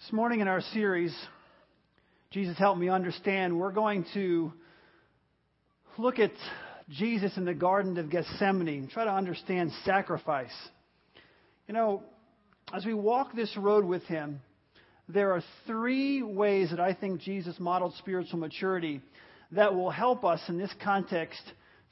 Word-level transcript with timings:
This 0.00 0.12
morning 0.12 0.40
in 0.40 0.48
our 0.48 0.60
series, 0.60 1.14
Jesus 2.30 2.58
Help 2.58 2.76
Me 2.76 2.90
Understand, 2.90 3.58
we're 3.58 3.72
going 3.72 4.04
to 4.12 4.52
look 5.96 6.18
at 6.18 6.32
Jesus 6.90 7.34
in 7.38 7.46
the 7.46 7.54
Garden 7.54 7.96
of 7.96 8.10
Gethsemane 8.10 8.68
and 8.68 8.90
try 8.90 9.04
to 9.04 9.10
understand 9.10 9.72
sacrifice. 9.86 10.52
You 11.66 11.72
know, 11.72 12.02
as 12.74 12.84
we 12.84 12.92
walk 12.92 13.34
this 13.34 13.56
road 13.56 13.86
with 13.86 14.02
Him, 14.02 14.40
there 15.08 15.32
are 15.32 15.42
three 15.66 16.22
ways 16.22 16.68
that 16.68 16.80
I 16.80 16.92
think 16.92 17.22
Jesus 17.22 17.56
modeled 17.58 17.94
spiritual 17.94 18.40
maturity 18.40 19.00
that 19.52 19.74
will 19.74 19.90
help 19.90 20.22
us 20.22 20.42
in 20.48 20.58
this 20.58 20.74
context. 20.84 21.40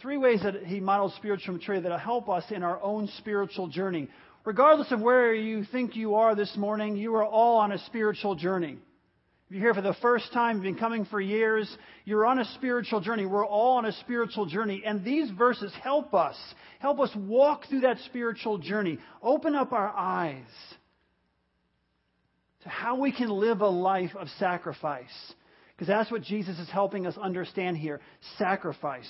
Three 0.03 0.19
ways 0.19 0.43
that 0.43 0.65
He 0.65 0.81
modeled 0.81 1.15
spiritual 1.15 1.55
maturity 1.55 1.83
that 1.85 1.93
will 1.93 1.97
help 1.97 2.29
us 2.29 2.45
in 2.51 2.63
our 2.63 2.79
own 2.83 3.09
spiritual 3.17 3.69
journey. 3.69 4.11
Regardless 4.45 4.93
of 4.93 5.01
where 5.01 5.33
you 5.33 5.65
think 5.65 5.97
you 5.97 6.17
are 6.17 6.35
this 6.35 6.55
morning, 6.59 6.95
you 6.95 7.15
are 7.15 7.25
all 7.25 7.57
on 7.57 7.73
a 7.73 7.79
spiritual 7.87 8.35
journey. 8.35 8.77
If 9.47 9.53
you're 9.53 9.63
here 9.63 9.75
for 9.75 9.81
the 9.81 9.95
first 10.03 10.33
time, 10.33 10.57
you've 10.57 10.65
been 10.65 10.75
coming 10.75 11.05
for 11.05 11.21
years, 11.21 11.71
you're 12.05 12.27
on 12.27 12.41
a 12.41 12.45
spiritual 12.57 13.01
journey. 13.01 13.27
We're 13.27 13.47
all 13.47 13.77
on 13.77 13.85
a 13.85 13.93
spiritual 13.93 14.47
journey. 14.47 14.83
And 14.85 15.05
these 15.05 15.31
verses 15.31 15.73
help 15.85 16.15
us, 16.15 16.37
help 16.81 16.99
us 16.99 17.11
walk 17.15 17.69
through 17.69 17.83
that 17.83 17.99
spiritual 18.07 18.59
journey. 18.59 18.99
Open 19.23 19.55
up 19.55 19.73
our 19.73 19.95
eyes 19.97 20.43
to 22.65 22.69
how 22.69 22.99
we 22.99 23.13
can 23.13 23.29
live 23.29 23.61
a 23.61 23.69
life 23.69 24.17
of 24.19 24.27
sacrifice. 24.41 25.35
Because 25.77 25.87
that's 25.87 26.11
what 26.11 26.23
Jesus 26.23 26.59
is 26.59 26.69
helping 26.71 27.07
us 27.07 27.17
understand 27.17 27.77
here 27.77 28.01
sacrifice. 28.39 29.09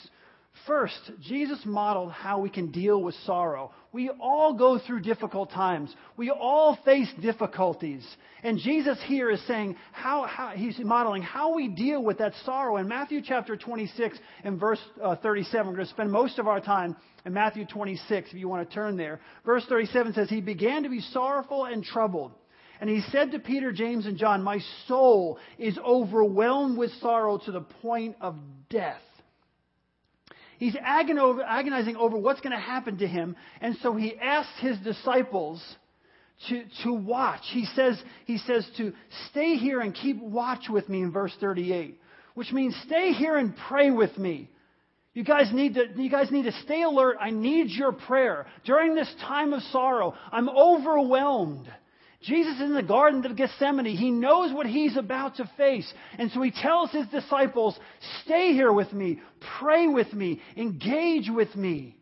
First, 0.67 1.13
Jesus 1.23 1.61
modeled 1.65 2.13
how 2.13 2.41
we 2.41 2.51
can 2.51 2.71
deal 2.73 3.03
with 3.03 3.15
sorrow. 3.25 3.73
We 3.97 4.11
all 4.21 4.53
go 4.53 4.79
through 4.79 5.01
difficult 5.01 5.53
times. 5.53 5.91
We 6.19 6.29
all 6.29 6.79
face 6.85 7.09
difficulties. 7.23 8.07
And 8.43 8.59
Jesus 8.59 8.99
here 9.07 9.31
is 9.31 9.41
saying 9.47 9.77
how, 9.93 10.27
how 10.27 10.51
he's 10.51 10.79
modeling 10.81 11.23
how 11.23 11.55
we 11.55 11.69
deal 11.69 12.05
with 12.05 12.19
that 12.19 12.35
sorrow. 12.45 12.77
In 12.77 12.89
Matthew 12.89 13.23
chapter 13.25 13.57
26 13.57 14.19
and 14.45 14.61
verse 14.61 14.81
uh, 15.03 15.17
37, 15.17 15.67
we're 15.67 15.77
going 15.77 15.87
to 15.87 15.93
spend 15.95 16.13
most 16.13 16.39
of 16.39 16.47
our 16.47 16.61
time 16.61 16.95
in 17.25 17.33
Matthew 17.33 17.65
26 17.65 18.29
if 18.29 18.35
you 18.35 18.49
want 18.49 18.69
to 18.69 18.75
turn 18.75 18.99
there. 18.99 19.19
Verse 19.47 19.65
37 19.67 20.13
says, 20.13 20.29
He 20.29 20.43
began 20.43 20.83
to 20.83 20.91
be 20.91 21.01
sorrowful 21.01 21.65
and 21.65 21.83
troubled. 21.83 22.33
And 22.83 22.91
he 22.91 23.01
said 23.11 23.33
to 23.33 23.39
Peter, 23.39 23.73
James, 23.73 24.05
and 24.05 24.19
John, 24.19 24.43
My 24.43 24.59
soul 24.89 25.39
is 25.57 25.79
overwhelmed 25.79 26.77
with 26.77 26.91
sorrow 27.01 27.39
to 27.47 27.51
the 27.51 27.63
point 27.63 28.17
of 28.21 28.37
death. 28.69 29.01
He's 30.59 30.77
agonizing 30.81 31.97
over 31.97 32.17
what's 32.17 32.41
going 32.41 32.55
to 32.55 32.59
happen 32.59 32.99
to 32.99 33.07
him, 33.07 33.37
and 33.61 33.77
so 33.83 33.95
he 33.95 34.17
asks 34.19 34.61
his 34.61 34.79
disciples 34.79 35.63
to, 36.49 36.65
to 36.85 36.93
watch. 36.93 37.43
He 37.53 37.67
says, 37.75 38.01
he 38.25 38.39
says 38.39 38.67
to 38.77 38.93
stay 39.31 39.57
here 39.57 39.81
and 39.81 39.95
keep 39.95 40.21
watch 40.21 40.69
with 40.69 40.89
me 40.89 41.03
in 41.03 41.13
verse 41.13 41.35
38, 41.41 41.99
which 42.35 42.53
means 42.53 42.75
stay 42.87 43.13
here 43.13 43.37
and 43.37 43.55
pray 43.69 43.91
with 43.91 44.17
me. 44.19 44.51
You 45.15 45.25
guys 45.25 45.51
need 45.51 45.75
to, 45.75 45.87
you 45.97 46.11
guys 46.11 46.31
need 46.31 46.43
to 46.43 46.53
stay 46.65 46.83
alert. 46.83 47.17
I 47.19 47.31
need 47.31 47.71
your 47.71 47.93
prayer. 47.93 48.47
During 48.67 48.95
this 48.95 49.13
time 49.23 49.55
of 49.55 49.63
sorrow, 49.73 50.15
I'm 50.31 50.51
overwhelmed. 50.51 51.67
Jesus 52.27 52.57
is 52.57 52.63
in 52.63 52.75
the 52.75 52.83
Garden 52.83 53.25
of 53.25 53.37
Gethsemane. 53.37 53.87
He 53.87 54.11
knows 54.11 54.53
what 54.53 54.67
he's 54.67 54.97
about 54.97 55.37
to 55.37 55.49
face. 55.57 55.91
And 56.19 56.31
so 56.33 56.43
he 56.43 56.51
tells 56.51 56.91
his 56.91 57.07
disciples, 57.07 57.79
Stay 58.25 58.53
here 58.53 58.73
with 58.73 58.93
me, 58.93 59.21
pray 59.61 59.87
with 59.87 60.13
me, 60.13 60.41
engage 60.57 61.31
with 61.31 61.55
me. 61.55 61.97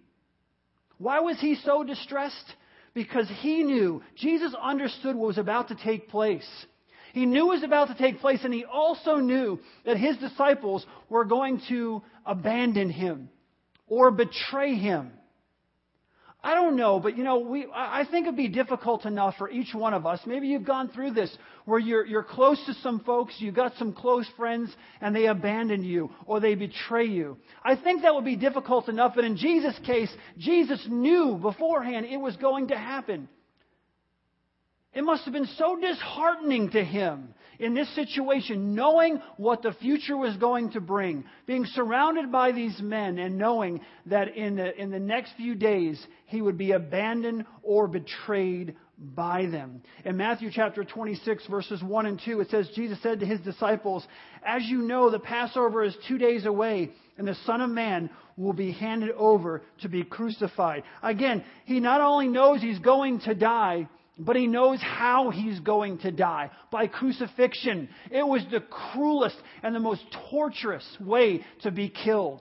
Why 0.97 1.21
was 1.21 1.39
he 1.41 1.57
so 1.57 1.85
distressed? 1.85 2.55
Because 2.95 3.29
he 3.41 3.65
knew, 3.65 4.03
Jesus 4.17 4.55
understood 4.61 5.15
what 5.15 5.27
was 5.27 5.39
about 5.39 5.69
to 5.69 5.75
take 5.75 6.09
place. 6.09 6.49
He 7.13 7.27
knew 7.27 7.47
what 7.47 7.57
was 7.57 7.65
about 7.65 7.89
to 7.89 7.95
take 7.95 8.21
place, 8.21 8.41
and 8.45 8.55
he 8.55 8.65
also 8.65 9.17
knew 9.17 9.61
that 9.85 9.99
his 9.99 10.17
disciples 10.17 10.87
were 11.11 11.27
going 11.27 11.61
to 11.69 12.03
abandon 12.25 12.89
him 12.89 13.29
or 13.87 14.11
betray 14.11 14.75
him. 14.75 15.13
I 16.45 16.53
don't 16.53 16.77
know, 16.77 17.01
but 17.01 17.17
you 17.17 17.25
know, 17.25 17.39
we, 17.39 17.67
I 17.75 18.05
think 18.11 18.27
it'd 18.27 18.37
be 18.37 18.49
difficult 18.49 19.07
enough 19.07 19.37
for 19.39 19.49
each 19.49 19.75
one 19.75 19.95
of 19.95 20.05
us. 20.05 20.21
Maybe 20.27 20.49
you've 20.49 20.67
gone 20.67 20.91
through 20.91 21.13
this 21.13 21.35
where 21.65 21.79
you're, 21.79 22.05
you're 22.05 22.23
close 22.23 22.63
to 22.67 22.75
some 22.75 23.01
folks, 23.01 23.35
you've 23.39 23.55
got 23.55 23.73
some 23.79 23.95
close 23.95 24.29
friends, 24.37 24.71
and 25.01 25.17
they 25.17 25.25
abandon 25.25 25.83
you 25.83 26.11
or 26.27 26.41
they 26.41 26.55
betray 26.55 27.07
you. 27.07 27.39
I 27.65 27.77
think 27.77 28.03
that 28.03 28.15
would 28.15 28.27
be 28.27 28.37
difficult 28.37 28.91
enough, 28.91 29.13
but 29.15 29.25
in 29.25 29.39
Jesus' 29.39 29.79
case, 29.87 30.15
Jesus 30.37 30.87
knew 30.87 31.39
beforehand 31.41 32.05
it 32.05 32.19
was 32.19 32.37
going 32.37 32.69
to 32.69 32.77
happen. 32.77 33.27
It 34.95 35.03
must 35.03 35.25
have 35.25 35.35
been 35.35 35.49
so 35.59 35.77
disheartening 35.77 36.71
to 36.71 36.85
him 36.85 37.35
in 37.59 37.75
this 37.75 37.93
situation, 37.95 38.75
knowing 38.75 39.21
what 39.37 39.63
the 39.63 39.73
future 39.73 40.17
was 40.17 40.37
going 40.37 40.71
to 40.73 40.81
bring, 40.81 41.25
being 41.47 41.67
surrounded 41.67 42.31
by 42.31 42.53
these 42.53 42.81
men 42.81 43.19
and 43.19 43.39
knowing 43.39 43.81
that 44.07 44.37
in 44.37 44.57
the, 44.57 44.81
in 44.81 44.91
the 44.91 44.99
next 44.99 45.33
few 45.37 45.55
days 45.55 46.05
he 46.27 46.43
would 46.43 46.59
be 46.59 46.73
abandoned 46.73 47.45
or 47.63 47.87
betrayed 47.87 48.77
by 48.99 49.47
them. 49.47 49.83
In 50.05 50.17
Matthew 50.17 50.51
chapter 50.53 50.85
26, 50.85 51.47
verses 51.49 51.83
1 51.83 52.07
and 52.07 52.21
2, 52.25 52.41
it 52.41 52.51
says, 52.51 52.69
Jesus 52.75 53.03
said 53.03 53.21
to 53.21 53.27
his 53.27 53.41
disciples, 53.41 54.07
As 54.45 54.63
you 54.65 54.79
know, 54.79 55.11
the 55.11 55.19
Passover 55.19 55.83
is 55.83 55.97
two 56.07 56.19
days 56.19 56.47
away, 56.47 56.91
and 57.19 57.27
the 57.27 57.37
Son 57.47 57.61
of 57.61 57.71
Man 57.71 58.11
will 58.37 58.53
be 58.53 58.73
handed 58.73 59.11
over 59.13 59.63
to 59.83 59.89
be 59.89 60.05
crucified. 60.05 60.85
Again, 61.03 61.45
he 61.65 61.81
not 61.81 62.01
only 62.01 62.29
knows 62.29 62.61
he's 62.61 62.79
going 62.79 63.21
to 63.21 63.35
die, 63.35 63.89
but 64.19 64.37
he 64.37 64.47
knows 64.47 64.81
how 64.81 65.31
he's 65.31 65.61
going 65.61 65.99
to 65.99 66.13
die 66.13 66.51
by 66.71 66.87
crucifixion. 66.87 67.89
It 68.11 68.27
was 68.27 68.45
the 68.51 68.61
cruelest 68.61 69.37
and 69.63 69.75
the 69.75 69.81
most 69.81 70.05
torturous 70.31 70.87
way 71.01 71.45
to 71.63 71.71
be 71.71 71.89
killed. 71.89 72.41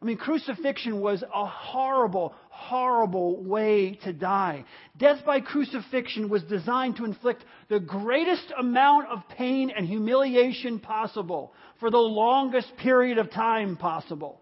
I 0.00 0.04
mean, 0.04 0.16
crucifixion 0.16 1.00
was 1.00 1.22
a 1.22 1.46
horrible, 1.46 2.32
horrible 2.50 3.42
way 3.42 3.98
to 4.04 4.12
die. 4.12 4.64
Death 4.96 5.24
by 5.26 5.40
crucifixion 5.40 6.28
was 6.28 6.44
designed 6.44 6.96
to 6.96 7.04
inflict 7.04 7.44
the 7.68 7.80
greatest 7.80 8.52
amount 8.56 9.08
of 9.08 9.28
pain 9.36 9.72
and 9.76 9.86
humiliation 9.86 10.78
possible 10.78 11.52
for 11.80 11.90
the 11.90 11.98
longest 11.98 12.76
period 12.76 13.18
of 13.18 13.30
time 13.32 13.76
possible. 13.76 14.40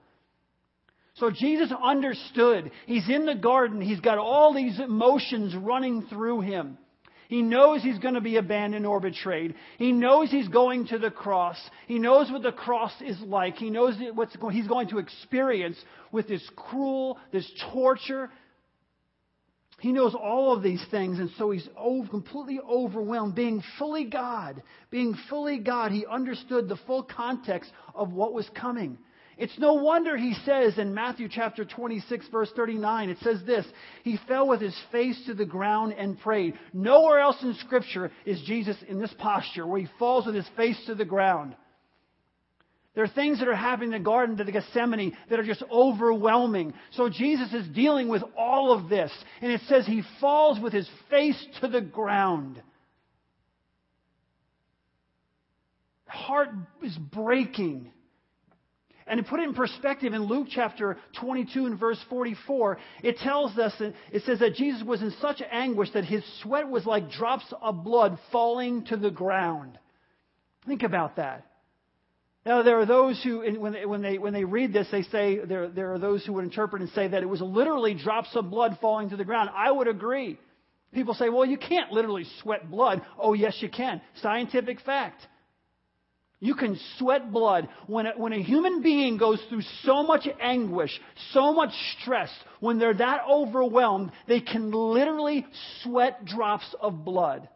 So 1.17 1.31
Jesus 1.31 1.73
understood. 1.83 2.71
He's 2.87 3.09
in 3.09 3.27
the 3.27 3.35
garden. 3.35 3.81
He's 3.81 4.01
got 4.01 4.19
all 4.19 4.55
these 4.55 4.79
emotions 4.79 5.55
running 5.55 6.07
through 6.09 6.43
him. 6.43 6.79
He 7.29 7.43
knows 7.43 7.83
he's 7.83 7.99
going 7.99 8.15
to 8.15 8.21
be 8.21 8.37
abandoned 8.37 8.87
or 8.87 9.01
betrayed. 9.01 9.55
He 9.79 9.91
knows 9.91 10.31
he's 10.31 10.47
going 10.47 10.87
to 10.89 10.99
the 10.99 11.11
cross. 11.11 11.57
He 11.89 11.99
knows 11.99 12.31
what 12.31 12.43
the 12.43 12.53
cross 12.53 12.93
is 13.01 13.19
like. 13.21 13.57
He 13.57 13.71
knows 13.71 13.97
what 14.15 14.31
he's 14.53 14.69
going 14.69 14.89
to 14.91 14.99
experience 14.99 15.77
with 16.13 16.29
this 16.29 16.49
cruel, 16.55 17.19
this 17.33 17.51
torture. 17.73 18.31
He 19.81 19.93
knows 19.93 20.15
all 20.15 20.55
of 20.55 20.63
these 20.63 20.85
things, 20.91 21.19
and 21.19 21.31
so 21.37 21.51
he's 21.51 21.69
completely 22.11 22.61
overwhelmed. 22.61 23.35
Being 23.35 23.63
fully 23.79 24.05
God, 24.05 24.63
being 24.91 25.17
fully 25.29 25.59
God, 25.59 25.91
he 25.91 26.07
understood 26.07 26.69
the 26.69 26.79
full 26.87 27.03
context 27.03 27.73
of 27.95 28.13
what 28.13 28.33
was 28.33 28.49
coming. 28.55 28.99
It's 29.37 29.59
no 29.59 29.75
wonder 29.75 30.17
he 30.17 30.35
says 30.47 30.79
in 30.79 30.95
Matthew 30.95 31.29
chapter 31.31 31.65
26 31.65 32.29
verse 32.29 32.51
39, 32.57 33.11
it 33.11 33.19
says 33.21 33.43
this, 33.45 33.67
he 34.03 34.19
fell 34.27 34.49
with 34.49 34.63
his 34.63 34.77
face 34.91 35.21
to 35.27 35.35
the 35.35 35.45
ground 35.45 35.93
and 35.93 36.19
prayed. 36.19 36.55
Nowhere 36.73 37.21
else 37.21 37.37
in 37.43 37.55
scripture 37.55 38.11
is 38.25 38.41
Jesus 38.47 38.77
in 38.89 38.99
this 38.99 39.13
posture 39.19 39.67
where 39.67 39.81
he 39.81 39.89
falls 39.99 40.25
with 40.25 40.35
his 40.35 40.49
face 40.57 40.81
to 40.87 40.95
the 40.95 41.05
ground. 41.05 41.55
There 42.95 43.05
are 43.05 43.09
things 43.09 43.41
that 43.41 43.49
are 43.49 43.55
happening 43.55 43.93
in 43.93 44.03
the 44.03 44.05
Garden 44.05 44.41
of 44.41 44.51
Gethsemane 44.51 45.15
that 45.29 45.39
are 45.39 45.45
just 45.45 45.63
overwhelming. 45.71 46.73
So 46.93 47.11
Jesus 47.11 47.53
is 47.53 47.69
dealing 47.75 48.09
with 48.09 48.23
all 48.39 48.73
of 48.73 48.89
this. 48.89 49.13
And 49.43 49.53
it 49.53 49.61
says 49.69 49.85
he 49.87 50.03
falls 50.19 50.59
with 50.59 50.73
his 50.73 50.89
face 51.11 51.37
to 51.61 51.69
the 51.69 51.83
ground. 51.83 52.63
Heart 56.07 56.49
is 56.83 56.97
breaking. 56.97 57.93
And 59.07 59.23
to 59.23 59.29
put 59.29 59.39
it 59.39 59.45
in 59.45 59.55
perspective, 59.55 60.15
in 60.15 60.25
Luke 60.25 60.49
chapter 60.51 60.97
22 61.21 61.67
and 61.67 61.79
verse 61.79 61.99
44, 62.11 62.79
it 63.05 63.19
tells 63.19 63.57
us, 63.57 63.73
it 63.81 64.23
says 64.25 64.41
that 64.41 64.55
Jesus 64.55 64.83
was 64.83 65.01
in 65.01 65.13
such 65.21 65.41
anguish 65.51 65.91
that 65.95 66.05
his 66.05 66.25
sweat 66.43 66.69
was 66.69 66.85
like 66.85 67.11
drops 67.11 67.47
of 67.63 67.85
blood 67.85 68.19
falling 68.33 68.85
to 68.87 68.97
the 68.97 69.11
ground. 69.11 69.79
Think 70.67 70.83
about 70.83 71.17
that. 71.17 71.47
Now, 72.45 72.63
there 72.63 72.79
are 72.81 72.87
those 72.87 73.21
who, 73.23 73.43
when 73.61 73.73
they, 73.73 73.87
when 73.87 74.03
they, 74.03 74.19
when 74.19 74.33
they 74.33 74.45
read 74.45 74.73
this, 74.73 74.89
they 74.91 75.03
say, 75.03 75.39
there, 75.45 75.69
there 75.69 75.93
are 75.93 75.99
those 75.99 76.25
who 76.25 76.33
would 76.35 76.45
interpret 76.45 76.83
and 76.83 76.91
say 76.91 77.07
that 77.07 77.23
it 77.23 77.27
was 77.27 77.41
literally 77.41 77.95
drops 77.95 78.29
of 78.35 78.51
blood 78.51 78.79
falling 78.81 79.11
to 79.11 79.17
the 79.17 79.25
ground. 79.25 79.51
I 79.55 79.71
would 79.71 79.89
agree. 79.89 80.39
People 80.93 81.15
say, 81.15 81.29
well, 81.29 81.45
you 81.45 81.59
can't 81.59 81.91
literally 81.91 82.25
sweat 82.43 82.71
blood. 82.71 83.03
Oh, 83.19 83.35
yes, 83.35 83.57
you 83.61 83.69
can. 83.69 84.01
Scientific 84.23 84.81
fact. 84.81 85.27
You 86.47 86.55
can 86.55 86.79
sweat 86.97 87.33
blood. 87.33 87.69
When 87.89 88.07
a, 88.07 88.13
when 88.17 88.33
a 88.33 88.41
human 88.41 88.81
being 88.81 89.17
goes 89.17 89.43
through 89.49 89.63
so 89.83 90.05
much 90.05 90.29
anguish, 90.41 90.97
so 91.33 91.53
much 91.53 91.73
stress, 91.99 92.31
when 92.61 92.79
they're 92.79 92.95
that 92.95 93.23
overwhelmed, 93.29 94.13
they 94.29 94.41
can 94.41 94.71
literally 94.71 95.45
sweat 95.83 96.25
drops 96.25 96.73
of 96.81 97.05
blood. 97.05 97.49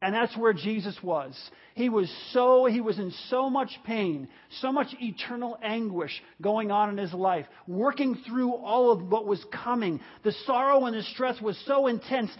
And 0.00 0.14
that's 0.14 0.34
where 0.34 0.54
Jesus 0.54 0.96
was. 1.02 1.38
He 1.74 1.90
was 1.90 2.10
so, 2.32 2.64
he 2.64 2.80
was 2.80 2.98
in 2.98 3.12
so 3.28 3.50
much 3.50 3.78
pain, 3.84 4.28
so 4.62 4.72
much 4.72 4.88
eternal 4.98 5.58
anguish 5.62 6.22
going 6.40 6.70
on 6.70 6.88
in 6.88 6.96
his 6.96 7.12
life, 7.12 7.44
working 7.68 8.16
through 8.26 8.54
all 8.54 8.92
of 8.92 9.02
what 9.10 9.26
was 9.26 9.44
coming. 9.52 10.00
The 10.24 10.32
sorrow 10.46 10.86
and 10.86 10.96
the 10.96 11.02
stress 11.02 11.38
was 11.42 11.62
so 11.66 11.86
intense. 11.86 12.30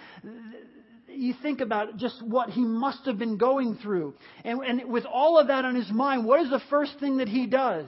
You 1.14 1.34
think 1.42 1.60
about 1.60 1.96
just 1.96 2.22
what 2.22 2.50
he 2.50 2.62
must 2.62 3.06
have 3.06 3.18
been 3.18 3.36
going 3.36 3.76
through. 3.76 4.14
And, 4.44 4.60
and 4.60 4.92
with 4.92 5.04
all 5.04 5.38
of 5.38 5.48
that 5.48 5.64
on 5.64 5.74
his 5.74 5.90
mind, 5.90 6.24
what 6.24 6.40
is 6.40 6.50
the 6.50 6.62
first 6.70 6.98
thing 7.00 7.18
that 7.18 7.28
he 7.28 7.46
does? 7.46 7.86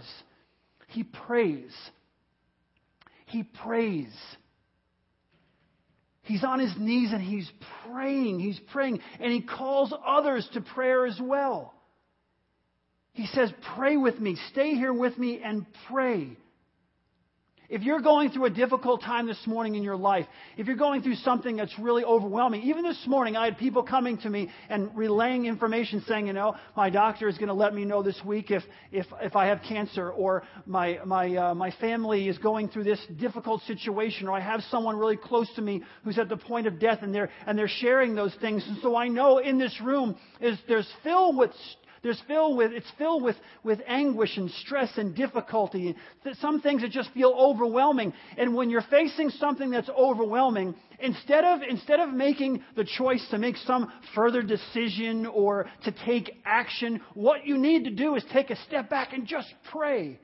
He 0.88 1.02
prays. 1.02 1.72
He 3.26 3.42
prays. 3.42 4.12
He's 6.22 6.44
on 6.44 6.58
his 6.58 6.74
knees 6.78 7.12
and 7.12 7.20
he's 7.20 7.50
praying. 7.86 8.40
He's 8.40 8.60
praying. 8.72 9.00
And 9.20 9.32
he 9.32 9.42
calls 9.42 9.92
others 10.06 10.48
to 10.54 10.60
prayer 10.60 11.06
as 11.06 11.18
well. 11.20 11.74
He 13.12 13.26
says, 13.26 13.52
Pray 13.76 13.96
with 13.96 14.18
me. 14.18 14.36
Stay 14.50 14.74
here 14.74 14.92
with 14.92 15.16
me 15.18 15.40
and 15.44 15.66
pray. 15.90 16.36
If 17.70 17.82
you're 17.82 18.00
going 18.00 18.30
through 18.30 18.44
a 18.44 18.50
difficult 18.50 19.00
time 19.02 19.26
this 19.26 19.40
morning 19.46 19.74
in 19.74 19.82
your 19.82 19.96
life, 19.96 20.26
if 20.58 20.66
you're 20.66 20.76
going 20.76 21.02
through 21.02 21.14
something 21.16 21.56
that's 21.56 21.76
really 21.78 22.04
overwhelming, 22.04 22.62
even 22.64 22.84
this 22.84 23.02
morning 23.06 23.36
I 23.36 23.46
had 23.46 23.56
people 23.56 23.82
coming 23.82 24.18
to 24.18 24.28
me 24.28 24.50
and 24.68 24.94
relaying 24.94 25.46
information 25.46 26.04
saying, 26.06 26.26
you 26.26 26.34
know, 26.34 26.56
my 26.76 26.90
doctor 26.90 27.26
is 27.26 27.38
going 27.38 27.48
to 27.48 27.54
let 27.54 27.74
me 27.74 27.86
know 27.86 28.02
this 28.02 28.20
week 28.24 28.50
if, 28.50 28.62
if, 28.92 29.06
if 29.22 29.34
I 29.34 29.46
have 29.46 29.62
cancer, 29.66 30.10
or 30.10 30.42
my, 30.66 30.98
my, 31.06 31.34
uh, 31.34 31.54
my 31.54 31.70
family 31.80 32.28
is 32.28 32.36
going 32.36 32.68
through 32.68 32.84
this 32.84 33.00
difficult 33.18 33.62
situation, 33.62 34.28
or 34.28 34.36
I 34.36 34.40
have 34.40 34.60
someone 34.70 34.98
really 34.98 35.16
close 35.16 35.48
to 35.56 35.62
me 35.62 35.82
who's 36.04 36.18
at 36.18 36.28
the 36.28 36.36
point 36.36 36.66
of 36.66 36.78
death 36.78 36.98
and 37.00 37.14
they're, 37.14 37.30
and 37.46 37.58
they're 37.58 37.66
sharing 37.66 38.14
those 38.14 38.34
things. 38.42 38.62
And 38.68 38.76
so 38.82 38.94
I 38.94 39.08
know 39.08 39.38
in 39.38 39.58
this 39.58 39.80
room 39.80 40.16
is, 40.40 40.58
there's 40.68 40.88
filled 41.02 41.38
with 41.38 41.52
there's 42.04 42.22
filled 42.28 42.56
with, 42.58 42.70
it's 42.70 42.90
filled 42.98 43.22
with, 43.22 43.34
with 43.64 43.80
anguish 43.86 44.36
and 44.36 44.50
stress 44.50 44.90
and 44.96 45.16
difficulty. 45.16 45.96
Some 46.34 46.60
things 46.60 46.82
that 46.82 46.90
just 46.90 47.10
feel 47.12 47.34
overwhelming. 47.36 48.12
And 48.36 48.54
when 48.54 48.68
you're 48.68 48.84
facing 48.90 49.30
something 49.30 49.70
that's 49.70 49.88
overwhelming, 49.88 50.74
instead 51.00 51.44
of, 51.44 51.60
instead 51.68 52.00
of 52.00 52.10
making 52.12 52.62
the 52.76 52.84
choice 52.84 53.26
to 53.30 53.38
make 53.38 53.56
some 53.56 53.90
further 54.14 54.42
decision 54.42 55.24
or 55.24 55.66
to 55.84 55.94
take 56.04 56.30
action, 56.44 57.00
what 57.14 57.46
you 57.46 57.56
need 57.56 57.84
to 57.84 57.90
do 57.90 58.14
is 58.16 58.24
take 58.32 58.50
a 58.50 58.56
step 58.66 58.90
back 58.90 59.14
and 59.14 59.26
just 59.26 59.48
pray. 59.72 60.20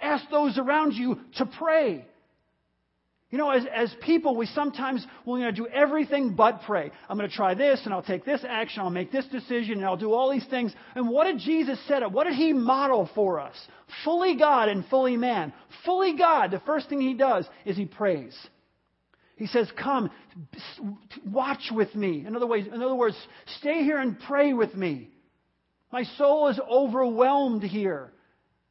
Ask 0.00 0.30
those 0.30 0.56
around 0.58 0.92
you 0.92 1.18
to 1.38 1.46
pray. 1.58 2.06
You 3.30 3.38
know, 3.38 3.50
as, 3.50 3.64
as 3.74 3.92
people, 4.02 4.36
we 4.36 4.46
sometimes 4.46 5.04
will 5.24 5.38
you 5.38 5.46
know, 5.46 5.50
do 5.50 5.66
everything 5.66 6.34
but 6.34 6.62
pray. 6.64 6.92
I'm 7.08 7.18
going 7.18 7.28
to 7.28 7.34
try 7.34 7.54
this, 7.54 7.80
and 7.84 7.92
I'll 7.92 8.02
take 8.02 8.24
this 8.24 8.44
action, 8.48 8.82
I'll 8.82 8.90
make 8.90 9.10
this 9.10 9.26
decision, 9.26 9.78
and 9.78 9.84
I'll 9.84 9.96
do 9.96 10.12
all 10.12 10.30
these 10.30 10.46
things. 10.46 10.72
And 10.94 11.08
what 11.08 11.24
did 11.24 11.38
Jesus 11.38 11.78
set 11.88 12.04
up? 12.04 12.12
What 12.12 12.24
did 12.24 12.34
He 12.34 12.52
model 12.52 13.10
for 13.16 13.40
us? 13.40 13.56
Fully 14.04 14.36
God 14.36 14.68
and 14.68 14.86
fully 14.86 15.16
man. 15.16 15.52
Fully 15.84 16.16
God, 16.16 16.52
the 16.52 16.60
first 16.60 16.88
thing 16.88 17.00
He 17.00 17.14
does 17.14 17.48
is 17.64 17.76
He 17.76 17.86
prays. 17.86 18.36
He 19.36 19.46
says, 19.48 19.68
Come, 19.76 20.10
watch 21.26 21.70
with 21.72 21.94
me. 21.96 22.24
In 22.26 22.36
other, 22.36 22.46
ways, 22.46 22.66
in 22.66 22.80
other 22.80 22.94
words, 22.94 23.16
stay 23.58 23.82
here 23.82 23.98
and 23.98 24.18
pray 24.20 24.52
with 24.52 24.74
me. 24.74 25.10
My 25.92 26.04
soul 26.16 26.48
is 26.48 26.60
overwhelmed 26.70 27.64
here. 27.64 28.12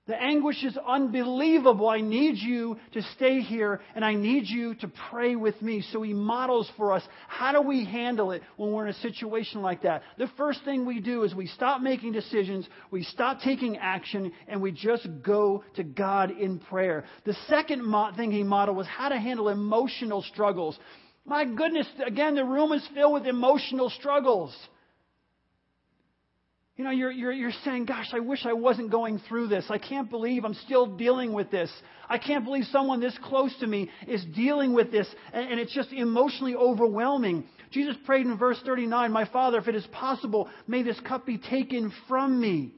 The 0.08 0.22
anguish 0.22 0.64
is 0.64 0.78
unbelievable. 0.78 1.90
I 1.90 2.00
need 2.00 2.38
you 2.38 2.78
to 2.94 3.02
stay 3.16 3.42
here 3.42 3.82
and 3.96 4.06
I 4.06 4.14
need 4.14 4.48
you 4.48 4.76
to 4.76 4.92
pray 5.10 5.36
with 5.36 5.60
me. 5.64 5.84
So 5.92 6.04
he 6.04 6.14
models 6.14 6.70
for 6.78 6.94
us 6.94 7.02
how 7.28 7.52
do 7.52 7.62
we 7.62 7.86
handle 7.86 8.32
it 8.32 8.44
when 8.56 8.72
we're 8.72 8.86
in 8.86 8.94
a 8.94 9.00
situation 9.00 9.64
like 9.64 9.82
that. 9.82 10.04
The 10.20 10.30
first 10.38 10.64
thing 10.64 10.86
we 10.86 11.00
do 11.00 11.24
is 11.24 11.34
we 11.34 11.48
stop 11.48 11.82
making 11.82 12.12
decisions, 12.12 12.68
we 12.92 13.02
stop 13.02 13.40
taking 13.42 13.78
action, 13.78 14.32
and 14.48 14.62
we 14.62 14.72
just 14.72 15.08
go 15.24 15.64
to 15.76 15.84
God 15.84 16.30
in 16.30 16.60
prayer. 16.60 17.06
The 17.24 17.36
second 17.48 17.92
thing 18.16 18.32
he 18.32 18.44
modeled 18.44 18.78
was 18.78 18.88
how 18.88 19.10
to 19.10 19.18
handle 19.18 19.50
emotional 19.50 20.22
struggles. 20.22 20.78
My 21.26 21.46
goodness, 21.46 21.88
again, 22.06 22.36
the 22.36 22.46
room 22.46 22.72
is 22.74 22.88
filled 22.94 23.14
with 23.14 23.26
emotional 23.26 23.90
struggles. 23.90 24.56
You 26.78 26.84
know, 26.84 26.92
you're, 26.92 27.12
you're, 27.12 27.32
you're 27.32 27.52
saying, 27.64 27.86
Gosh, 27.86 28.10
I 28.12 28.20
wish 28.20 28.46
I 28.46 28.52
wasn't 28.52 28.92
going 28.92 29.20
through 29.30 29.48
this. 29.48 29.66
I 29.70 29.78
can't 29.78 30.10
believe 30.10 30.44
I'm 30.44 30.54
still 30.54 30.86
dealing 30.98 31.32
with 31.32 31.50
this. 31.50 31.72
I 32.10 32.18
can't 32.18 32.44
believe 32.44 32.66
someone 32.66 33.00
this 33.00 33.18
close 33.24 33.56
to 33.62 33.68
me 33.68 33.90
is 34.08 34.24
dealing 34.36 34.74
with 34.74 34.92
this. 34.92 35.08
And, 35.32 35.52
and 35.52 35.60
it's 35.60 35.74
just 35.74 35.94
emotionally 35.94 36.54
overwhelming. 36.54 37.46
Jesus 37.72 37.96
prayed 38.06 38.26
in 38.26 38.38
verse 38.38 38.60
39 38.66 39.12
My 39.12 39.26
Father, 39.26 39.58
if 39.58 39.70
it 39.70 39.76
is 39.76 39.88
possible, 39.88 40.50
may 40.68 40.84
this 40.84 41.00
cup 41.00 41.26
be 41.26 41.38
taken 41.38 41.94
from 42.10 42.42
me. 42.42 42.74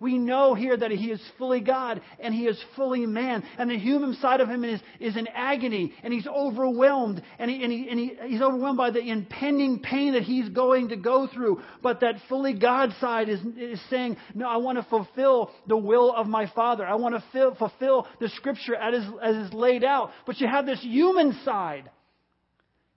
We 0.00 0.18
know 0.18 0.54
here 0.54 0.76
that 0.76 0.90
he 0.90 1.10
is 1.10 1.20
fully 1.38 1.60
God 1.60 2.00
and 2.18 2.34
he 2.34 2.46
is 2.46 2.62
fully 2.76 3.06
man. 3.06 3.44
And 3.58 3.70
the 3.70 3.78
human 3.78 4.14
side 4.14 4.40
of 4.40 4.48
him 4.48 4.64
is, 4.64 4.80
is 5.00 5.16
in 5.16 5.28
agony 5.28 5.92
and 6.02 6.12
he's 6.12 6.26
overwhelmed. 6.26 7.22
And, 7.38 7.50
he, 7.50 7.62
and, 7.62 7.72
he, 7.72 7.88
and 7.88 7.98
he, 7.98 8.16
he's 8.26 8.42
overwhelmed 8.42 8.78
by 8.78 8.90
the 8.90 9.00
impending 9.00 9.78
pain 9.78 10.14
that 10.14 10.22
he's 10.22 10.48
going 10.48 10.88
to 10.88 10.96
go 10.96 11.26
through. 11.26 11.62
But 11.82 12.00
that 12.00 12.16
fully 12.28 12.58
God 12.58 12.94
side 13.00 13.28
is, 13.28 13.40
is 13.56 13.80
saying, 13.90 14.16
No, 14.34 14.48
I 14.48 14.56
want 14.56 14.78
to 14.78 14.84
fulfill 14.84 15.50
the 15.66 15.76
will 15.76 16.14
of 16.14 16.26
my 16.26 16.50
Father. 16.54 16.86
I 16.86 16.94
want 16.96 17.14
to 17.14 17.24
fill, 17.32 17.54
fulfill 17.54 18.06
the 18.20 18.28
scripture 18.30 18.74
as, 18.74 19.04
as 19.22 19.36
is 19.36 19.52
laid 19.52 19.84
out. 19.84 20.10
But 20.26 20.40
you 20.40 20.48
have 20.48 20.66
this 20.66 20.80
human 20.82 21.38
side 21.44 21.90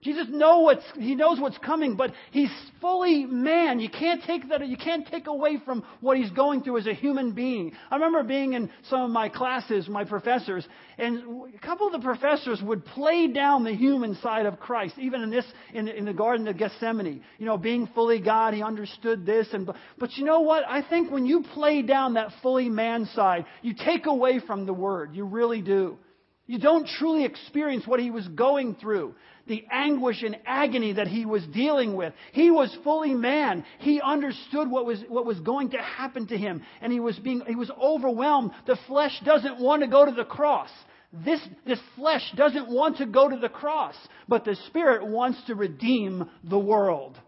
Jesus 0.00 0.28
what's, 0.30 0.84
he 0.96 1.16
knows 1.16 1.40
what's 1.40 1.58
coming, 1.58 1.96
but 1.96 2.12
he's 2.30 2.52
fully 2.80 3.24
man. 3.24 3.80
You 3.80 3.88
can't 3.88 4.22
take 4.22 4.48
that, 4.48 4.64
you 4.66 4.76
can't 4.76 5.04
take 5.08 5.26
away 5.26 5.58
from 5.64 5.82
what 6.00 6.16
he's 6.16 6.30
going 6.30 6.62
through 6.62 6.78
as 6.78 6.86
a 6.86 6.94
human 6.94 7.32
being. 7.32 7.72
I 7.90 7.96
remember 7.96 8.22
being 8.22 8.52
in 8.52 8.70
some 8.88 9.00
of 9.00 9.10
my 9.10 9.28
classes, 9.28 9.88
my 9.88 10.04
professors, 10.04 10.64
and 10.98 11.48
a 11.52 11.58
couple 11.58 11.88
of 11.88 11.92
the 11.92 11.98
professors 11.98 12.62
would 12.62 12.84
play 12.84 13.26
down 13.26 13.64
the 13.64 13.74
human 13.74 14.14
side 14.16 14.46
of 14.46 14.60
Christ, 14.60 14.94
even 14.98 15.20
in 15.22 15.30
this, 15.30 15.44
in, 15.74 15.88
in 15.88 16.04
the 16.04 16.14
Garden 16.14 16.46
of 16.46 16.56
Gethsemane. 16.56 17.22
You 17.38 17.46
know, 17.46 17.58
being 17.58 17.88
fully 17.92 18.20
God, 18.20 18.54
he 18.54 18.62
understood 18.62 19.26
this, 19.26 19.48
and, 19.52 19.68
but 19.98 20.16
you 20.16 20.24
know 20.24 20.40
what? 20.42 20.62
I 20.68 20.88
think 20.88 21.10
when 21.10 21.26
you 21.26 21.42
play 21.54 21.82
down 21.82 22.14
that 22.14 22.30
fully 22.40 22.68
man 22.68 23.06
side, 23.14 23.46
you 23.62 23.74
take 23.74 24.06
away 24.06 24.38
from 24.46 24.64
the 24.64 24.72
word. 24.72 25.16
You 25.16 25.24
really 25.24 25.60
do. 25.60 25.98
You 26.48 26.58
don't 26.58 26.88
truly 26.88 27.26
experience 27.26 27.86
what 27.86 28.00
he 28.00 28.10
was 28.10 28.26
going 28.28 28.76
through, 28.76 29.14
the 29.48 29.64
anguish 29.70 30.22
and 30.22 30.36
agony 30.46 30.92
that 30.92 31.08
he 31.08 31.26
was 31.26 31.44
dealing 31.46 31.96
with. 31.96 32.12
He 32.32 32.50
was 32.50 32.76
fully 32.84 33.14
man. 33.14 33.64
He 33.78 34.00
understood 34.00 34.70
what 34.70 34.86
was, 34.86 35.02
what 35.08 35.26
was 35.26 35.40
going 35.40 35.70
to 35.70 35.78
happen 35.78 36.26
to 36.28 36.36
him, 36.36 36.62
and 36.80 36.92
he 36.92 37.00
was 37.00 37.18
being, 37.18 37.42
he 37.46 37.54
was 37.54 37.70
overwhelmed. 37.70 38.52
The 38.66 38.78
flesh 38.86 39.18
doesn't 39.24 39.60
want 39.60 39.82
to 39.82 39.88
go 39.88 40.04
to 40.04 40.12
the 40.12 40.24
cross. 40.24 40.70
This, 41.12 41.40
this 41.66 41.80
flesh 41.96 42.32
doesn't 42.36 42.68
want 42.68 42.98
to 42.98 43.06
go 43.06 43.28
to 43.28 43.36
the 43.36 43.48
cross, 43.48 43.94
but 44.28 44.44
the 44.44 44.56
Spirit 44.66 45.06
wants 45.06 45.38
to 45.46 45.54
redeem 45.54 46.28
the 46.44 46.58
world. 46.58 47.18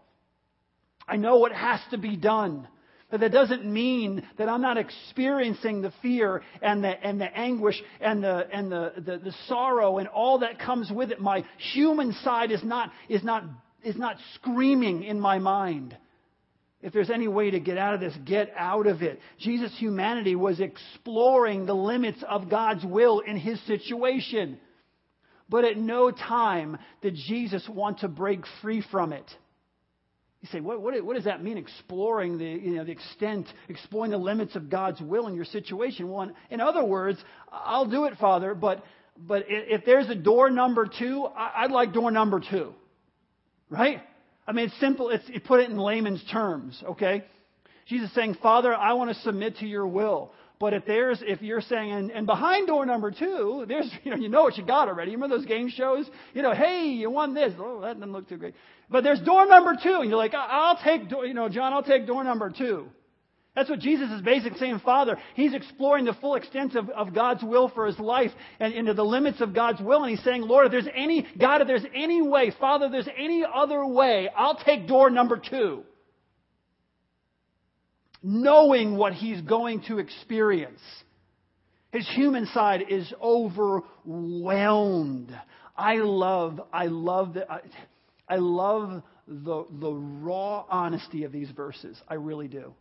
I 1.07 1.17
know 1.17 1.37
what 1.37 1.51
has 1.51 1.79
to 1.89 1.97
be 1.97 2.15
done. 2.15 2.67
But 3.11 3.19
that 3.19 3.33
doesn't 3.33 3.65
mean 3.65 4.23
that 4.37 4.47
I'm 4.47 4.61
not 4.61 4.77
experiencing 4.77 5.81
the 5.81 5.91
fear 6.01 6.41
and 6.61 6.81
the, 6.81 6.89
and 6.89 7.19
the 7.19 7.25
anguish 7.37 7.75
and, 7.99 8.23
the, 8.23 8.47
and 8.51 8.71
the, 8.71 8.93
the, 8.95 9.17
the 9.17 9.35
sorrow 9.47 9.97
and 9.97 10.07
all 10.07 10.39
that 10.39 10.59
comes 10.59 10.89
with 10.89 11.11
it. 11.11 11.19
My 11.19 11.43
human 11.73 12.13
side 12.23 12.51
is 12.51 12.63
not, 12.63 12.89
is, 13.09 13.21
not, 13.21 13.43
is 13.83 13.97
not 13.97 14.15
screaming 14.35 15.03
in 15.03 15.19
my 15.19 15.39
mind. 15.39 15.95
If 16.81 16.93
there's 16.93 17.09
any 17.09 17.27
way 17.27 17.51
to 17.51 17.59
get 17.59 17.77
out 17.77 17.93
of 17.93 17.99
this, 17.99 18.15
get 18.25 18.53
out 18.57 18.87
of 18.87 19.01
it. 19.01 19.19
Jesus' 19.39 19.75
humanity 19.77 20.35
was 20.35 20.61
exploring 20.61 21.65
the 21.65 21.75
limits 21.75 22.23
of 22.27 22.49
God's 22.49 22.85
will 22.85 23.19
in 23.19 23.37
his 23.37 23.61
situation. 23.67 24.57
But 25.49 25.65
at 25.65 25.77
no 25.77 26.11
time 26.11 26.77
did 27.01 27.15
Jesus 27.15 27.67
want 27.69 27.99
to 27.99 28.07
break 28.07 28.39
free 28.61 28.83
from 28.89 29.11
it. 29.11 29.29
You 30.41 30.49
say, 30.51 30.59
what, 30.59 30.81
what, 30.81 30.99
what, 31.05 31.15
does 31.15 31.25
that 31.25 31.43
mean, 31.43 31.57
exploring 31.57 32.39
the, 32.39 32.45
you 32.45 32.75
know, 32.75 32.83
the 32.83 32.91
extent, 32.91 33.45
exploring 33.69 34.09
the 34.09 34.17
limits 34.17 34.55
of 34.55 34.69
God's 34.69 34.99
will 34.99 35.27
in 35.27 35.35
your 35.35 35.45
situation? 35.45 36.09
Well, 36.09 36.31
in 36.49 36.59
other 36.59 36.83
words, 36.83 37.19
I'll 37.51 37.87
do 37.87 38.05
it, 38.05 38.17
Father, 38.19 38.55
but, 38.55 38.83
but 39.15 39.45
if 39.47 39.85
there's 39.85 40.09
a 40.09 40.15
door 40.15 40.49
number 40.49 40.87
two, 40.87 41.27
I'd 41.35 41.69
like 41.69 41.93
door 41.93 42.09
number 42.09 42.39
two. 42.39 42.73
Right? 43.69 44.01
I 44.47 44.51
mean, 44.53 44.65
it's 44.65 44.79
simple. 44.79 45.09
It's, 45.09 45.23
it 45.29 45.45
put 45.45 45.59
it 45.59 45.69
in 45.69 45.77
layman's 45.77 46.23
terms, 46.31 46.81
okay? 46.89 47.23
Jesus 47.87 48.09
is 48.09 48.15
saying, 48.15 48.37
Father, 48.41 48.73
I 48.73 48.93
want 48.93 49.15
to 49.15 49.21
submit 49.21 49.57
to 49.57 49.67
your 49.67 49.85
will. 49.85 50.31
But 50.61 50.75
if 50.75 50.85
there's, 50.85 51.23
if 51.25 51.41
you're 51.41 51.59
saying, 51.59 51.91
and, 51.91 52.11
and 52.11 52.27
behind 52.27 52.67
door 52.67 52.85
number 52.85 53.09
two, 53.09 53.65
there's, 53.67 53.91
you 54.03 54.11
know, 54.11 54.17
you 54.17 54.29
know 54.29 54.43
what 54.43 54.57
you 54.57 54.63
got 54.63 54.87
already. 54.87 55.09
You 55.09 55.17
remember 55.17 55.35
those 55.35 55.47
game 55.47 55.69
shows? 55.69 56.07
You 56.35 56.43
know, 56.43 56.53
hey, 56.53 56.85
you 56.85 57.09
won 57.09 57.33
this. 57.33 57.51
Oh, 57.57 57.81
that 57.81 57.95
doesn't 57.95 58.13
look 58.13 58.29
too 58.29 58.37
great. 58.37 58.53
But 58.87 59.03
there's 59.03 59.19
door 59.21 59.47
number 59.47 59.75
two, 59.81 59.97
and 60.01 60.09
you're 60.09 60.19
like, 60.19 60.35
I'll 60.35 60.77
take, 60.77 61.09
door, 61.09 61.25
you 61.25 61.33
know, 61.33 61.49
John, 61.49 61.73
I'll 61.73 61.81
take 61.81 62.05
door 62.05 62.23
number 62.23 62.51
two. 62.51 62.89
That's 63.55 63.71
what 63.71 63.79
Jesus 63.79 64.11
is 64.11 64.21
basically 64.21 64.59
saying, 64.59 64.81
Father. 64.85 65.17
He's 65.33 65.55
exploring 65.55 66.05
the 66.05 66.13
full 66.13 66.35
extent 66.35 66.75
of, 66.75 66.89
of 66.91 67.13
God's 67.13 67.43
will 67.43 67.67
for 67.67 67.87
his 67.87 67.99
life 67.99 68.31
and 68.59 68.71
into 68.71 68.93
the 68.93 69.03
limits 69.03 69.41
of 69.41 69.55
God's 69.55 69.81
will. 69.81 70.03
And 70.03 70.11
he's 70.11 70.23
saying, 70.23 70.43
Lord, 70.43 70.67
if 70.67 70.71
there's 70.71 70.87
any, 70.95 71.27
God, 71.39 71.61
if 71.61 71.67
there's 71.67 71.85
any 71.95 72.21
way, 72.21 72.53
Father, 72.59 72.85
if 72.85 72.91
there's 72.91 73.09
any 73.17 73.43
other 73.51 73.83
way, 73.83 74.29
I'll 74.37 74.55
take 74.55 74.87
door 74.87 75.09
number 75.09 75.37
two. 75.37 75.83
Knowing 78.23 78.97
what 78.97 79.13
he's 79.13 79.41
going 79.41 79.81
to 79.87 79.99
experience. 79.99 80.79
His 81.91 82.07
human 82.09 82.45
side 82.47 82.83
is 82.89 83.11
overwhelmed. 83.21 85.35
I 85.75 85.95
love, 85.95 86.61
I 86.71 86.87
love 86.87 87.33
the, 87.33 87.51
I, 87.51 87.61
I 88.29 88.35
love 88.37 89.03
the, 89.27 89.65
the 89.69 89.91
raw 89.91 90.65
honesty 90.69 91.23
of 91.23 91.31
these 91.31 91.49
verses. 91.51 91.99
I 92.07 92.15
really 92.15 92.47
do. 92.47 92.73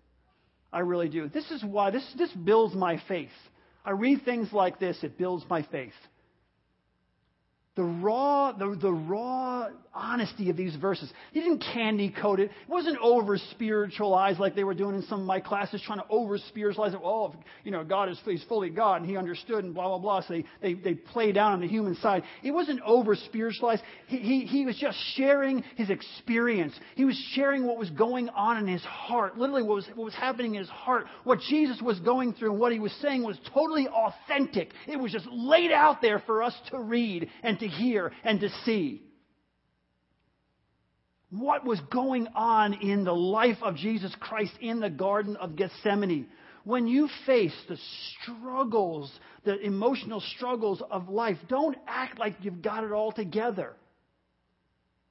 I 0.73 0.81
really 0.81 1.09
do. 1.09 1.29
This 1.29 1.51
is 1.51 1.65
why 1.65 1.91
this, 1.91 2.07
this 2.17 2.31
builds 2.33 2.75
my 2.75 3.03
faith. 3.09 3.29
I 3.85 3.93
read 3.93 4.25
things 4.25 4.53
like 4.53 4.79
this, 4.79 4.99
it 5.03 5.19
builds 5.19 5.45
my 5.49 5.63
faith 5.63 5.95
the 7.81 7.87
raw, 7.87 8.53
the, 8.53 8.77
the 8.79 8.93
raw 8.93 9.69
honesty 9.95 10.51
of 10.51 10.57
these 10.57 10.77
verses. 10.77 11.11
He 11.33 11.41
didn't 11.41 11.65
candy 11.73 12.11
coat 12.11 12.39
it. 12.39 12.45
It 12.45 12.69
wasn't 12.69 12.99
over 13.03 13.39
spiritualized 13.39 14.39
like 14.39 14.55
they 14.55 14.65
were 14.65 14.75
doing 14.75 14.95
in 14.95 15.03
some 15.03 15.21
of 15.21 15.27
my 15.27 15.41
classes, 15.41 15.83
trying 15.85 15.99
to 15.99 16.05
over 16.11 16.37
spiritualize 16.37 16.93
it. 16.93 17.01
Oh, 17.03 17.35
you 17.65 17.71
know, 17.71 17.83
God 17.83 18.11
is 18.11 18.19
he's 18.25 18.45
fully 18.45 18.69
God 18.71 19.01
and 19.01 19.11
he 19.11 19.17
understood 19.17 19.65
and 19.65 19.75
blah 19.75 19.89
blah 19.89 19.99
blah. 19.99 20.21
So 20.21 20.35
they 20.35 20.45
they, 20.61 20.75
they 20.75 20.95
play 20.95 21.33
down 21.33 21.55
on 21.55 21.61
the 21.61 21.67
human 21.67 21.97
side. 21.97 22.23
It 22.43 22.51
wasn't 22.51 22.81
over 22.83 23.17
spiritualized. 23.17 23.83
He, 24.07 24.19
he 24.19 24.41
he 24.45 24.67
was 24.67 24.77
just 24.77 24.99
sharing 25.15 25.65
his 25.77 25.89
experience. 25.89 26.75
He 26.95 27.05
was 27.07 27.17
sharing 27.35 27.67
what 27.67 27.79
was 27.79 27.91
going 27.91 28.29
on 28.29 28.59
in 28.59 28.67
his 28.67 28.83
heart. 28.83 29.39
Literally, 29.39 29.63
what 29.63 29.77
was 29.77 29.87
what 29.95 30.05
was 30.05 30.15
happening 30.15 30.55
in 30.55 30.61
his 30.61 30.69
heart. 30.69 31.07
What 31.25 31.41
Jesus 31.49 31.81
was 31.81 31.99
going 32.01 32.35
through 32.35 32.53
and 32.53 32.61
what 32.61 32.73
he 32.73 32.79
was 32.79 32.93
saying 33.01 33.25
was 33.25 33.39
totally 33.55 33.89
authentic. 33.89 34.71
It 34.87 34.97
was 34.97 35.13
just 35.13 35.27
laid 35.33 35.73
out 35.73 36.03
there 36.03 36.21
for 36.21 36.43
us 36.43 36.55
to 36.71 36.79
read 36.79 37.29
and 37.43 37.59
to 37.59 37.67
hear 37.71 38.13
and 38.25 38.41
to 38.41 38.49
see. 38.65 39.03
What 41.31 41.65
was 41.65 41.81
going 41.93 42.27
on 42.35 42.75
in 42.75 43.05
the 43.05 43.15
life 43.15 43.59
of 43.63 43.77
Jesus 43.77 44.15
Christ 44.19 44.53
in 44.61 44.81
the 44.81 44.91
Garden 44.91 45.37
of 45.37 45.57
Gethsemane? 45.57 46.27
When 46.65 46.87
you 46.87 47.09
face 47.25 47.55
the 47.69 47.79
struggles, 48.23 49.11
the 49.45 49.59
emotional 49.61 50.21
struggles 50.21 50.83
of 50.91 51.09
life, 51.09 51.39
don't 51.49 51.77
act 51.87 52.19
like 52.19 52.35
you've 52.43 52.63
got 52.63 52.85
it 52.85 52.93
all 52.93 53.13
together. 53.13 53.75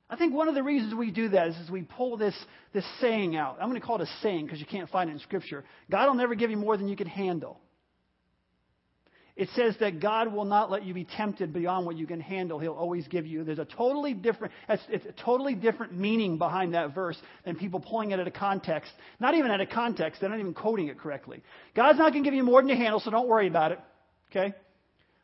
I 0.10 0.16
think 0.16 0.34
one 0.34 0.48
of 0.48 0.56
the 0.56 0.64
reasons 0.64 0.94
we 0.94 1.12
do 1.12 1.30
that 1.30 1.50
is, 1.50 1.56
is 1.58 1.70
we 1.70 1.84
pull 1.84 2.18
this, 2.18 2.36
this 2.74 2.86
saying 3.00 3.36
out. 3.36 3.58
I'm 3.62 3.70
going 3.70 3.80
to 3.80 3.86
call 3.86 4.02
it 4.02 4.08
a 4.08 4.22
saying 4.22 4.46
because 4.46 4.60
you 4.60 4.66
can't 4.66 4.90
find 4.90 5.10
it 5.10 5.14
in 5.14 5.20
Scripture. 5.20 5.64
God 5.90 6.08
will 6.08 6.16
never 6.16 6.36
give 6.36 6.50
you 6.50 6.58
more 6.58 6.76
than 6.76 6.88
you 6.88 6.96
can 6.96 7.08
handle 7.08 7.60
it 9.40 9.48
says 9.56 9.74
that 9.80 10.02
God 10.02 10.34
will 10.34 10.44
not 10.44 10.70
let 10.70 10.84
you 10.84 10.94
be 10.94 11.06
tempted 11.06 11.54
beyond 11.54 11.86
what 11.86 11.96
you 11.98 12.06
can 12.06 12.20
handle. 12.20 12.60
He'll 12.60 12.74
always 12.74 13.08
give 13.08 13.26
you. 13.26 13.46
There's 13.46 13.58
a 13.58 13.64
totally 13.64 14.14
different, 14.14 14.54
it's 14.68 15.06
a 15.06 15.14
totally 15.24 15.56
different 15.56 15.98
meaning 15.98 16.38
behind 16.38 16.74
that 16.74 16.94
verse 16.94 17.16
than 17.46 17.56
people 17.56 17.80
pulling 17.80 18.12
it 18.12 18.20
out 18.20 18.28
of 18.28 18.34
context. 18.34 18.92
Not 19.18 19.36
even 19.36 19.50
out 19.50 19.62
of 19.62 19.70
context. 19.70 20.20
They're 20.20 20.30
not 20.30 20.42
even 20.42 20.54
quoting 20.54 20.90
it 20.90 21.00
correctly. 21.00 21.42
God's 21.74 21.98
not 21.98 22.12
going 22.12 22.26
to 22.26 22.30
give 22.30 22.36
you 22.36 22.44
more 22.44 22.62
than 22.62 22.68
you 22.68 22.76
handle, 22.76 23.00
so 23.00 23.12
don't 23.12 23.30
worry 23.30 23.48
about 23.48 23.72
it. 23.72 23.80
Okay? 24.30 24.54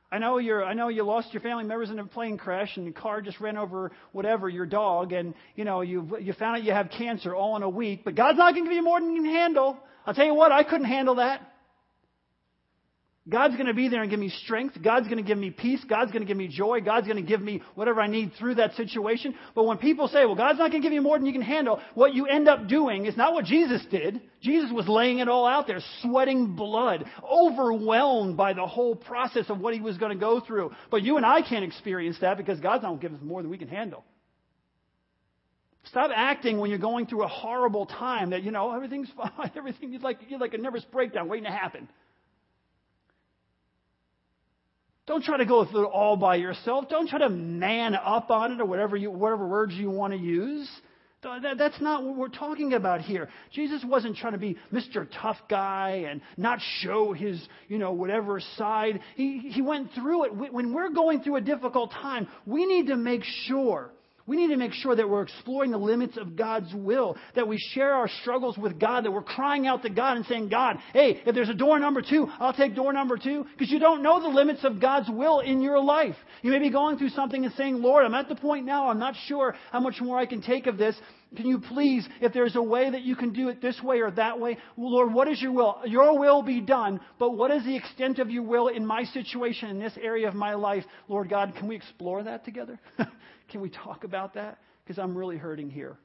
I 0.10 0.18
know 0.18 0.38
you're, 0.38 0.64
I 0.64 0.76
know 0.76 0.88
you 0.88 1.04
lost 1.04 1.34
your 1.34 1.42
family 1.42 1.66
members 1.66 1.90
in 1.90 2.00
a 2.00 2.06
plane 2.06 2.38
crash 2.38 2.78
and 2.78 2.88
the 2.88 2.92
car 2.92 3.22
just 3.22 3.42
ran 3.42 3.58
over 3.58 3.92
whatever, 4.14 4.48
your 4.48 4.66
dog, 4.66 5.12
and 5.12 5.34
you 5.58 5.66
know, 5.66 5.82
you 5.82 6.18
you 6.22 6.32
found 6.32 6.56
out 6.56 6.64
you 6.64 6.72
have 6.72 6.90
cancer 6.90 7.36
all 7.36 7.58
in 7.58 7.64
a 7.64 7.70
week, 7.70 8.06
but 8.06 8.16
God's 8.16 8.38
not 8.38 8.54
going 8.54 8.64
to 8.64 8.70
give 8.70 8.78
you 8.78 8.84
more 8.84 8.98
than 8.98 9.14
you 9.14 9.24
can 9.24 9.32
handle. 9.32 9.78
I'll 10.06 10.14
tell 10.14 10.26
you 10.26 10.36
what, 10.36 10.54
I 10.54 10.64
couldn't 10.64 10.86
handle 10.86 11.16
that. 11.16 11.42
God's 13.28 13.56
going 13.56 13.66
to 13.66 13.74
be 13.74 13.90
there 13.90 14.02
and 14.02 14.10
give 14.12 14.20
me 14.20 14.30
strength. 14.30 14.80
God's 14.84 15.08
going 15.08 15.18
to 15.18 15.28
give 15.28 15.38
me 15.40 15.50
peace. 15.50 15.84
God's 15.90 16.12
going 16.12 16.22
to 16.22 16.28
give 16.28 16.38
me 16.38 16.48
joy. 16.48 16.82
God's 16.82 17.08
going 17.08 17.18
to 17.18 17.28
give 17.28 17.42
me 17.42 17.64
whatever 17.74 18.00
I 18.00 18.06
need 18.06 18.34
through 18.38 18.56
that 18.56 18.76
situation. 18.76 19.34
But 19.56 19.64
when 19.64 19.80
people 19.80 20.08
say, 20.08 20.26
well, 20.26 20.36
God's 20.36 20.60
not 20.60 20.70
going 20.70 20.84
to 20.84 20.86
give 20.86 20.94
you 20.94 21.02
more 21.02 21.18
than 21.18 21.26
you 21.26 21.34
can 21.34 21.42
handle, 21.42 21.82
what 21.96 22.14
you 22.14 22.28
end 22.28 22.48
up 22.48 22.68
doing 22.68 23.08
is 23.08 23.18
not 23.18 23.34
what 23.34 23.46
Jesus 23.46 23.84
did. 23.90 24.22
Jesus 24.44 24.72
was 24.72 24.88
laying 24.88 25.20
it 25.20 25.28
all 25.28 25.48
out 25.48 25.66
there, 25.66 25.80
sweating 26.04 26.56
blood, 26.56 27.06
overwhelmed 27.24 28.38
by 28.38 28.54
the 28.54 28.68
whole 28.68 28.96
process 28.96 29.46
of 29.50 29.60
what 29.60 29.74
he 29.74 29.82
was 29.82 29.98
going 29.98 30.12
to 30.12 30.20
go 30.20 30.40
through. 30.40 30.72
But 30.92 31.02
you 31.02 31.18
and 31.18 31.26
I 31.26 31.42
can't 31.42 31.66
experience 31.66 32.18
that 32.22 32.38
because 32.38 32.60
God's 32.60 32.84
not 32.84 32.90
going 32.90 33.00
to 33.00 33.08
give 33.10 33.18
us 33.18 33.24
more 33.24 33.42
than 33.42 33.50
we 33.50 33.58
can 33.58 33.70
handle. 33.70 34.04
Stop 35.86 36.12
acting 36.16 36.60
when 36.60 36.70
you're 36.70 36.78
going 36.78 37.08
through 37.08 37.24
a 37.24 37.28
horrible 37.28 37.88
time 37.88 38.32
that, 38.32 38.44
you 38.44 38.52
know, 38.52 38.72
everything's 38.72 39.10
fine, 39.18 39.52
everything, 39.56 39.92
you're 39.94 40.02
like, 40.02 40.20
you're 40.28 40.40
like 40.40 40.54
a 40.54 40.60
nervous 40.60 40.86
breakdown 40.92 41.28
waiting 41.28 41.46
to 41.46 41.52
happen. 41.52 41.88
Don't 45.08 45.24
try 45.24 45.38
to 45.38 45.46
go 45.46 45.66
through 45.66 45.86
it 45.86 45.92
all 45.92 46.18
by 46.18 46.36
yourself. 46.36 46.90
Don't 46.90 47.08
try 47.08 47.20
to 47.20 47.30
man 47.30 47.96
up 47.96 48.32
on 48.32 48.54
it 48.54 48.62
or 48.62 48.66
whatever, 48.66 48.98
you, 48.98 49.12
whatever 49.12 49.48
words 49.48 49.74
you 49.74 49.92
want 49.92 50.14
to 50.14 50.20
use. 50.20 50.70
That's 51.22 51.82
not 51.82 52.04
what 52.04 52.18
we're 52.18 52.28
talking 52.28 52.74
about 52.74 53.02
here. 53.02 53.30
Jesus 53.52 53.84
wasn't 53.84 54.18
trying 54.18 54.34
to 54.34 54.40
be 54.40 54.58
Mr. 54.72 55.08
Tough 55.22 55.38
Guy 55.50 56.06
and 56.08 56.22
not 56.38 56.60
show 56.82 57.14
his, 57.14 57.48
you 57.68 57.80
know, 57.80 57.94
whatever 57.94 58.40
side. 58.58 59.00
He, 59.16 59.40
he 59.40 59.62
went 59.62 59.92
through 59.94 60.26
it. 60.26 60.54
When 60.54 60.74
we're 60.74 60.92
going 60.92 61.22
through 61.22 61.38
a 61.38 61.42
difficult 61.42 61.92
time, 61.92 62.28
we 62.46 62.66
need 62.66 62.88
to 62.88 62.96
make 62.96 63.24
sure 63.24 63.92
we 64.28 64.38
need 64.38 64.48
to 64.48 64.58
make 64.58 64.74
sure 64.74 64.96
that 64.96 65.08
we're 65.08 65.22
exploring 65.22 65.72
the 65.72 65.78
limits 65.78 66.18
of 66.18 66.36
God's 66.36 66.74
will, 66.74 67.16
that 67.36 67.48
we 67.48 67.58
share 67.74 67.94
our 67.94 68.10
struggles 68.22 68.58
with 68.58 68.80
God, 68.80 69.06
that 69.06 69.12
we're 69.12 69.22
crying 69.22 69.68
out 69.68 69.84
to 69.84 69.90
God 69.90 70.18
and 70.18 70.26
saying, 70.26 70.50
God, 70.50 70.78
hey, 70.94 71.22
if 71.26 71.36
there's 71.36 71.50
a 71.50 71.54
door 71.54 71.80
number 71.80 72.02
two, 72.02 72.28
I'll 72.40 72.54
take 72.54 72.76
door 72.76 72.92
number 72.92 73.18
two, 73.18 73.46
because 73.52 73.70
you 73.72 73.80
don't 73.80 74.02
know 74.02 74.22
the 74.22 74.30
limits 74.30 74.64
of 74.64 74.82
God's 74.82 75.10
will 75.10 75.42
in 75.42 75.62
your 75.62 75.80
life. 75.80 76.16
You 76.42 76.52
may 76.52 76.60
be 76.60 76.72
going 76.72 76.98
through 76.98 77.10
something 77.10 77.46
and 77.46 77.54
saying, 77.54 77.82
Lord, 77.82 78.06
I'm 78.06 78.16
at 78.16 78.30
the 78.30 78.36
point 78.36 78.66
now, 78.66 78.90
I'm 78.90 79.00
not 79.00 79.16
sure 79.28 79.56
how 79.72 79.80
much 79.80 80.02
more 80.02 80.18
I 80.18 80.26
can 80.26 80.42
take 80.42 80.66
of 80.66 80.78
this. 80.78 80.96
Can 81.36 81.48
you 81.48 81.60
please, 81.60 82.08
if 82.22 82.34
there's 82.34 82.56
a 82.56 82.62
way 82.62 82.90
that 82.90 83.02
you 83.02 83.16
can 83.16 83.34
do 83.34 83.50
it 83.50 83.62
this 83.62 83.82
way 83.82 84.00
or 84.00 84.12
that 84.12 84.40
way, 84.40 84.58
Lord, 84.78 85.14
what 85.14 85.28
is 85.28 85.42
your 85.42 85.52
will? 85.52 85.82
Your 85.86 86.18
will 86.18 86.42
be 86.44 86.62
done, 86.62 87.00
but 87.20 87.32
what 87.32 87.52
is 87.52 87.64
the 87.66 87.76
extent 87.76 88.20
of 88.20 88.30
your 88.30 88.44
will 88.44 88.68
in 88.68 88.86
my 88.86 89.04
situation, 89.04 89.70
in 89.70 89.80
this 89.80 89.98
area 90.02 90.28
of 90.28 90.36
my 90.36 90.54
life? 90.54 90.86
Lord 91.08 91.30
God, 91.30 91.54
can 91.58 91.68
we 91.68 91.76
explore 91.76 92.24
that 92.24 92.46
together? 92.46 92.80
Can 93.48 93.62
we 93.62 93.70
talk 93.70 94.06
about 94.06 94.34
that? 94.34 94.58
Because 94.84 94.98
I'm 94.98 95.16
really 95.16 95.38
hurting 95.38 95.70
here. 95.70 95.98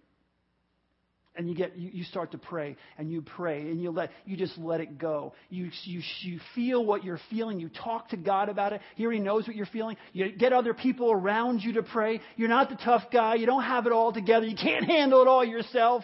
And 1.36 1.48
you 1.48 1.54
get 1.54 1.76
you, 1.76 1.90
you 1.92 2.04
start 2.04 2.32
to 2.32 2.38
pray 2.38 2.76
and 2.98 3.10
you 3.10 3.22
pray 3.22 3.60
and 3.60 3.80
you 3.80 3.90
let 3.90 4.10
you 4.26 4.36
just 4.36 4.58
let 4.58 4.80
it 4.80 4.98
go. 4.98 5.32
You, 5.48 5.70
you 5.84 6.02
you 6.22 6.40
feel 6.56 6.84
what 6.84 7.04
you're 7.04 7.20
feeling. 7.30 7.60
You 7.60 7.68
talk 7.68 8.08
to 8.08 8.16
God 8.16 8.48
about 8.48 8.72
it. 8.72 8.80
He 8.96 9.04
already 9.04 9.20
knows 9.20 9.46
what 9.46 9.54
you're 9.54 9.66
feeling. 9.66 9.96
You 10.12 10.32
get 10.32 10.52
other 10.52 10.74
people 10.74 11.12
around 11.12 11.60
you 11.60 11.74
to 11.74 11.84
pray. 11.84 12.20
You're 12.36 12.48
not 12.48 12.68
the 12.68 12.76
tough 12.76 13.04
guy. 13.12 13.36
You 13.36 13.46
don't 13.46 13.62
have 13.62 13.86
it 13.86 13.92
all 13.92 14.12
together. 14.12 14.44
You 14.44 14.56
can't 14.56 14.84
handle 14.84 15.22
it 15.22 15.28
all 15.28 15.44
yourself. 15.44 16.02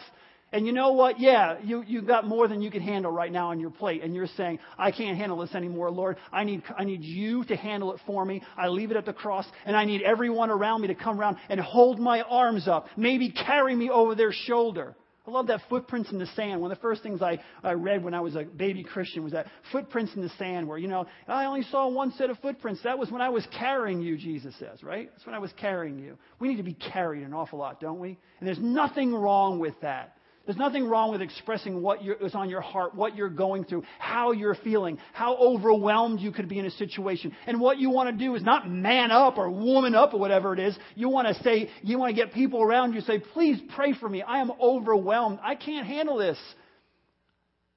And 0.53 0.65
you 0.65 0.73
know 0.73 0.93
what? 0.93 1.19
Yeah, 1.19 1.59
you, 1.63 1.83
you've 1.87 2.07
got 2.07 2.27
more 2.27 2.47
than 2.47 2.63
you 2.63 2.71
can 2.71 2.81
handle 2.81 3.11
right 3.11 3.33
now 3.33 3.51
on 3.51 3.59
your 3.59 3.71
plate. 3.71 4.03
And 4.03 4.15
you're 4.15 4.29
saying, 4.37 4.61
I 4.79 4.93
can't 4.93 5.19
handle 5.19 5.39
this 5.39 5.55
anymore, 5.57 5.91
Lord. 5.91 6.19
I 6.33 6.45
need, 6.45 6.63
I 6.79 6.85
need 6.85 7.03
you 7.03 7.45
to 7.47 7.57
handle 7.57 7.93
it 7.93 8.01
for 8.07 8.25
me. 8.25 8.43
I 8.57 8.69
leave 8.69 8.93
it 8.93 8.97
at 8.97 9.07
the 9.07 9.13
cross. 9.13 9.45
And 9.65 9.77
I 9.77 9.85
need 9.85 10.03
everyone 10.03 10.51
around 10.51 10.83
me 10.83 10.89
to 10.89 10.95
come 10.95 11.21
around 11.21 11.39
and 11.49 11.59
hold 11.59 11.99
my 11.99 12.23
arms 12.23 12.69
up. 12.69 12.87
Maybe 12.97 13.31
carry 13.33 13.75
me 13.75 13.91
over 13.91 14.15
their 14.15 14.33
shoulder. 14.33 14.95
I 15.27 15.31
love 15.31 15.49
that 15.49 15.61
footprints 15.69 16.13
in 16.13 16.19
the 16.19 16.27
sand. 16.27 16.61
One 16.61 16.71
of 16.71 16.79
the 16.79 16.83
first 16.83 17.03
things 17.03 17.21
I, 17.21 17.41
I 17.63 17.73
read 17.73 18.05
when 18.05 18.15
I 18.15 18.21
was 18.21 18.37
a 18.37 18.45
baby 18.45 18.85
Christian 18.85 19.25
was 19.25 19.33
that 19.33 19.47
footprints 19.73 20.15
in 20.15 20.23
the 20.23 20.29
sand, 20.39 20.69
where, 20.69 20.79
you 20.79 20.89
know, 20.89 21.07
I 21.27 21.47
only 21.47 21.63
saw 21.63 21.89
one 21.89 22.13
set 22.13 22.31
of 22.31 22.39
footprints. 22.39 22.83
That 22.85 22.99
was 22.99 23.11
when 23.11 23.23
I 23.23 23.29
was 23.29 23.47
carrying 23.59 24.01
you, 24.01 24.17
Jesus 24.17 24.55
says, 24.59 24.83
right? 24.83 25.11
That's 25.13 25.27
when 25.27 25.35
I 25.35 25.39
was 25.39 25.53
carrying 25.57 25.99
you. 25.99 26.17
We 26.39 26.49
need 26.49 26.57
to 26.57 26.63
be 26.63 26.75
carried 26.75 27.25
an 27.25 27.35
awful 27.35 27.59
lot, 27.59 27.81
don't 27.81 27.99
we? 27.99 28.19
And 28.39 28.47
there's 28.47 28.59
nothing 28.61 29.15
wrong 29.15 29.59
with 29.59 29.75
that. 29.83 30.16
There's 30.47 30.57
nothing 30.57 30.89
wrong 30.89 31.11
with 31.11 31.21
expressing 31.21 31.83
what 31.83 31.99
is 32.21 32.35
on 32.35 32.49
your 32.49 32.61
heart, 32.61 32.95
what 32.95 33.17
you're 33.17 33.29
going 33.29 33.65
through, 33.65 33.83
how 33.99 34.31
you're 34.31 34.55
feeling, 34.55 34.99
how 35.13 35.37
overwhelmed 35.37 36.21
you 36.21 36.31
could 36.31 36.49
be 36.49 36.61
in 36.61 36.67
a 36.67 36.71
situation. 36.71 37.35
And 37.47 37.61
what 37.61 37.79
you 37.79 37.91
want 37.91 38.17
to 38.17 38.25
do 38.25 38.35
is 38.37 38.45
not 38.45 38.71
man 38.71 39.11
up 39.11 39.39
or 39.39 39.51
woman 39.51 39.97
up 39.97 40.15
or 40.15 40.21
whatever 40.21 40.55
it 40.55 40.61
is. 40.61 40.79
You 40.95 41.09
want 41.09 41.27
to 41.29 41.43
say, 41.43 41.69
you 41.83 41.99
want 41.99 42.15
to 42.15 42.23
get 42.23 42.33
people 42.33 42.63
around 42.63 42.95
you 42.95 43.01
say, 43.01 43.19
please 43.19 43.61
pray 43.75 43.93
for 43.93 44.09
me. 44.09 44.23
I 44.23 44.41
am 44.41 44.53
overwhelmed. 44.61 45.41
I 45.43 45.57
can't 45.57 45.87
handle 45.87 46.17
this. 46.17 46.39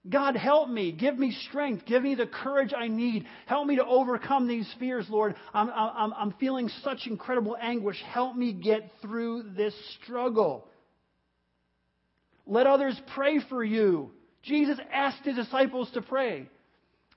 God, 0.07 0.35
help 0.35 0.69
me. 0.69 0.91
Give 0.91 1.17
me 1.17 1.35
strength. 1.49 1.85
Give 1.85 2.01
me 2.01 2.15
the 2.15 2.25
courage 2.25 2.73
I 2.75 2.87
need. 2.87 3.25
Help 3.47 3.67
me 3.67 3.75
to 3.75 3.85
overcome 3.85 4.47
these 4.47 4.71
fears, 4.79 5.07
Lord. 5.09 5.35
I'm, 5.53 5.69
I'm, 5.69 6.13
I'm 6.13 6.33
feeling 6.39 6.69
such 6.83 7.05
incredible 7.05 7.57
anguish. 7.61 8.01
Help 8.07 8.35
me 8.35 8.53
get 8.53 8.91
through 9.01 9.43
this 9.57 9.73
struggle. 10.01 10.67
Let 12.49 12.65
others 12.65 12.99
pray 13.13 13.39
for 13.47 13.63
you. 13.63 14.09
Jesus 14.41 14.79
asked 14.91 15.23
his 15.23 15.35
disciples 15.35 15.89
to 15.93 16.01
pray. 16.01 16.49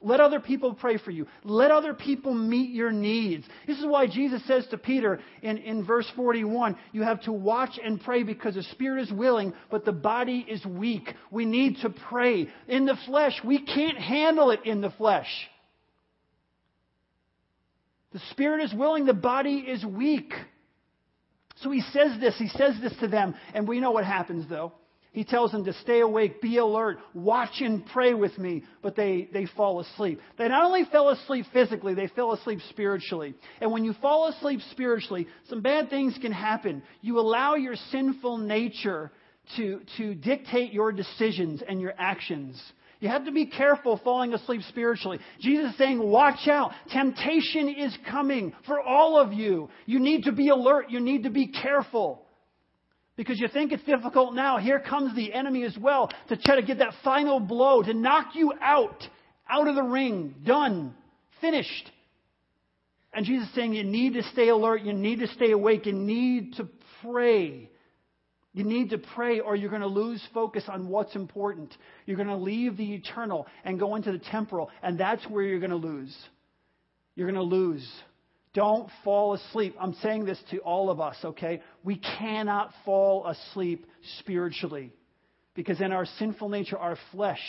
Let 0.02 0.20
other 0.20 0.40
people 0.40 0.74
pray 0.74 0.98
for 0.98 1.10
you. 1.10 1.26
Let 1.42 1.70
other 1.70 1.94
people 1.94 2.34
meet 2.34 2.70
your 2.70 2.90
needs. 2.90 3.46
This 3.66 3.78
is 3.78 3.86
why 3.86 4.08
Jesus 4.08 4.44
says 4.46 4.66
to 4.70 4.78
Peter 4.78 5.20
in, 5.40 5.56
in 5.58 5.86
verse 5.86 6.10
41, 6.16 6.76
you 6.92 7.02
have 7.02 7.22
to 7.22 7.32
watch 7.32 7.78
and 7.82 8.00
pray 8.00 8.24
because 8.24 8.56
the 8.56 8.64
spirit 8.64 9.02
is 9.02 9.12
willing, 9.12 9.54
but 9.70 9.86
the 9.86 9.92
body 9.92 10.44
is 10.46 10.64
weak. 10.66 11.14
We 11.30 11.46
need 11.46 11.78
to 11.78 11.88
pray. 11.88 12.48
In 12.68 12.84
the 12.84 12.98
flesh, 13.06 13.40
we 13.42 13.64
can't 13.64 13.96
handle 13.96 14.50
it 14.50 14.60
in 14.66 14.82
the 14.82 14.90
flesh. 14.90 15.30
The 18.12 18.20
spirit 18.32 18.64
is 18.64 18.74
willing, 18.74 19.06
the 19.06 19.14
body 19.14 19.58
is 19.58 19.82
weak. 19.82 20.34
So 21.62 21.70
he 21.70 21.80
says 21.80 22.20
this, 22.20 22.34
he 22.36 22.48
says 22.48 22.74
this 22.82 22.94
to 23.00 23.08
them, 23.08 23.34
and 23.54 23.66
we 23.66 23.80
know 23.80 23.92
what 23.92 24.04
happens 24.04 24.46
though. 24.50 24.72
He 25.12 25.24
tells 25.24 25.52
them 25.52 25.64
to 25.66 25.74
stay 25.74 26.00
awake, 26.00 26.40
be 26.40 26.56
alert, 26.56 26.98
watch 27.12 27.60
and 27.60 27.84
pray 27.84 28.14
with 28.14 28.38
me, 28.38 28.64
but 28.80 28.96
they, 28.96 29.28
they 29.30 29.44
fall 29.44 29.80
asleep. 29.80 30.20
They 30.38 30.48
not 30.48 30.64
only 30.64 30.84
fell 30.90 31.10
asleep 31.10 31.44
physically, 31.52 31.92
they 31.92 32.08
fell 32.08 32.32
asleep 32.32 32.60
spiritually. 32.70 33.34
And 33.60 33.70
when 33.70 33.84
you 33.84 33.92
fall 34.00 34.28
asleep 34.28 34.60
spiritually, 34.70 35.26
some 35.50 35.60
bad 35.60 35.90
things 35.90 36.16
can 36.22 36.32
happen. 36.32 36.82
You 37.02 37.20
allow 37.20 37.56
your 37.56 37.76
sinful 37.90 38.38
nature 38.38 39.12
to, 39.56 39.80
to 39.98 40.14
dictate 40.14 40.72
your 40.72 40.92
decisions 40.92 41.62
and 41.66 41.78
your 41.78 41.92
actions. 41.98 42.60
You 43.00 43.08
have 43.08 43.26
to 43.26 43.32
be 43.32 43.46
careful 43.46 44.00
falling 44.02 44.32
asleep 44.32 44.62
spiritually. 44.68 45.18
Jesus 45.40 45.72
is 45.72 45.78
saying, 45.78 46.00
watch 46.00 46.48
out. 46.48 46.70
Temptation 46.90 47.68
is 47.68 47.94
coming 48.08 48.54
for 48.64 48.80
all 48.80 49.18
of 49.18 49.32
you. 49.32 49.68
You 49.84 49.98
need 49.98 50.24
to 50.24 50.32
be 50.32 50.48
alert. 50.48 50.86
You 50.88 51.00
need 51.00 51.24
to 51.24 51.30
be 51.30 51.48
careful. 51.48 52.21
Because 53.16 53.38
you 53.38 53.48
think 53.48 53.72
it's 53.72 53.84
difficult 53.84 54.34
now. 54.34 54.58
Here 54.58 54.80
comes 54.80 55.14
the 55.14 55.32
enemy 55.32 55.64
as 55.64 55.76
well 55.78 56.10
to 56.28 56.36
try 56.36 56.56
to 56.56 56.62
get 56.62 56.78
that 56.78 56.94
final 57.04 57.40
blow, 57.40 57.82
to 57.82 57.92
knock 57.92 58.34
you 58.34 58.52
out, 58.60 59.02
out 59.48 59.68
of 59.68 59.74
the 59.74 59.82
ring. 59.82 60.34
Done. 60.44 60.94
Finished. 61.40 61.90
And 63.12 63.26
Jesus 63.26 63.48
is 63.48 63.54
saying 63.54 63.74
you 63.74 63.84
need 63.84 64.14
to 64.14 64.22
stay 64.22 64.48
alert, 64.48 64.82
you 64.82 64.94
need 64.94 65.18
to 65.18 65.28
stay 65.28 65.50
awake, 65.50 65.84
you 65.84 65.92
need 65.92 66.54
to 66.54 66.68
pray. 67.02 67.68
You 68.54 68.64
need 68.64 68.90
to 68.90 68.98
pray 68.98 69.40
or 69.40 69.56
you're 69.56 69.70
going 69.70 69.82
to 69.82 69.88
lose 69.88 70.22
focus 70.32 70.64
on 70.68 70.88
what's 70.88 71.14
important. 71.14 71.74
You're 72.06 72.16
going 72.16 72.28
to 72.28 72.36
leave 72.36 72.76
the 72.76 72.94
eternal 72.94 73.46
and 73.64 73.78
go 73.78 73.94
into 73.94 74.12
the 74.12 74.18
temporal, 74.18 74.70
and 74.82 74.98
that's 74.98 75.24
where 75.28 75.42
you're 75.42 75.58
going 75.58 75.70
to 75.70 75.76
lose. 75.76 76.14
You're 77.14 77.30
going 77.30 77.48
to 77.48 77.56
lose. 77.56 77.86
Don't 78.54 78.88
fall 79.02 79.34
asleep. 79.34 79.74
I'm 79.80 79.94
saying 79.94 80.26
this 80.26 80.38
to 80.50 80.58
all 80.58 80.90
of 80.90 81.00
us, 81.00 81.16
okay? 81.24 81.62
We 81.84 81.96
cannot 81.96 82.72
fall 82.84 83.26
asleep 83.26 83.86
spiritually 84.18 84.92
because 85.54 85.80
in 85.80 85.92
our 85.92 86.04
sinful 86.04 86.50
nature, 86.50 86.78
our 86.78 86.98
flesh 87.12 87.40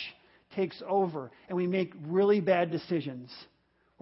takes 0.56 0.82
over 0.88 1.30
and 1.48 1.56
we 1.56 1.66
make 1.66 1.92
really 2.06 2.40
bad 2.40 2.70
decisions. 2.70 3.30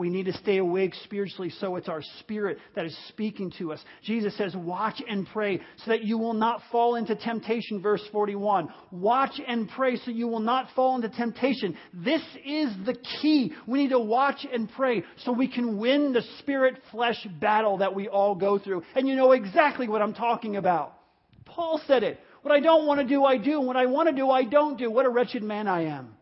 We 0.02 0.10
need 0.10 0.26
to 0.26 0.32
stay 0.32 0.56
awake 0.56 0.94
spiritually 1.04 1.50
so 1.60 1.76
it's 1.76 1.88
our 1.88 2.02
spirit 2.18 2.58
that 2.74 2.84
is 2.84 2.98
speaking 3.06 3.52
to 3.58 3.72
us. 3.72 3.78
Jesus 4.02 4.36
says, 4.36 4.52
Watch 4.52 5.00
and 5.08 5.28
pray 5.32 5.60
so 5.76 5.92
that 5.92 6.02
you 6.02 6.18
will 6.18 6.34
not 6.34 6.60
fall 6.72 6.96
into 6.96 7.14
temptation, 7.14 7.80
verse 7.80 8.02
41. 8.10 8.66
Watch 8.90 9.40
and 9.46 9.68
pray 9.68 9.94
so 9.98 10.10
you 10.10 10.26
will 10.26 10.40
not 10.40 10.66
fall 10.74 10.96
into 10.96 11.08
temptation. 11.08 11.78
This 11.94 12.20
is 12.44 12.74
the 12.84 12.96
key. 13.20 13.52
We 13.68 13.84
need 13.84 13.90
to 13.90 14.00
watch 14.00 14.44
and 14.52 14.68
pray 14.72 15.04
so 15.18 15.30
we 15.30 15.46
can 15.46 15.78
win 15.78 16.12
the 16.12 16.22
spirit 16.40 16.82
flesh 16.90 17.24
battle 17.40 17.78
that 17.78 17.94
we 17.94 18.08
all 18.08 18.34
go 18.34 18.58
through. 18.58 18.82
And 18.96 19.06
you 19.06 19.14
know 19.14 19.30
exactly 19.30 19.86
what 19.86 20.02
I'm 20.02 20.14
talking 20.14 20.56
about. 20.56 20.94
Paul 21.44 21.80
said 21.86 22.02
it. 22.02 22.18
What 22.40 22.52
I 22.52 22.58
don't 22.58 22.88
want 22.88 23.00
to 23.00 23.06
do, 23.06 23.24
I 23.24 23.36
do. 23.36 23.58
And 23.58 23.68
what 23.68 23.76
I 23.76 23.86
want 23.86 24.08
to 24.08 24.16
do, 24.16 24.28
I 24.30 24.42
don't 24.42 24.76
do. 24.76 24.90
What 24.90 25.06
a 25.06 25.10
wretched 25.10 25.44
man 25.44 25.68
I 25.68 25.84
am. 25.84 26.16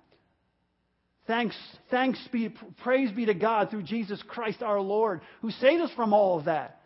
Thanks, 1.31 1.57
thanks 1.93 2.19
be, 2.33 2.53
praise 2.83 3.13
be 3.13 3.27
to 3.27 3.35
God 3.35 3.71
through 3.71 3.85
Jesus 3.85 4.21
Christ 4.27 4.65
our 4.65 4.81
Lord, 4.81 5.21
who 5.43 5.53
saved 5.53 5.81
us 5.81 5.91
from 5.95 6.13
all 6.13 6.41
of 6.41 6.47
that. 6.47 6.81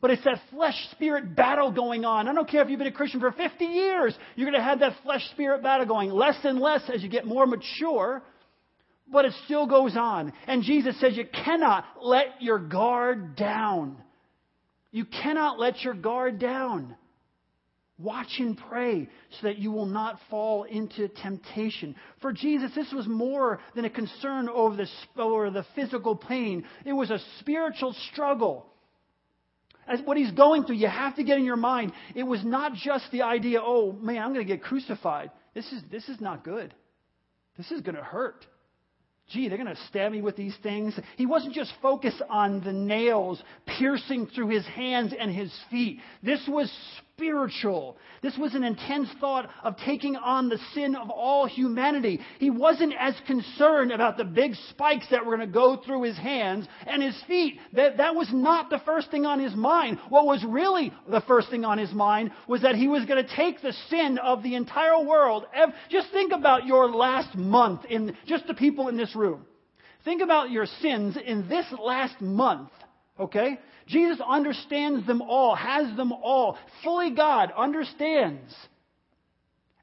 But 0.00 0.10
it's 0.10 0.24
that 0.24 0.40
flesh 0.48 0.74
spirit 0.92 1.36
battle 1.36 1.70
going 1.70 2.06
on. 2.06 2.26
I 2.26 2.32
don't 2.32 2.48
care 2.48 2.62
if 2.62 2.70
you've 2.70 2.78
been 2.78 2.88
a 2.88 2.92
Christian 2.92 3.20
for 3.20 3.30
50 3.30 3.62
years, 3.62 4.16
you're 4.36 4.50
going 4.50 4.58
to 4.58 4.66
have 4.66 4.78
that 4.78 4.94
flesh 5.02 5.20
spirit 5.32 5.62
battle 5.62 5.84
going 5.84 6.08
less 6.08 6.38
and 6.44 6.58
less 6.58 6.80
as 6.88 7.02
you 7.02 7.10
get 7.10 7.26
more 7.26 7.46
mature, 7.46 8.22
but 9.12 9.26
it 9.26 9.34
still 9.44 9.66
goes 9.66 9.94
on. 9.98 10.32
And 10.46 10.62
Jesus 10.62 10.98
says 10.98 11.14
you 11.14 11.26
cannot 11.44 11.84
let 12.00 12.40
your 12.40 12.58
guard 12.58 13.36
down. 13.36 13.98
You 14.92 15.04
cannot 15.04 15.58
let 15.58 15.82
your 15.82 15.92
guard 15.92 16.38
down. 16.38 16.96
Watch 18.00 18.36
and 18.38 18.56
pray 18.56 19.08
so 19.30 19.46
that 19.46 19.58
you 19.58 19.72
will 19.72 19.86
not 19.86 20.18
fall 20.30 20.64
into 20.64 21.08
temptation. 21.08 21.94
For 22.22 22.32
Jesus, 22.32 22.70
this 22.74 22.90
was 22.92 23.06
more 23.06 23.60
than 23.74 23.84
a 23.84 23.90
concern 23.90 24.48
over 24.48 24.76
the, 24.76 24.88
over 25.20 25.50
the 25.50 25.66
physical 25.74 26.16
pain. 26.16 26.64
It 26.86 26.94
was 26.94 27.10
a 27.10 27.18
spiritual 27.40 27.94
struggle. 28.10 28.66
As 29.86 30.00
what 30.04 30.16
he's 30.16 30.30
going 30.30 30.64
through, 30.64 30.76
you 30.76 30.88
have 30.88 31.16
to 31.16 31.24
get 31.24 31.36
in 31.36 31.44
your 31.44 31.56
mind, 31.56 31.92
it 32.14 32.22
was 32.22 32.44
not 32.44 32.74
just 32.74 33.10
the 33.12 33.22
idea, 33.22 33.60
oh 33.62 33.92
man, 33.92 34.22
I'm 34.22 34.32
going 34.32 34.46
to 34.46 34.52
get 34.52 34.62
crucified. 34.62 35.30
This 35.52 35.66
is, 35.72 35.82
this 35.90 36.08
is 36.08 36.20
not 36.20 36.44
good. 36.44 36.72
This 37.58 37.70
is 37.70 37.80
going 37.82 37.96
to 37.96 38.02
hurt 38.02 38.46
gee, 39.30 39.48
they're 39.48 39.58
going 39.58 39.74
to 39.74 39.82
stab 39.88 40.12
me 40.12 40.22
with 40.22 40.36
these 40.36 40.56
things. 40.62 40.98
He 41.16 41.26
wasn't 41.26 41.54
just 41.54 41.72
focused 41.80 42.22
on 42.28 42.62
the 42.62 42.72
nails 42.72 43.42
piercing 43.78 44.26
through 44.26 44.48
his 44.48 44.66
hands 44.66 45.14
and 45.18 45.34
his 45.34 45.52
feet. 45.70 46.00
This 46.22 46.40
was 46.48 46.70
spiritual. 47.20 47.98
This 48.22 48.36
was 48.38 48.54
an 48.54 48.64
intense 48.64 49.08
thought 49.20 49.50
of 49.62 49.76
taking 49.84 50.16
on 50.16 50.48
the 50.48 50.58
sin 50.72 50.96
of 50.96 51.10
all 51.10 51.46
humanity. 51.46 52.20
He 52.38 52.48
wasn't 52.48 52.94
as 52.98 53.14
concerned 53.26 53.92
about 53.92 54.16
the 54.16 54.24
big 54.24 54.54
spikes 54.70 55.06
that 55.10 55.24
were 55.24 55.36
going 55.36 55.46
to 55.46 55.52
go 55.52 55.76
through 55.76 56.04
his 56.04 56.16
hands 56.16 56.66
and 56.86 57.02
his 57.02 57.20
feet. 57.26 57.58
That, 57.74 57.98
that 57.98 58.14
was 58.14 58.28
not 58.32 58.70
the 58.70 58.80
first 58.86 59.10
thing 59.10 59.26
on 59.26 59.38
his 59.38 59.54
mind. 59.54 59.98
What 60.08 60.24
was 60.24 60.42
really 60.48 60.92
the 61.10 61.20
first 61.22 61.50
thing 61.50 61.64
on 61.64 61.76
his 61.76 61.92
mind 61.92 62.30
was 62.48 62.62
that 62.62 62.74
he 62.74 62.88
was 62.88 63.04
going 63.04 63.22
to 63.22 63.36
take 63.36 63.60
the 63.60 63.74
sin 63.90 64.18
of 64.18 64.42
the 64.42 64.54
entire 64.54 65.04
world. 65.04 65.44
Just 65.90 66.10
think 66.10 66.32
about 66.32 66.64
your 66.64 66.90
last 66.90 67.36
month 67.36 67.84
in 67.84 68.16
just 68.26 68.46
the 68.46 68.54
people 68.54 68.88
in 68.88 68.96
this 68.96 69.14
room. 69.14 69.44
Think 70.04 70.22
about 70.22 70.50
your 70.50 70.64
sins 70.80 71.18
in 71.22 71.48
this 71.48 71.66
last 71.78 72.18
month. 72.22 72.70
Okay? 73.20 73.58
Jesus 73.86 74.18
understands 74.26 75.06
them 75.06 75.20
all, 75.20 75.54
has 75.54 75.94
them 75.96 76.12
all. 76.12 76.56
Fully 76.82 77.10
God 77.10 77.52
understands. 77.56 78.54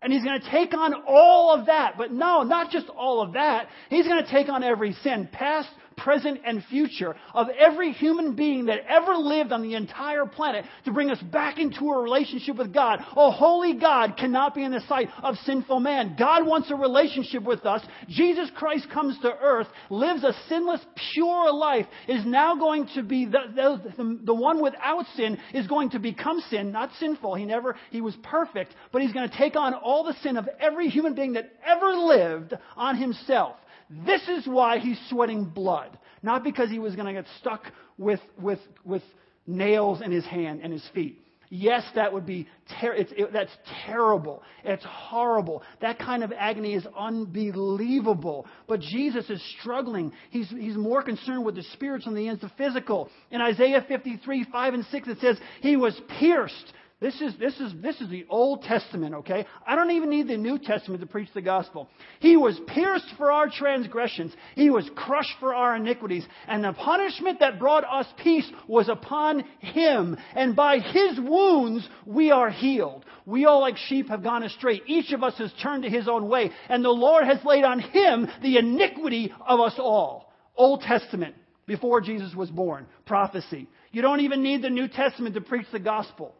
And 0.02 0.14
he's 0.14 0.24
going 0.24 0.40
to 0.40 0.50
take 0.50 0.74
on 0.74 0.94
all 1.08 1.54
of 1.58 1.68
that. 1.68 1.96
But 1.98 2.12
no, 2.12 2.44
not 2.44 2.72
just 2.72 2.88
all 2.90 3.22
of 3.22 3.34
that. 3.34 3.68
He's 3.90 4.08
going 4.08 4.24
to 4.24 4.32
take 4.32 4.50
on 4.50 4.64
every 4.64 4.94
sin, 5.04 5.28
past, 5.32 5.70
present, 5.98 6.40
and 6.46 6.64
future 6.66 7.16
of 7.34 7.48
every 7.50 7.92
human 7.92 8.36
being 8.36 8.68
that 8.68 8.82
ever 8.88 9.16
lived 9.16 9.52
on 9.52 9.62
the 9.62 9.76
entire 9.76 10.26
planet 10.26 10.64
to 10.86 10.92
bring 10.92 11.10
us 11.10 11.20
back 11.20 11.58
into 11.58 11.90
a 11.90 12.02
relationship 12.02 12.56
with 12.56 12.74
God. 12.74 13.00
Oh, 13.16 13.32
holy 13.32 13.74
God 13.74 14.16
cannot 14.18 14.56
be 14.56 14.64
in 14.64 14.72
the 14.72 14.82
sight 14.88 15.10
of 15.24 15.36
sinful 15.44 15.80
man. 15.80 16.16
God 16.18 16.46
wants 16.46 16.72
a 16.72 16.76
relationship 16.76 17.44
with 17.44 17.66
us. 17.66 17.82
Jesus 18.08 18.50
Christ 18.56 18.88
comes 18.94 19.20
to 19.22 19.32
earth, 19.42 19.68
lives 19.90 20.24
a 20.24 20.34
sinless, 20.48 20.82
pure 21.14 21.52
life, 21.52 21.88
is 22.08 22.26
now 22.26 22.56
going 22.56 22.88
to 22.96 23.04
be 23.04 23.26
the, 23.26 23.40
the, 23.56 24.20
the 24.24 24.34
one 24.34 24.62
without 24.62 25.06
sin 25.16 25.38
is 25.54 25.68
going 25.68 25.90
to 25.92 26.00
become 26.00 26.40
sin, 26.50 26.72
not 26.72 26.92
sinful. 27.00 27.36
He 27.36 27.46
never, 27.46 27.76
he 27.90 28.02
was 28.02 28.16
perfect, 28.24 28.74
but 28.92 29.02
he's 29.02 29.14
going 29.14 29.30
to 29.30 29.38
take 29.38 29.56
on 29.56 29.74
all 29.74 30.04
the 30.04 30.16
sin 30.22 30.38
of 30.38 30.48
every 30.60 30.90
human 30.90 31.16
being 31.16 31.34
that 31.34 31.52
ever 31.66 31.92
lived 31.94 32.54
on 32.76 32.98
himself. 32.98 33.56
This 33.90 34.22
is 34.28 34.48
why 34.48 34.80
he's 34.80 35.00
sweating 35.10 35.46
blood. 35.46 35.98
Not 36.24 36.44
because 36.44 36.70
he 36.70 36.80
was 36.80 36.96
going 36.96 37.08
to 37.08 37.14
get 37.14 37.30
stuck 37.40 37.64
with, 37.98 38.20
with, 38.40 38.60
with 38.84 39.04
nails 39.46 40.02
in 40.02 40.12
his 40.12 40.26
hand 40.26 40.62
and 40.64 40.74
his 40.74 40.84
feet. 40.94 41.22
Yes, 41.50 41.84
that 41.96 42.12
would 42.12 42.26
be 42.26 42.46
ter- 42.82 42.94
it, 42.94 43.32
that's 43.32 43.56
terrible. 43.86 44.44
It's 44.66 44.84
horrible. 44.84 45.64
That 45.80 45.98
kind 45.98 46.24
of 46.24 46.34
agony 46.38 46.74
is 46.74 46.86
unbelievable. 46.98 48.46
But 48.68 48.82
Jesus 48.82 49.30
is 49.30 49.42
struggling. 49.60 50.12
He's, 50.30 50.50
he's 50.50 50.76
more 50.76 51.02
concerned 51.02 51.46
with 51.46 51.56
the 51.56 51.64
spiritual 51.74 52.14
than 52.14 52.22
he 52.22 52.28
is 52.28 52.42
the 52.42 52.52
physical. 52.58 53.10
In 53.32 53.40
Isaiah 53.40 53.86
53, 53.88 54.48
5 54.52 54.74
and 54.74 54.86
6, 54.92 55.08
it 55.08 55.20
says, 55.22 55.38
He 55.62 55.78
was 55.78 55.98
pierced 56.20 56.74
this 57.00 57.22
is, 57.22 57.36
this, 57.38 57.54
is, 57.60 57.74
this 57.80 58.02
is 58.02 58.10
the 58.10 58.26
Old 58.28 58.64
Testament, 58.64 59.14
okay? 59.14 59.46
I 59.68 59.76
don't 59.76 59.92
even 59.92 60.10
need 60.10 60.28
the 60.28 60.38
New 60.38 60.58
Testament 60.58 61.02
to 61.02 61.08
preach 61.08 61.30
the 61.32 61.44
gospel. 61.44 61.90
He 62.20 62.36
was 62.36 62.60
pierced 62.66 63.14
for 63.18 63.32
our 63.32 63.52
transgressions. 63.52 64.34
He 64.56 64.72
was 64.72 64.90
crushed 64.96 65.36
for 65.40 65.54
our 65.54 65.76
iniquities. 65.76 66.26
And 66.48 66.64
the 66.64 66.74
punishment 66.74 67.40
that 67.42 67.60
brought 67.60 67.84
us 67.84 68.08
peace 68.24 68.50
was 68.68 68.90
upon 68.90 69.44
him. 69.60 70.18
And 70.36 70.56
by 70.56 70.80
his 70.80 71.20
wounds 71.20 71.88
we 72.08 72.32
are 72.32 72.50
healed. 72.50 73.06
We 73.28 73.46
all 73.46 73.62
like 73.62 73.78
sheep 73.78 74.10
have 74.10 74.24
gone 74.24 74.42
astray. 74.42 74.82
Each 74.88 75.12
of 75.12 75.22
us 75.22 75.38
has 75.38 75.54
turned 75.62 75.84
to 75.84 75.90
his 75.92 76.08
own 76.08 76.28
way. 76.28 76.50
And 76.68 76.84
the 76.84 76.90
Lord 76.90 77.26
has 77.26 77.46
laid 77.46 77.64
on 77.64 77.80
him 77.80 78.28
the 78.42 78.58
iniquity 78.58 79.32
of 79.48 79.60
us 79.60 79.76
all. 79.78 80.34
Old 80.56 80.82
Testament, 80.82 81.36
before 81.68 82.02
Jesus 82.02 82.34
was 82.34 82.50
born. 82.50 82.88
Prophecy. 83.06 83.70
You 83.92 84.02
don't 84.02 84.22
even 84.22 84.42
need 84.42 84.64
the 84.64 84.72
New 84.72 84.88
Testament 84.88 85.36
to 85.36 85.42
preach 85.42 85.68
the 85.72 85.80
gospel. 85.80 86.34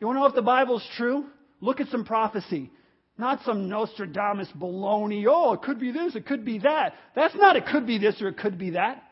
You 0.00 0.06
want 0.06 0.16
to 0.16 0.20
know 0.20 0.26
if 0.26 0.34
the 0.34 0.42
Bible's 0.42 0.86
true? 0.96 1.26
Look 1.60 1.80
at 1.80 1.88
some 1.88 2.04
prophecy. 2.04 2.70
Not 3.18 3.40
some 3.44 3.68
Nostradamus 3.68 4.48
baloney, 4.58 5.24
oh, 5.26 5.54
it 5.54 5.62
could 5.62 5.80
be 5.80 5.90
this, 5.90 6.14
it 6.14 6.26
could 6.26 6.44
be 6.44 6.58
that. 6.58 6.94
That's 7.14 7.34
not 7.34 7.56
it 7.56 7.64
could 7.66 7.86
be 7.86 7.98
this 7.98 8.20
or 8.20 8.28
it 8.28 8.36
could 8.36 8.58
be 8.58 8.70
that. 8.70 9.02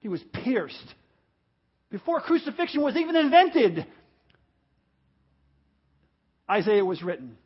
He 0.00 0.08
was 0.08 0.20
pierced. 0.44 0.94
Before 1.90 2.20
crucifixion 2.20 2.82
was 2.82 2.96
even 2.96 3.14
invented, 3.14 3.86
Isaiah 6.50 6.84
was 6.84 7.02
written. 7.02 7.36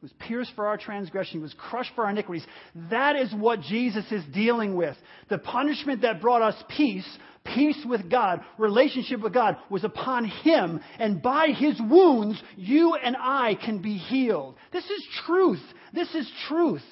He 0.00 0.04
was 0.04 0.12
pierced 0.20 0.52
for 0.54 0.68
our 0.68 0.76
transgression. 0.76 1.40
He 1.40 1.42
was 1.42 1.54
crushed 1.58 1.90
for 1.96 2.04
our 2.04 2.10
iniquities. 2.10 2.46
That 2.90 3.16
is 3.16 3.32
what 3.34 3.62
Jesus 3.62 4.04
is 4.12 4.24
dealing 4.32 4.76
with. 4.76 4.96
The 5.28 5.38
punishment 5.38 6.02
that 6.02 6.20
brought 6.20 6.42
us 6.42 6.54
peace, 6.68 7.08
peace 7.54 7.84
with 7.86 8.10
God, 8.10 8.40
relationship 8.56 9.20
with 9.20 9.32
God, 9.32 9.56
was 9.70 9.84
upon 9.84 10.24
Him. 10.24 10.80
And 10.98 11.22
by 11.22 11.48
His 11.48 11.80
wounds, 11.80 12.42
you 12.56 12.94
and 12.94 13.16
I 13.18 13.56
can 13.62 13.82
be 13.82 13.96
healed. 13.96 14.56
This 14.72 14.84
is 14.84 15.06
truth. 15.26 15.62
This 15.92 16.14
is 16.14 16.30
truth. 16.48 16.82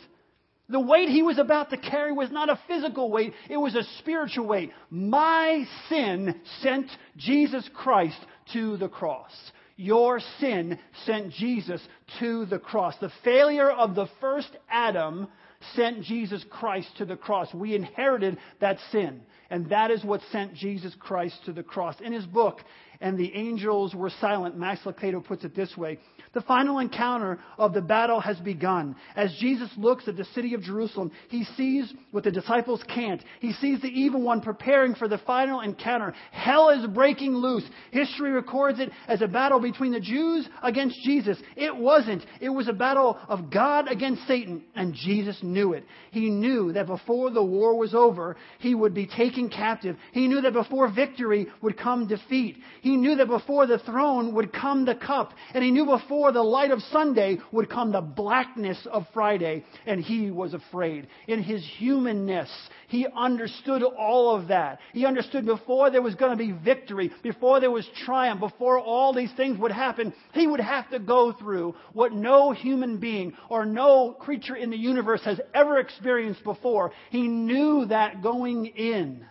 The 0.68 0.80
weight 0.80 1.08
he 1.08 1.22
was 1.22 1.38
about 1.38 1.70
to 1.70 1.76
carry 1.76 2.12
was 2.12 2.30
not 2.32 2.48
a 2.48 2.58
physical 2.66 3.10
weight, 3.10 3.34
it 3.48 3.56
was 3.56 3.76
a 3.76 3.84
spiritual 3.98 4.46
weight. 4.48 4.72
My 4.90 5.64
sin 5.88 6.40
sent 6.60 6.90
Jesus 7.16 7.68
Christ 7.72 8.18
to 8.52 8.76
the 8.76 8.88
cross. 8.88 9.32
Your 9.76 10.20
sin 10.40 10.78
sent 11.04 11.32
Jesus 11.34 11.80
to 12.18 12.46
the 12.46 12.58
cross. 12.58 12.94
The 13.00 13.12
failure 13.22 13.70
of 13.70 13.94
the 13.94 14.08
first 14.20 14.48
Adam 14.68 15.28
sent 15.74 16.02
Jesus 16.02 16.44
Christ 16.50 16.88
to 16.98 17.04
the 17.04 17.16
cross. 17.16 17.52
We 17.54 17.74
inherited 17.74 18.38
that 18.60 18.78
sin. 18.90 19.22
And 19.50 19.70
that 19.70 19.90
is 19.90 20.04
what 20.04 20.20
sent 20.32 20.54
Jesus 20.54 20.94
Christ 20.98 21.44
to 21.44 21.52
the 21.52 21.62
cross. 21.62 22.00
In 22.00 22.12
his 22.12 22.26
book, 22.26 22.60
And 23.00 23.18
the 23.18 23.34
Angels 23.34 23.94
Were 23.94 24.10
Silent, 24.20 24.56
Max 24.56 24.80
Lucado 24.84 25.24
puts 25.24 25.44
it 25.44 25.54
this 25.54 25.76
way 25.76 25.98
the 26.36 26.42
final 26.42 26.80
encounter 26.80 27.38
of 27.56 27.72
the 27.72 27.80
battle 27.80 28.20
has 28.20 28.36
begun. 28.40 28.94
As 29.16 29.34
Jesus 29.40 29.70
looks 29.78 30.06
at 30.06 30.18
the 30.18 30.26
city 30.34 30.52
of 30.52 30.60
Jerusalem, 30.60 31.10
he 31.30 31.44
sees 31.56 31.90
what 32.10 32.24
the 32.24 32.30
disciples 32.30 32.84
can't. 32.94 33.22
He 33.40 33.54
sees 33.54 33.80
the 33.80 33.88
evil 33.88 34.20
one 34.20 34.42
preparing 34.42 34.94
for 34.94 35.08
the 35.08 35.16
final 35.16 35.62
encounter. 35.62 36.12
Hell 36.32 36.68
is 36.68 36.86
breaking 36.88 37.34
loose. 37.34 37.64
History 37.90 38.32
records 38.32 38.80
it 38.80 38.90
as 39.08 39.22
a 39.22 39.26
battle 39.26 39.60
between 39.60 39.92
the 39.92 40.00
Jews 40.00 40.46
against 40.62 41.00
Jesus. 41.04 41.38
It 41.56 41.74
wasn't. 41.74 42.22
It 42.38 42.50
was 42.50 42.68
a 42.68 42.74
battle 42.74 43.18
of 43.28 43.50
God 43.50 43.90
against 43.90 44.26
Satan, 44.26 44.62
and 44.74 44.92
Jesus 44.92 45.38
knew 45.42 45.72
it. 45.72 45.84
He 46.10 46.28
knew 46.28 46.74
that 46.74 46.86
before 46.86 47.30
the 47.30 47.42
war 47.42 47.78
was 47.78 47.94
over, 47.94 48.36
he 48.58 48.74
would 48.74 48.92
be 48.92 49.06
taken 49.06 49.48
captive. 49.48 49.96
He 50.12 50.28
knew 50.28 50.42
that 50.42 50.52
before 50.52 50.92
victory 50.92 51.46
would 51.62 51.78
come 51.78 52.06
defeat. 52.06 52.58
He 52.86 52.96
knew 52.96 53.16
that 53.16 53.26
before 53.26 53.66
the 53.66 53.80
throne 53.80 54.32
would 54.34 54.52
come 54.52 54.84
the 54.84 54.94
cup. 54.94 55.34
And 55.52 55.64
he 55.64 55.72
knew 55.72 55.86
before 55.86 56.30
the 56.30 56.44
light 56.44 56.70
of 56.70 56.80
Sunday 56.92 57.38
would 57.50 57.68
come 57.68 57.90
the 57.90 58.00
blackness 58.00 58.86
of 58.92 59.08
Friday, 59.12 59.64
and 59.86 60.00
he 60.00 60.30
was 60.30 60.54
afraid. 60.54 61.08
In 61.26 61.42
his 61.42 61.66
humanness, 61.66 62.48
he 62.86 63.08
understood 63.16 63.82
all 63.82 64.36
of 64.36 64.46
that. 64.46 64.78
He 64.92 65.04
understood 65.04 65.46
before 65.46 65.90
there 65.90 66.00
was 66.00 66.14
going 66.14 66.30
to 66.30 66.36
be 66.36 66.52
victory, 66.52 67.10
before 67.24 67.58
there 67.58 67.72
was 67.72 67.88
triumph, 68.04 68.38
before 68.38 68.78
all 68.78 69.12
these 69.12 69.32
things 69.36 69.58
would 69.58 69.72
happen, 69.72 70.14
he 70.32 70.46
would 70.46 70.60
have 70.60 70.88
to 70.90 71.00
go 71.00 71.32
through 71.32 71.74
what 71.92 72.12
no 72.12 72.52
human 72.52 72.98
being 72.98 73.32
or 73.50 73.66
no 73.66 74.12
creature 74.12 74.54
in 74.54 74.70
the 74.70 74.78
universe 74.78 75.24
has 75.24 75.40
ever 75.54 75.80
experienced 75.80 76.44
before. 76.44 76.92
He 77.10 77.26
knew 77.26 77.86
that 77.86 78.22
going 78.22 78.66
in. 78.66 79.26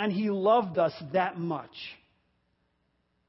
And 0.00 0.10
he 0.10 0.30
loved 0.30 0.78
us 0.78 0.94
that 1.12 1.38
much. 1.38 1.74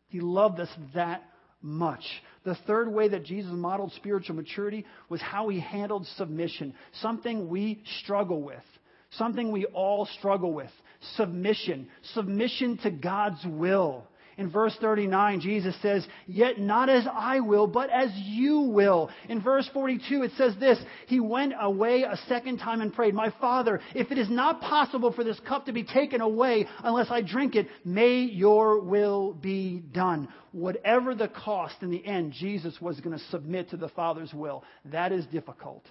He 0.08 0.22
loved 0.22 0.62
us 0.62 0.70
that 0.96 1.22
much. 1.62 2.04
The 2.46 2.56
third 2.66 2.88
way 2.88 3.10
that 3.10 3.26
Jesus 3.26 3.52
modeled 3.54 3.92
spiritual 3.98 4.38
maturity 4.38 4.86
was 5.10 5.22
how 5.22 5.50
he 5.50 5.60
handled 5.60 6.08
submission, 6.16 6.74
something 7.02 7.50
we 7.50 7.84
struggle 8.00 8.42
with, 8.42 8.64
something 9.12 9.52
we 9.52 9.66
all 9.66 10.06
struggle 10.18 10.54
with. 10.54 10.72
Submission, 11.18 11.90
submission 12.14 12.78
to 12.84 12.90
God's 12.90 13.44
will. 13.46 14.08
In 14.42 14.50
verse 14.50 14.76
39, 14.82 15.40
Jesus 15.40 15.76
says, 15.84 16.04
Yet 16.26 16.58
not 16.58 16.90
as 16.90 17.06
I 17.14 17.42
will, 17.42 17.68
but 17.68 17.92
as 17.92 18.10
you 18.16 18.62
will. 18.62 19.12
In 19.30 19.40
verse 19.40 19.70
42, 19.72 20.24
it 20.24 20.32
says 20.36 20.56
this 20.60 20.80
He 21.06 21.20
went 21.20 21.54
away 21.62 22.02
a 22.02 22.18
second 22.28 22.58
time 22.58 22.82
and 22.82 22.92
prayed, 22.92 23.14
My 23.14 23.32
Father, 23.40 23.80
if 23.94 24.12
it 24.12 24.18
is 24.18 24.32
not 24.32 24.60
possible 24.60 25.14
for 25.14 25.24
this 25.24 25.40
cup 25.42 25.68
to 25.68 25.74
be 25.74 25.84
taken 25.84 26.22
away 26.22 26.66
unless 26.84 27.12
I 27.12 27.22
drink 27.22 27.56
it, 27.56 27.68
may 27.86 28.22
your 28.22 28.82
will 28.82 29.34
be 29.34 29.84
done. 29.94 30.28
Whatever 30.54 31.14
the 31.14 31.28
cost, 31.28 31.76
in 31.84 31.92
the 31.92 32.04
end, 32.04 32.34
Jesus 32.34 32.82
was 32.82 33.00
going 33.00 33.16
to 33.16 33.24
submit 33.26 33.70
to 33.70 33.78
the 33.78 33.90
Father's 33.90 34.34
will. 34.34 34.64
That 34.86 35.12
is 35.12 35.28
difficult. 35.28 35.86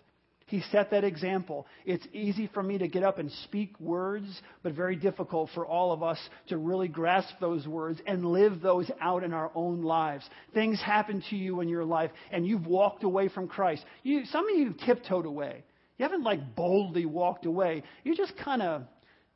He 0.51 0.63
set 0.73 0.91
that 0.91 1.05
example. 1.05 1.69
It's 1.87 2.05
easy 2.13 2.51
for 2.53 2.61
me 2.61 2.77
to 2.79 2.89
get 2.89 3.05
up 3.05 3.21
and 3.21 3.31
speak 3.45 3.79
words, 3.79 4.27
but 4.65 4.73
very 4.73 4.97
difficult 4.97 5.51
for 5.55 5.65
all 5.65 5.93
of 5.93 6.03
us 6.03 6.19
to 6.49 6.59
really 6.59 6.89
grasp 6.89 7.33
those 7.41 7.69
words 7.69 8.01
and 8.05 8.27
live 8.27 8.61
those 8.61 8.91
out 9.01 9.23
in 9.23 9.33
our 9.33 9.53
own 9.55 9.83
lives. 9.83 10.29
Things 10.53 10.83
happen 10.83 11.23
to 11.31 11.37
you 11.37 11.61
in 11.61 11.69
your 11.69 11.85
life, 11.85 12.11
and 12.33 12.45
you've 12.45 12.67
walked 12.67 13.05
away 13.05 13.29
from 13.29 13.47
Christ. 13.47 13.85
You, 14.03 14.25
some 14.25 14.49
of 14.51 14.59
you 14.59 14.75
tiptoed 14.85 15.25
away. 15.25 15.63
You 15.99 16.03
haven't 16.03 16.25
like 16.25 16.57
boldly 16.57 17.07
walked 17.07 17.47
away. 17.47 17.85
You 18.03 18.17
just 18.17 18.37
kind 18.37 18.61
of 18.61 18.83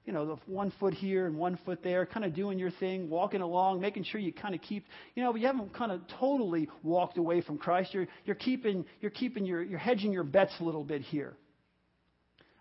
you 0.05 0.12
know, 0.12 0.27
the 0.27 0.37
one 0.47 0.73
foot 0.79 0.93
here 0.93 1.27
and 1.27 1.37
one 1.37 1.59
foot 1.64 1.83
there, 1.83 2.05
kind 2.05 2.27
of 2.27 2.35
doing 2.35 2.59
your 2.59 2.71
thing, 2.71 3.09
walking 3.09 3.40
along, 3.40 3.81
making 3.81 4.05
sure 4.05 4.21
you 4.21 4.33
kind 4.33 4.55
of 4.55 4.61
keep, 4.61 4.87
you 5.14 5.23
know, 5.23 5.33
but 5.33 5.40
you 5.40 5.47
haven't 5.47 5.73
kind 5.73 5.90
of 5.90 6.03
totally 6.21 6.69
walked 6.83 7.17
away 7.17 7.40
from 7.40 7.57
Christ. 7.57 7.95
You're, 7.95 8.07
you're 8.25 8.37
keeping, 8.37 8.85
you're 9.01 9.11
keeping 9.11 9.47
your, 9.47 9.62
you're 9.62 9.79
hedging 9.79 10.12
your 10.12 10.25
bets 10.25 10.53
a 10.61 10.64
little 10.64 10.85
bit 10.85 11.01
here. 11.01 11.35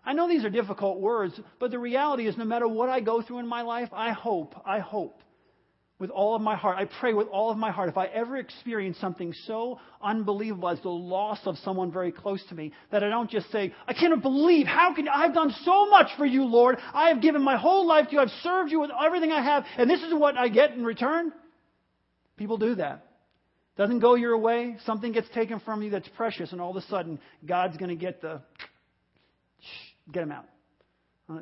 I 0.06 0.12
know 0.12 0.28
these 0.28 0.44
are 0.44 0.50
difficult 0.50 1.00
words, 1.00 1.38
but 1.58 1.70
the 1.70 1.78
reality 1.78 2.26
is 2.26 2.36
no 2.36 2.44
matter 2.44 2.68
what 2.68 2.88
I 2.88 3.00
go 3.00 3.22
through 3.22 3.38
in 3.38 3.46
my 3.46 3.62
life, 3.62 3.88
I 3.92 4.12
hope, 4.12 4.54
I 4.64 4.78
hope 4.78 5.20
with 5.98 6.10
all 6.10 6.34
of 6.34 6.42
my 6.42 6.56
heart. 6.56 6.76
I 6.76 6.86
pray 6.86 7.14
with 7.14 7.28
all 7.28 7.50
of 7.50 7.56
my 7.56 7.70
heart. 7.70 7.88
If 7.88 7.96
I 7.96 8.06
ever 8.06 8.36
experience 8.36 8.98
something 9.00 9.32
so 9.46 9.78
unbelievable 10.02 10.68
as 10.68 10.80
the 10.80 10.88
loss 10.88 11.38
of 11.46 11.56
someone 11.58 11.92
very 11.92 12.10
close 12.10 12.44
to 12.48 12.54
me, 12.54 12.72
that 12.90 13.04
I 13.04 13.08
don't 13.08 13.30
just 13.30 13.50
say, 13.52 13.72
I 13.86 13.94
cannot 13.94 14.20
believe, 14.20 14.66
how 14.66 14.94
can, 14.94 15.08
I've 15.08 15.34
done 15.34 15.54
so 15.64 15.88
much 15.88 16.08
for 16.16 16.26
you, 16.26 16.44
Lord. 16.44 16.78
I 16.92 17.10
have 17.10 17.22
given 17.22 17.42
my 17.42 17.56
whole 17.56 17.86
life 17.86 18.06
to 18.08 18.12
you. 18.12 18.20
I've 18.20 18.28
served 18.42 18.72
you 18.72 18.80
with 18.80 18.90
everything 19.04 19.30
I 19.30 19.42
have, 19.42 19.64
and 19.78 19.88
this 19.88 20.02
is 20.02 20.12
what 20.12 20.36
I 20.36 20.48
get 20.48 20.72
in 20.72 20.84
return. 20.84 21.32
People 22.36 22.58
do 22.58 22.74
that. 22.74 23.06
Doesn't 23.76 24.00
go 24.00 24.14
your 24.14 24.36
way. 24.36 24.76
Something 24.86 25.12
gets 25.12 25.28
taken 25.34 25.60
from 25.60 25.82
you 25.82 25.90
that's 25.90 26.08
precious, 26.16 26.52
and 26.52 26.60
all 26.60 26.76
of 26.76 26.76
a 26.76 26.86
sudden, 26.88 27.20
God's 27.46 27.76
going 27.76 27.90
to 27.90 27.96
get 27.96 28.20
the, 28.20 28.40
get 30.12 30.24
him 30.24 30.32
out. 30.32 30.46
Uh, 31.30 31.38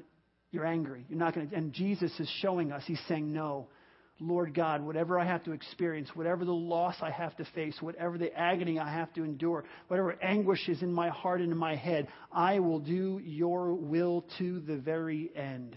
you're 0.51 0.67
angry. 0.67 1.07
You're 1.09 1.19
not 1.19 1.35
going 1.35 1.49
to, 1.49 1.57
and 1.57 1.73
Jesus 1.73 2.13
is 2.21 2.29
showing 2.41 2.71
us, 2.71 2.83
he's 2.87 3.01
saying, 3.09 3.33
no. 3.33 3.69
Lord 4.21 4.55
God, 4.55 4.83
whatever 4.83 5.19
I 5.19 5.25
have 5.25 5.43
to 5.45 5.53
experience, 5.53 6.11
whatever 6.15 6.45
the 6.45 6.53
loss 6.53 6.97
I 7.01 7.11
have 7.11 7.37
to 7.37 7.45
face, 7.55 7.77
whatever 7.81 8.19
the 8.19 8.33
agony 8.39 8.79
I 8.79 8.93
have 8.93 9.13
to 9.15 9.25
endure, 9.25 9.65
whatever 9.89 10.17
anguish 10.23 10.69
is 10.69 10.83
in 10.83 10.93
my 10.93 11.09
heart 11.09 11.41
and 11.41 11.51
in 11.51 11.59
my 11.59 11.75
head, 11.75 12.09
I 12.31 12.61
will 12.61 12.79
do 12.79 13.21
your 13.25 13.75
will 13.75 14.25
to 14.39 14.61
the 14.61 14.77
very 14.77 15.31
end. 15.35 15.77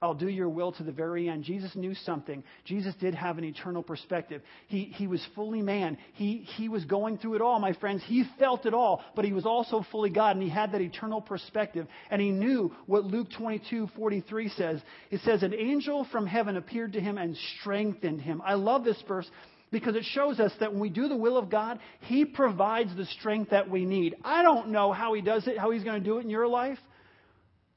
I'll 0.00 0.14
do 0.14 0.28
your 0.28 0.48
will 0.48 0.70
to 0.72 0.84
the 0.84 0.92
very 0.92 1.28
end. 1.28 1.42
Jesus 1.42 1.74
knew 1.74 1.92
something. 1.92 2.44
Jesus 2.64 2.94
did 3.00 3.16
have 3.16 3.36
an 3.36 3.42
eternal 3.42 3.82
perspective. 3.82 4.42
He, 4.68 4.84
he 4.84 5.08
was 5.08 5.20
fully 5.34 5.60
man. 5.60 5.98
He, 6.14 6.46
he 6.56 6.68
was 6.68 6.84
going 6.84 7.18
through 7.18 7.34
it 7.34 7.40
all, 7.40 7.58
my 7.58 7.72
friends. 7.72 8.02
He 8.06 8.24
felt 8.38 8.64
it 8.64 8.74
all, 8.74 9.02
but 9.16 9.24
he 9.24 9.32
was 9.32 9.44
also 9.44 9.84
fully 9.90 10.10
God, 10.10 10.36
and 10.36 10.42
he 10.42 10.48
had 10.48 10.70
that 10.70 10.80
eternal 10.80 11.20
perspective. 11.20 11.88
And 12.12 12.22
he 12.22 12.30
knew 12.30 12.72
what 12.86 13.04
Luke 13.04 13.26
22 13.36 13.88
43 13.96 14.48
says. 14.50 14.80
It 15.10 15.20
says, 15.24 15.42
An 15.42 15.52
angel 15.52 16.06
from 16.12 16.28
heaven 16.28 16.56
appeared 16.56 16.92
to 16.92 17.00
him 17.00 17.18
and 17.18 17.36
strengthened 17.58 18.20
him. 18.20 18.40
I 18.44 18.54
love 18.54 18.84
this 18.84 19.02
verse 19.08 19.28
because 19.72 19.96
it 19.96 20.04
shows 20.04 20.38
us 20.38 20.52
that 20.60 20.70
when 20.72 20.80
we 20.80 20.90
do 20.90 21.08
the 21.08 21.16
will 21.16 21.36
of 21.36 21.50
God, 21.50 21.78
He 22.02 22.24
provides 22.24 22.94
the 22.96 23.04
strength 23.04 23.50
that 23.50 23.68
we 23.68 23.84
need. 23.84 24.14
I 24.24 24.42
don't 24.42 24.68
know 24.68 24.92
how 24.92 25.12
He 25.12 25.20
does 25.20 25.46
it, 25.46 25.58
how 25.58 25.70
He's 25.70 25.84
going 25.84 26.02
to 26.02 26.08
do 26.08 26.18
it 26.18 26.22
in 26.22 26.30
your 26.30 26.48
life. 26.48 26.78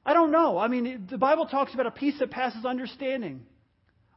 I 0.04 0.14
don't 0.14 0.32
know. 0.32 0.58
I 0.58 0.68
mean, 0.68 1.06
the 1.10 1.18
Bible 1.18 1.46
talks 1.46 1.74
about 1.74 1.86
a 1.86 1.90
peace 1.90 2.18
that 2.18 2.30
passes 2.30 2.64
understanding. 2.64 3.46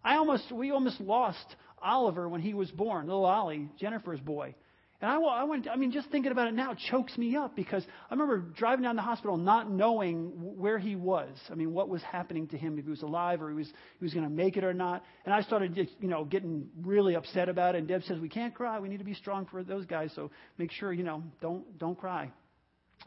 I 0.04 0.16
almost, 0.16 0.52
we 0.52 0.72
almost 0.72 1.00
lost 1.00 1.56
Oliver 1.82 2.28
when 2.28 2.42
he 2.42 2.54
was 2.54 2.72
born, 2.72 3.08
little 3.08 3.26
Ollie, 3.26 3.70
Jennifer's 3.80 4.20
boy. 4.20 4.56
And 5.02 5.12
I, 5.12 5.20
I 5.20 5.44
went, 5.44 5.68
I 5.68 5.76
mean, 5.76 5.92
just 5.92 6.10
thinking 6.10 6.32
about 6.32 6.48
it 6.48 6.54
now 6.54 6.74
chokes 6.90 7.18
me 7.18 7.36
up 7.36 7.56
because 7.56 7.84
I 8.10 8.14
remember 8.14 8.38
driving 8.38 8.84
down 8.84 8.96
the 8.96 9.02
hospital 9.02 9.36
not 9.38 9.70
knowing 9.70 10.32
where 10.58 10.80
he 10.80 10.96
was. 10.96 11.30
I 11.52 11.56
mean, 11.56 11.74
what 11.74 11.90
was 11.90 12.02
happening 12.02 12.48
to 12.48 12.58
him, 12.58 12.80
if 12.80 12.86
he 12.86 12.90
was 12.90 13.02
alive 13.02 13.42
or 13.42 13.50
he 13.50 13.56
was, 13.56 13.68
he 13.68 14.06
was 14.06 14.14
going 14.14 14.24
to 14.24 14.32
make 14.32 14.58
it 14.58 14.64
or 14.64 14.74
not. 14.74 15.04
And 15.26 15.34
I 15.34 15.42
started, 15.42 15.76
just, 15.76 15.92
you 16.00 16.08
know, 16.08 16.24
getting 16.24 16.70
really 16.82 17.16
upset 17.16 17.50
about 17.50 17.76
it. 17.76 17.80
And 17.80 17.88
Deb 17.88 18.04
says, 18.04 18.20
we 18.20 18.30
can't 18.30 18.56
cry. 18.56 18.80
We 18.80 18.90
need 18.90 19.00
to 19.00 19.04
be 19.04 19.14
strong 19.14 19.46
for 19.46 19.64
those 19.64 19.86
guys. 19.86 20.12
So 20.16 20.32
make 20.58 20.72
sure, 20.72 20.94
you 20.94 21.04
know, 21.04 21.24
don't, 21.42 21.78
don't 21.78 22.00
cry. 22.00 22.32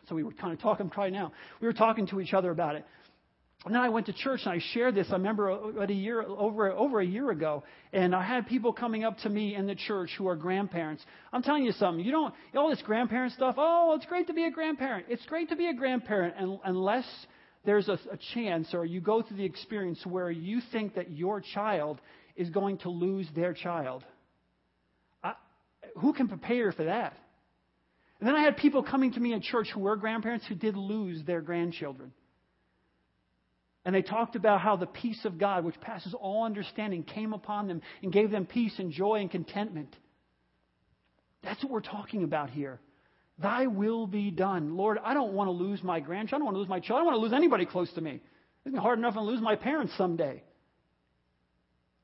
So 0.09 0.15
we 0.15 0.23
were 0.23 0.33
kind 0.33 0.53
of 0.53 0.61
talking, 0.61 0.87
I'm 0.87 0.91
crying 0.91 1.13
now. 1.13 1.33
We 1.61 1.67
were 1.67 1.73
talking 1.73 2.07
to 2.09 2.21
each 2.21 2.33
other 2.33 2.51
about 2.51 2.77
it. 2.77 2.85
and 3.65 3.75
then 3.75 3.83
I 3.83 3.89
went 3.89 4.07
to 4.07 4.13
church 4.13 4.41
and 4.45 4.55
I 4.55 4.61
shared 4.73 4.95
this. 4.95 5.09
I 5.11 5.15
remember 5.15 5.51
about 5.51 5.91
a 5.91 5.95
year 5.95 6.23
over 6.23 6.71
over 6.71 7.01
a 7.01 7.07
year 7.07 7.31
ago, 7.31 7.65
and 7.93 8.15
I 8.15 8.23
had 8.23 8.47
people 8.47 8.73
coming 8.73 9.05
up 9.05 9.19
to 9.19 9.29
me 9.29 9.55
in 9.55 9.67
the 9.67 9.75
church 9.75 10.11
who 10.17 10.29
are 10.29 10.37
grandparents. 10.37 11.05
I'm 11.33 11.43
telling 11.43 11.65
you 11.65 11.73
something. 11.73 12.05
You 12.05 12.13
don't 12.13 12.35
all 12.57 12.71
this 12.71 12.83
grandparent 12.83 13.33
stuff. 13.33 13.57
Oh, 13.59 13.95
it's 13.97 14.07
great 14.07 14.29
to 14.29 14.33
be 14.33 14.45
a 14.45 14.51
grandparent. 14.51 15.07
It's 15.09 15.27
great 15.27 15.49
to 15.51 15.57
be 15.57 15.69
a 15.69 15.75
grandparent, 15.75 16.35
and, 16.39 16.59
unless 16.65 17.05
there's 17.65 17.89
a, 17.89 17.99
a 18.11 18.19
chance 18.35 18.73
or 18.73 18.85
you 18.85 19.01
go 19.01 19.23
through 19.23 19.37
the 19.37 19.45
experience 19.45 20.01
where 20.07 20.31
you 20.31 20.61
think 20.73 20.95
that 20.95 21.11
your 21.11 21.43
child 21.55 22.01
is 22.37 22.49
going 22.51 22.79
to 22.79 22.89
lose 22.89 23.29
their 23.35 23.53
child. 23.53 24.05
I, 25.23 25.35
who 26.01 26.13
can 26.13 26.29
prepare 26.29 26.73
for 26.73 26.85
that? 26.85 27.15
And 28.21 28.29
then 28.29 28.35
I 28.35 28.43
had 28.43 28.57
people 28.57 28.83
coming 28.83 29.13
to 29.13 29.21
me 29.21 29.33
in 29.33 29.41
church 29.41 29.69
who 29.73 29.81
were 29.81 29.97
grandparents 29.97 30.47
who 30.47 30.55
did 30.55 30.77
lose 30.77 31.23
their 31.25 31.41
grandchildren. 31.41 32.13
And 33.85 33.95
they 33.95 34.03
talked 34.03 34.37
about 34.37 34.61
how 34.61 34.77
the 34.77 34.87
peace 34.87 35.25
of 35.25 35.39
God, 35.39 35.65
which 35.65 35.81
passes 35.81 36.15
all 36.15 36.45
understanding, 36.45 37.05
came 37.05 37.33
upon 37.33 37.69
them 37.69 37.81
and 38.03 38.13
gave 38.13 38.31
them 38.31 38.45
peace 38.45 38.75
and 38.79 38.91
joy 38.91 39.21
and 39.21 39.31
contentment. 39.31 39.95
That's 41.43 41.63
what 41.63 41.73
we're 41.73 41.81
talking 41.81 42.25
about 42.25 42.51
here. 42.51 42.81
Thy 43.39 43.69
will 43.69 44.07
be 44.07 44.33
done. 44.33 44.77
Lord, 44.77 44.99
I 45.03 45.15
don't 45.15 45.33
want 45.33 45.47
to 45.47 45.53
lose 45.53 45.83
my 45.83 46.01
grandchild. 46.01 46.35
I 46.35 46.45
don't 46.45 46.47
want 46.47 46.57
to 46.57 46.59
lose 46.59 46.69
my 46.69 46.81
child. 46.81 46.97
I 46.97 46.99
don't 46.99 47.07
want 47.07 47.17
to 47.19 47.23
lose 47.23 47.33
anybody 47.33 47.67
close 47.67 47.93
to 47.93 48.01
me. 48.01 48.21
It's 48.65 48.77
hard 48.77 48.99
enough 48.99 49.15
to 49.15 49.23
lose 49.23 49.41
my 49.41 49.55
parents 49.55 49.95
someday. 49.97 50.43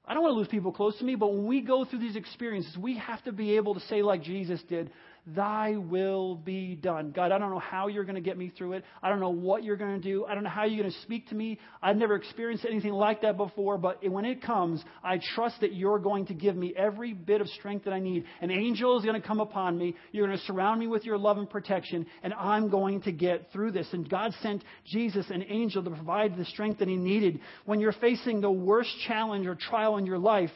I 0.06 0.14
don't 0.14 0.22
want 0.22 0.34
to 0.34 0.38
lose 0.38 0.48
people 0.48 0.70
close 0.70 0.96
to 0.98 1.04
me, 1.04 1.16
but 1.16 1.32
when 1.32 1.46
we 1.46 1.60
go 1.60 1.84
through 1.84 1.98
these 1.98 2.16
experiences, 2.16 2.76
we 2.76 2.98
have 2.98 3.22
to 3.24 3.32
be 3.32 3.56
able 3.56 3.74
to 3.74 3.80
say, 3.80 4.02
like 4.02 4.22
Jesus 4.22 4.62
did, 4.68 4.90
Thy 5.26 5.76
will 5.76 6.34
be 6.34 6.74
done. 6.74 7.10
God, 7.10 7.32
I 7.32 7.38
don't 7.38 7.50
know 7.50 7.58
how 7.58 7.88
you're 7.88 8.04
going 8.04 8.16
to 8.16 8.20
get 8.20 8.36
me 8.36 8.52
through 8.56 8.74
it. 8.74 8.84
I 9.02 9.08
don't 9.08 9.20
know 9.20 9.30
what 9.30 9.64
you're 9.64 9.76
going 9.76 9.98
to 9.98 10.02
do. 10.02 10.26
I 10.26 10.34
don't 10.34 10.44
know 10.44 10.50
how 10.50 10.64
you're 10.64 10.82
going 10.82 10.92
to 10.92 11.00
speak 11.00 11.28
to 11.28 11.34
me. 11.34 11.58
I've 11.82 11.96
never 11.96 12.14
experienced 12.14 12.66
anything 12.68 12.92
like 12.92 13.22
that 13.22 13.38
before, 13.38 13.78
but 13.78 14.06
when 14.06 14.26
it 14.26 14.42
comes, 14.42 14.84
I 15.02 15.18
trust 15.34 15.62
that 15.62 15.72
you're 15.72 15.98
going 15.98 16.26
to 16.26 16.34
give 16.34 16.56
me 16.56 16.74
every 16.76 17.14
bit 17.14 17.40
of 17.40 17.48
strength 17.48 17.86
that 17.86 17.94
I 17.94 18.00
need. 18.00 18.24
An 18.42 18.50
angel 18.50 18.98
is 18.98 19.04
going 19.06 19.20
to 19.20 19.26
come 19.26 19.40
upon 19.40 19.78
me. 19.78 19.94
You're 20.12 20.26
going 20.26 20.38
to 20.38 20.44
surround 20.44 20.78
me 20.78 20.88
with 20.88 21.06
your 21.06 21.16
love 21.16 21.38
and 21.38 21.48
protection, 21.48 22.04
and 22.22 22.34
I'm 22.34 22.68
going 22.68 23.00
to 23.02 23.12
get 23.12 23.50
through 23.50 23.72
this. 23.72 23.88
And 23.92 24.06
God 24.06 24.34
sent 24.42 24.62
Jesus, 24.84 25.24
an 25.30 25.42
angel, 25.48 25.82
to 25.82 25.90
provide 25.90 26.36
the 26.36 26.44
strength 26.44 26.80
that 26.80 26.88
he 26.88 26.96
needed. 26.96 27.40
When 27.64 27.80
you're 27.80 27.92
facing 27.92 28.42
the 28.42 28.52
worst 28.52 28.90
challenge 29.08 29.46
or 29.46 29.54
trial 29.54 29.96
in 29.96 30.04
your 30.04 30.18
life, 30.18 30.50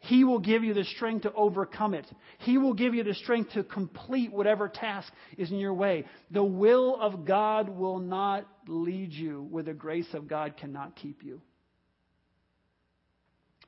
he 0.00 0.22
will 0.24 0.38
give 0.38 0.62
you 0.62 0.74
the 0.74 0.84
strength 0.84 1.22
to 1.22 1.32
overcome 1.32 1.94
it. 1.94 2.06
He 2.38 2.56
will 2.56 2.74
give 2.74 2.94
you 2.94 3.02
the 3.02 3.14
strength 3.14 3.52
to 3.52 3.64
complete 3.64 4.32
whatever 4.32 4.68
task 4.68 5.12
is 5.36 5.50
in 5.50 5.58
your 5.58 5.74
way. 5.74 6.04
The 6.30 6.44
will 6.44 7.00
of 7.00 7.24
God 7.24 7.68
will 7.68 7.98
not 7.98 8.46
lead 8.68 9.12
you 9.12 9.46
where 9.50 9.64
the 9.64 9.74
grace 9.74 10.06
of 10.14 10.28
God 10.28 10.56
cannot 10.56 10.94
keep 10.94 11.24
you. 11.24 11.40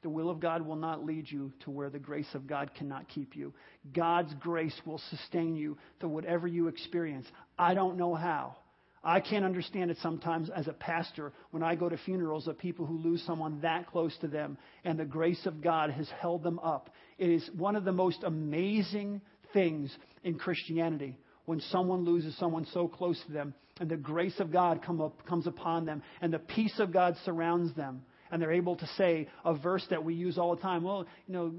The 0.03 0.09
will 0.09 0.31
of 0.31 0.41
God 0.41 0.63
will 0.63 0.77
not 0.77 1.05
lead 1.05 1.31
you 1.31 1.53
to 1.65 1.71
where 1.71 1.91
the 1.91 1.99
grace 1.99 2.33
of 2.33 2.47
God 2.47 2.71
cannot 2.75 3.09
keep 3.09 3.37
you. 3.37 3.53
God's 3.93 4.33
grace 4.41 4.79
will 4.87 5.01
sustain 5.11 5.57
you 5.57 5.77
through 5.99 6.09
whatever 6.11 6.47
you 6.47 6.69
experience. 6.69 7.27
I 7.59 7.75
don't 7.75 7.99
know 7.99 8.15
how. 8.15 8.57
I 9.03 9.21
can't 9.21 9.47
understand 9.47 9.91
it 9.91 9.97
sometimes 10.03 10.51
as 10.51 10.69
a 10.69 10.75
pastor 10.75 11.33
when 11.53 11.63
I 11.63 11.75
go 11.75 11.89
to 11.89 11.97
funerals 11.97 12.47
of 12.47 12.59
people 12.59 12.85
who 12.85 12.99
lose 12.99 13.23
someone 13.25 13.61
that 13.63 13.87
close 13.87 14.15
to 14.21 14.29
them 14.29 14.59
and 14.85 14.99
the 14.99 15.07
grace 15.07 15.47
of 15.47 15.63
God 15.63 15.91
has 15.91 16.09
held 16.21 16.43
them 16.43 16.59
up. 16.59 16.91
It 17.19 17.31
is 17.31 17.49
one 17.57 17.77
of 17.77 17.85
the 17.85 17.93
most 17.93 18.23
amazing 18.25 19.23
things 19.55 19.95
in 20.23 20.39
Christianity 20.39 21.19
when 21.47 21.61
someone 21.71 22.05
loses 22.05 22.37
someone 22.37 22.67
so 22.73 22.89
close 22.89 23.21
to 23.27 23.33
them 23.33 23.55
and 23.81 23.91
the 23.91 23.97
grace 23.97 24.39
of 24.39 24.53
God 24.53 24.83
come 24.85 25.01
up, 25.01 25.27
comes 25.27 25.47
upon 25.47 25.87
them 25.87 26.03
and 26.21 26.33
the 26.33 26.39
peace 26.39 26.79
of 26.79 26.93
God 26.93 27.17
surrounds 27.25 27.75
them 27.75 28.03
and 28.31 28.41
they're 28.41 28.53
able 28.53 28.77
to 28.77 28.87
say 28.99 29.29
a 29.47 29.55
verse 29.55 29.85
that 29.89 30.05
we 30.05 30.15
use 30.15 30.37
all 30.37 30.55
the 30.55 30.61
time. 30.61 30.83
Well, 30.83 31.07
you 31.27 31.35
know, 31.35 31.53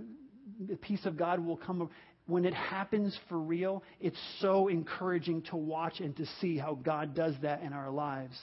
the 0.67 0.75
peace 0.75 1.06
of 1.06 1.17
God 1.17 1.43
will 1.43 1.58
come 1.58 1.89
when 2.27 2.45
it 2.45 2.53
happens 2.53 3.17
for 3.27 3.39
real, 3.39 3.84
it's 3.99 4.19
so 4.39 4.67
encouraging 4.67 5.41
to 5.43 5.55
watch 5.55 5.99
and 5.99 6.15
to 6.17 6.25
see 6.39 6.57
how 6.57 6.75
God 6.75 7.15
does 7.15 7.36
that 7.41 7.62
in 7.63 7.73
our 7.73 7.91
lives. 7.91 8.38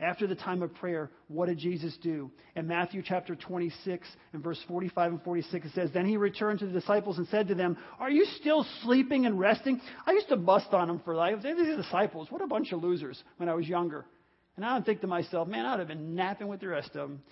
After 0.00 0.26
the 0.26 0.34
time 0.34 0.62
of 0.62 0.74
prayer, 0.74 1.10
what 1.28 1.46
did 1.46 1.58
Jesus 1.58 1.94
do? 2.02 2.30
In 2.56 2.66
Matthew 2.66 3.02
chapter 3.04 3.36
26 3.36 4.08
and 4.32 4.42
verse 4.42 4.58
45 4.66 5.12
and 5.12 5.22
46, 5.22 5.66
it 5.66 5.72
says, 5.74 5.90
Then 5.92 6.06
he 6.06 6.16
returned 6.16 6.60
to 6.60 6.66
the 6.66 6.72
disciples 6.72 7.18
and 7.18 7.28
said 7.28 7.48
to 7.48 7.54
them, 7.54 7.76
Are 7.98 8.10
you 8.10 8.24
still 8.40 8.64
sleeping 8.82 9.26
and 9.26 9.38
resting? 9.38 9.78
I 10.06 10.12
used 10.12 10.30
to 10.30 10.36
bust 10.36 10.72
on 10.72 10.88
them 10.88 11.02
for 11.04 11.14
life. 11.14 11.42
These 11.42 11.76
disciples, 11.76 12.28
what 12.30 12.40
a 12.40 12.46
bunch 12.46 12.72
of 12.72 12.82
losers 12.82 13.22
when 13.36 13.50
I 13.50 13.54
was 13.54 13.68
younger. 13.68 14.06
And 14.56 14.64
I 14.64 14.74
would 14.74 14.86
think 14.86 15.02
to 15.02 15.06
myself, 15.06 15.48
man, 15.48 15.66
I'd 15.66 15.80
have 15.80 15.88
been 15.88 16.14
napping 16.14 16.48
with 16.48 16.60
the 16.60 16.68
rest 16.68 16.96
of 16.96 17.10
them 17.10 17.22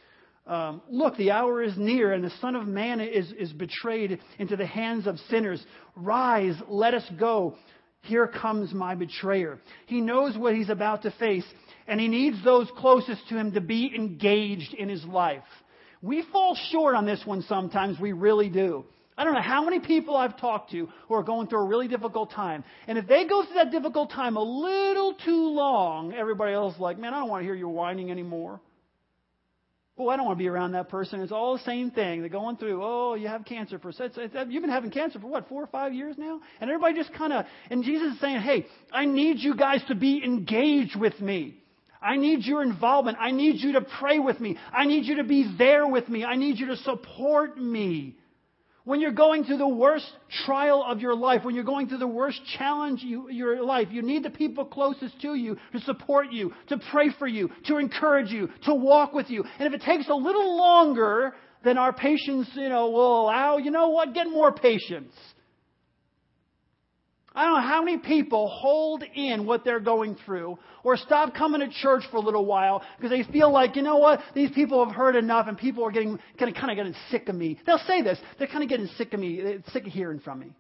um, 0.49 0.83
Look, 0.91 1.17
the 1.17 1.31
hour 1.31 1.63
is 1.63 1.77
near, 1.77 2.13
and 2.13 2.25
the 2.25 2.33
Son 2.41 2.57
of 2.57 2.67
Man 2.67 3.01
is, 3.01 3.31
is 3.39 3.53
betrayed 3.53 4.19
into 4.39 4.57
the 4.57 4.67
hands 4.67 5.07
of 5.07 5.19
sinners. 5.31 5.65
Rise, 5.95 6.57
let 6.69 6.95
us 6.95 7.05
go. 7.21 7.57
Here 8.03 8.27
comes 8.27 8.73
my 8.73 8.95
betrayer. 8.95 9.59
He 9.87 10.01
knows 10.01 10.37
what 10.37 10.55
he's 10.55 10.71
about 10.71 11.03
to 11.03 11.11
face, 11.13 11.45
and 11.87 12.01
he 12.01 12.09
needs 12.09 12.43
those 12.43 12.69
closest 12.79 13.29
to 13.29 13.37
him 13.37 13.53
to 13.53 13.61
be 13.61 13.93
engaged 13.95 14.73
in 14.75 14.89
his 14.89 15.05
life. 15.05 15.43
We 16.01 16.25
fall 16.33 16.57
short 16.71 16.95
on 16.95 17.05
this 17.05 17.21
one 17.25 17.43
sometimes, 17.43 18.01
we 18.01 18.13
really 18.13 18.49
do. 18.49 18.85
I 19.19 19.25
don't 19.25 19.35
know 19.35 19.43
how 19.43 19.65
many 19.65 19.81
people 19.81 20.17
I've 20.17 20.39
talked 20.39 20.71
to 20.71 20.89
who 21.09 21.15
are 21.15 21.25
going 21.25 21.49
through 21.49 21.59
a 21.59 21.67
really 21.67 21.89
difficult 21.89 22.31
time. 22.31 22.63
And 22.87 22.97
if 22.97 23.09
they 23.09 23.27
go 23.27 23.45
through 23.45 23.57
that 23.57 23.73
difficult 23.73 24.13
time 24.13 24.37
a 24.37 24.43
little 24.43 25.15
too 25.25 25.49
long, 25.49 26.15
everybody 26.15 26.55
else 26.55 26.75
is 26.75 26.81
like, 26.81 27.01
man, 27.01 27.13
I 27.13 27.19
don't 27.19 27.29
want 27.29 27.41
to 27.41 27.45
hear 27.45 27.57
your 27.57 27.71
whining 27.71 28.13
anymore. 28.13 28.61
Oh, 29.99 30.09
I 30.09 30.17
don't 30.17 30.27
want 30.27 30.39
to 30.39 30.43
be 30.43 30.49
around 30.49 30.73
that 30.73 30.89
person. 30.89 31.21
It's 31.21 31.33
all 31.33 31.57
the 31.57 31.65
same 31.65 31.91
thing. 31.91 32.21
They're 32.21 32.29
going 32.29 32.57
through, 32.57 32.81
oh, 32.83 33.15
you 33.15 33.27
have 33.27 33.45
cancer 33.45 33.81
for, 33.81 33.89
it's, 33.89 33.99
it's, 34.01 34.35
you've 34.49 34.63
been 34.63 34.71
having 34.71 34.93
cancer 34.93 35.19
for 35.19 35.27
what, 35.27 35.49
four 35.49 35.63
or 35.63 35.67
five 35.67 35.93
years 35.93 36.17
now? 36.17 36.41
And 36.61 36.71
everybody 36.71 36.95
just 36.95 37.13
kind 37.15 37.33
of, 37.33 37.45
and 37.69 37.83
Jesus 37.83 38.15
is 38.15 38.21
saying, 38.21 38.41
hey, 38.41 38.67
I 38.93 39.07
need 39.07 39.39
you 39.41 39.57
guys 39.57 39.83
to 39.89 39.97
be 39.97 40.23
engaged 40.25 40.95
with 40.95 41.21
me. 41.21 41.57
I 42.01 42.17
need 42.17 42.45
your 42.45 42.63
involvement. 42.63 43.19
I 43.21 43.33
need 43.33 43.57
you 43.57 43.73
to 43.73 43.81
pray 43.81 44.21
with 44.21 44.39
me. 44.39 44.57
I 44.73 44.87
need 44.87 45.05
you 45.05 45.17
to 45.17 45.25
be 45.25 45.53
there 45.59 45.87
with 45.87 46.09
me. 46.09 46.25
I 46.25 46.37
need 46.37 46.59
you 46.59 46.69
to 46.69 46.77
support 46.77 47.59
me. 47.59 48.15
When 48.89 49.03
you're 49.03 49.13
going 49.13 49.45
through 49.45 49.59
the 49.59 49.69
worst 49.69 50.11
trial 50.47 50.83
of 50.83 51.01
your 51.01 51.15
life, 51.15 51.45
when 51.45 51.55
you're 51.55 51.63
going 51.63 51.89
through 51.89 51.99
the 51.99 52.07
worst 52.07 52.41
challenge 52.57 53.05
of 53.05 53.31
your 53.31 53.63
life, 53.63 53.89
you 53.91 54.01
need 54.01 54.23
the 54.23 54.31
people 54.31 54.65
closest 54.65 55.21
to 55.21 55.35
you 55.35 55.59
to 55.73 55.81
support 55.81 56.33
you, 56.33 56.55
to 56.69 56.81
pray 56.91 57.11
for 57.19 57.27
you, 57.27 57.51
to 57.67 57.77
encourage 57.77 58.31
you, 58.31 58.49
to 58.65 58.75
walk 58.75 59.13
with 59.13 59.29
you. 59.29 59.45
And 59.59 59.69
if 59.69 59.79
it 59.79 59.85
takes 59.85 60.09
a 60.09 60.15
little 60.15 60.57
longer 60.57 61.35
than 61.63 61.77
our 61.77 61.93
patience, 61.93 62.49
you 62.55 62.71
know, 62.71 62.89
will 62.89 63.25
allow, 63.25 63.59
you 63.59 63.71
know 63.71 63.91
what? 63.91 64.15
Get 64.15 64.27
more 64.27 64.53
patience. 64.53 65.13
I 67.39 67.45
don't 67.45 67.55
know 67.55 67.69
how 67.69 67.83
many 67.83 67.99
people 67.99 68.49
hold 68.49 69.05
in 69.15 69.47
what 69.47 69.65
they're 69.65 69.79
going 69.79 70.17
through 70.27 70.59
or 70.83 70.97
stop 70.97 71.37
coming 71.37 71.61
to 71.61 71.69
church 71.69 72.03
for 72.11 72.17
a 72.17 72.21
little 72.21 72.45
while 72.45 72.83
because 72.97 73.11
they 73.11 73.23
feel 73.33 73.53
like, 73.53 73.77
you 73.77 73.83
know 73.83 73.99
what, 73.99 74.19
these 74.35 74.51
people 74.51 74.85
have 74.85 74.93
heard 74.93 75.15
enough 75.15 75.47
and 75.47 75.57
people 75.57 75.85
are 75.85 75.93
getting 75.93 76.19
kind 76.37 76.51
of, 76.51 76.61
kind 76.61 76.73
of 76.73 76.77
getting 76.77 76.97
sick 77.13 77.29
of 77.29 77.37
me. 77.37 77.57
They'll 77.65 77.79
say 77.87 78.03
this. 78.03 78.19
They're 78.39 78.49
kind 78.49 78.65
of 78.65 78.69
getting 78.69 78.89
sick 78.99 79.15
of 79.15 79.21
me, 79.21 79.61
sick 79.73 79.87
of 79.87 79.93
hearing 79.93 80.19
from 80.19 80.41
me. 80.41 80.53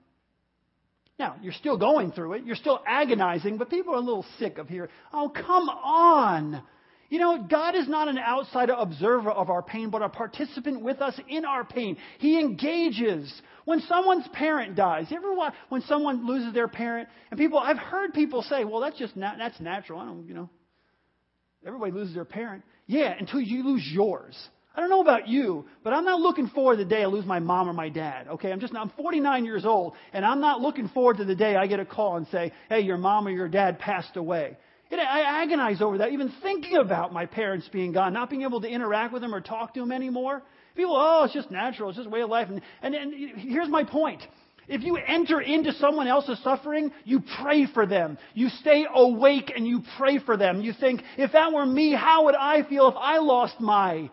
Now, 1.19 1.35
you're 1.43 1.53
still 1.53 1.77
going 1.77 2.13
through 2.13 2.35
it. 2.35 2.45
You're 2.45 2.55
still 2.55 2.81
agonizing, 2.87 3.59
but 3.59 3.71
people 3.71 3.95
are 3.95 3.99
a 3.99 4.01
little 4.01 4.25
sick 4.39 4.59
of 4.59 4.69
hearing. 4.69 4.91
Oh, 5.13 5.31
come 5.35 5.69
on. 5.69 6.63
You 7.11 7.19
know, 7.19 7.47
God 7.51 7.75
is 7.75 7.89
not 7.89 8.07
an 8.07 8.19
outsider 8.19 8.75
observer 8.79 9.31
of 9.31 9.49
our 9.51 9.63
pain, 9.63 9.91
but 9.91 10.03
a 10.03 10.11
participant 10.11 10.83
with 10.83 11.01
us 11.01 11.19
in 11.29 11.45
our 11.45 11.65
pain. 11.65 11.97
He 12.19 12.39
engages. 12.39 13.33
When 13.69 13.81
someone's 13.81 14.27
parent 14.29 14.77
dies, 14.77 15.09
you 15.11 15.19
ever 15.19 15.35
watch 15.35 15.53
when 15.69 15.83
someone 15.83 16.27
loses 16.27 16.55
their 16.55 16.69
parent? 16.69 17.07
And 17.31 17.37
people, 17.39 17.59
I've 17.59 17.77
heard 17.77 18.15
people 18.15 18.41
say, 18.41 18.65
well, 18.65 18.81
that's 18.81 18.99
just, 18.99 19.15
na- 19.15 19.37
that's 19.37 19.61
natural. 19.61 20.01
I 20.01 20.07
don't, 20.07 20.27
you 20.27 20.33
know. 20.33 20.49
Everybody 21.67 21.93
loses 21.93 22.15
their 22.15 22.25
parent. 22.25 22.63
Yeah, 22.87 23.13
until 23.19 23.43
you 23.43 23.63
lose 23.63 23.87
yours. 23.87 24.35
I 24.75 24.81
don't 24.81 24.89
know 24.89 25.03
about 25.03 25.29
you, 25.29 25.67
but 25.85 25.93
I'm 25.93 26.07
not 26.07 26.19
looking 26.19 26.49
forward 26.49 26.79
to 26.79 26.85
the 26.85 26.89
day 26.89 27.03
I 27.03 27.07
lose 27.09 27.27
my 27.27 27.41
mom 27.41 27.69
or 27.69 27.75
my 27.75 27.91
dad. 27.91 28.29
Okay, 28.29 28.51
I'm 28.51 28.61
just 28.61 28.75
I'm 28.75 28.89
49 28.97 29.45
years 29.45 29.67
old, 29.67 29.93
and 30.15 30.25
I'm 30.25 30.41
not 30.41 30.63
looking 30.63 30.89
forward 30.89 31.19
to 31.19 31.27
the 31.27 31.35
day 31.35 31.55
I 31.55 31.67
get 31.67 31.79
a 31.79 31.85
call 31.85 32.17
and 32.17 32.27
say, 32.29 32.53
"Hey, 32.71 32.81
your 32.81 32.97
mom 32.97 33.27
or 33.27 33.31
your 33.31 33.49
dad 33.49 33.79
passed 33.79 34.17
away." 34.17 34.57
It, 34.91 34.99
I 34.99 35.43
agonize 35.43 35.83
over 35.83 35.99
that, 35.99 36.13
even 36.13 36.33
thinking 36.43 36.77
about 36.77 37.13
my 37.13 37.27
parents 37.27 37.69
being 37.71 37.93
gone, 37.93 38.15
not 38.15 38.31
being 38.31 38.43
able 38.43 38.63
to 38.63 38.69
interact 38.69 39.13
with 39.13 39.21
them 39.21 39.35
or 39.35 39.43
talk 39.43 39.75
to 39.75 39.81
them 39.81 39.93
anymore. 39.93 40.43
People, 40.79 40.95
oh, 40.97 41.25
it's 41.25 41.35
just 41.35 41.51
natural, 41.51 41.89
it's 41.89 41.97
just 41.97 42.07
a 42.07 42.11
way 42.11 42.21
of 42.21 42.31
life. 42.31 42.47
And, 42.49 42.63
and, 42.83 42.95
and 42.95 43.37
here's 43.37 43.69
my 43.69 43.83
point. 43.83 44.23
If 44.69 44.85
you 44.85 44.97
enter 44.97 45.41
into 45.41 45.73
someone 45.73 46.07
else's 46.07 46.41
suffering, 46.45 46.93
you 47.05 47.21
pray 47.43 47.67
for 47.67 47.85
them. 47.85 48.17
You 48.33 48.49
stay 48.49 48.87
awake 48.89 49.53
and 49.57 49.67
you 49.67 49.83
pray 49.99 50.21
for 50.21 50.37
them. 50.37 50.61
You 50.61 50.73
think, 50.73 51.01
if 51.17 51.33
that 51.33 51.53
were 51.53 51.67
me, 51.67 51.97
how 51.97 52.27
would 52.27 52.37
I 52.37 52.63
feel 52.69 52.87
if 52.87 52.95
I 52.97 53.19
lost 53.19 53.59
my? 53.59 54.09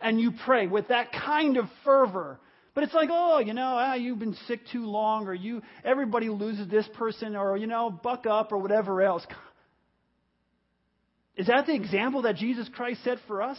And 0.00 0.20
you 0.20 0.32
pray 0.44 0.66
with 0.66 0.88
that 0.88 1.12
kind 1.12 1.56
of 1.56 1.66
fervor. 1.84 2.40
But 2.74 2.82
it's 2.82 2.94
like, 2.94 3.10
oh, 3.12 3.38
you 3.38 3.54
know, 3.54 3.76
ah, 3.78 3.94
you've 3.94 4.18
been 4.18 4.36
sick 4.48 4.62
too 4.72 4.86
long, 4.86 5.28
or 5.28 5.34
you, 5.34 5.62
everybody 5.84 6.30
loses 6.30 6.68
this 6.68 6.88
person, 6.94 7.36
or, 7.36 7.56
you 7.56 7.68
know, 7.68 7.90
buck 7.90 8.26
up, 8.26 8.50
or 8.50 8.58
whatever 8.58 9.02
else. 9.02 9.24
Is 11.36 11.46
that 11.46 11.66
the 11.66 11.74
example 11.74 12.22
that 12.22 12.34
Jesus 12.34 12.68
Christ 12.74 13.04
set 13.04 13.18
for 13.28 13.40
us? 13.40 13.58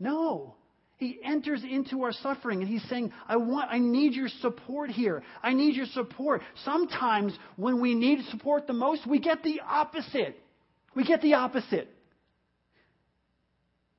No. 0.00 0.55
He 0.98 1.18
enters 1.22 1.62
into 1.62 2.02
our 2.04 2.12
suffering 2.12 2.60
and 2.62 2.68
he's 2.68 2.86
saying, 2.88 3.12
I 3.28 3.36
want, 3.36 3.70
I 3.70 3.78
need 3.78 4.14
your 4.14 4.28
support 4.40 4.90
here. 4.90 5.22
I 5.42 5.52
need 5.52 5.76
your 5.76 5.86
support. 5.86 6.40
Sometimes 6.64 7.36
when 7.56 7.80
we 7.82 7.94
need 7.94 8.24
support 8.30 8.66
the 8.66 8.72
most, 8.72 9.06
we 9.06 9.18
get 9.18 9.42
the 9.42 9.60
opposite. 9.66 10.38
We 10.94 11.04
get 11.04 11.20
the 11.20 11.34
opposite. 11.34 11.88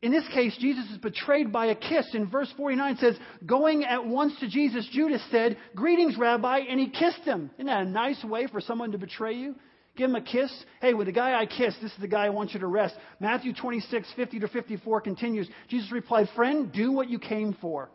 In 0.02 0.12
this 0.12 0.28
case, 0.34 0.56
Jesus 0.60 0.90
is 0.92 0.98
betrayed 0.98 1.52
by 1.52 1.68
a 1.68 1.76
kiss. 1.76 2.08
In 2.14 2.30
verse 2.30 2.52
49 2.56 2.98
says, 2.98 3.16
Going 3.46 3.84
at 3.84 4.06
once 4.06 4.34
to 4.40 4.48
Jesus, 4.48 4.88
Judas 4.92 5.24
said, 5.32 5.58
Greetings, 5.76 6.16
Rabbi, 6.18 6.60
and 6.70 6.80
he 6.80 6.90
kissed 6.90 7.22
him. 7.26 7.52
Isn't 7.56 7.66
that 7.68 7.84
a 7.84 7.90
nice 7.90 8.24
way 8.24 8.48
for 8.48 8.62
someone 8.62 8.92
to 8.92 8.98
betray 8.98 9.34
you? 9.34 9.56
Give 9.98 10.10
him 10.10 10.16
a 10.16 10.22
kiss. 10.22 10.52
Hey, 10.80 10.94
with 10.94 11.08
the 11.08 11.12
guy 11.12 11.38
I 11.38 11.48
kissed, 11.48 11.82
this 11.82 11.92
is 11.92 12.00
the 12.00 12.08
guy 12.08 12.26
I 12.26 12.30
want 12.30 12.54
you 12.54 12.60
to 12.60 12.68
arrest. 12.68 12.96
Matthew 13.20 13.52
26, 13.54 14.08
50 14.16 14.40
to 14.40 14.48
54 14.48 15.02
continues. 15.02 15.50
Jesus 15.70 15.92
replied, 15.92 16.30
Friend, 16.36 16.72
do 16.72 16.92
what 16.92 17.10
you 17.10 17.18
came 17.18 17.58
for. 17.60 17.90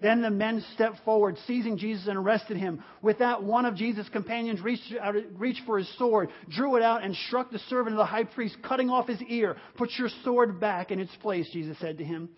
Then 0.00 0.22
the 0.22 0.30
men 0.30 0.64
stepped 0.74 1.04
forward, 1.04 1.36
seizing 1.48 1.76
Jesus 1.76 2.06
and 2.06 2.16
arrested 2.16 2.56
him. 2.56 2.84
With 3.02 3.18
that, 3.18 3.42
one 3.42 3.64
of 3.64 3.74
Jesus' 3.74 4.08
companions 4.08 4.60
reached, 4.60 4.94
out, 5.00 5.16
reached 5.36 5.62
for 5.66 5.76
his 5.76 5.98
sword, 5.98 6.28
drew 6.48 6.76
it 6.76 6.82
out, 6.82 7.02
and 7.02 7.16
struck 7.26 7.50
the 7.50 7.58
servant 7.58 7.94
of 7.94 7.98
the 7.98 8.04
high 8.04 8.22
priest, 8.22 8.56
cutting 8.62 8.90
off 8.90 9.08
his 9.08 9.20
ear. 9.22 9.56
Put 9.76 9.90
your 9.98 10.08
sword 10.22 10.60
back 10.60 10.92
in 10.92 11.00
its 11.00 11.14
place, 11.16 11.50
Jesus 11.52 11.76
said 11.80 11.98
to 11.98 12.04
him. 12.04 12.28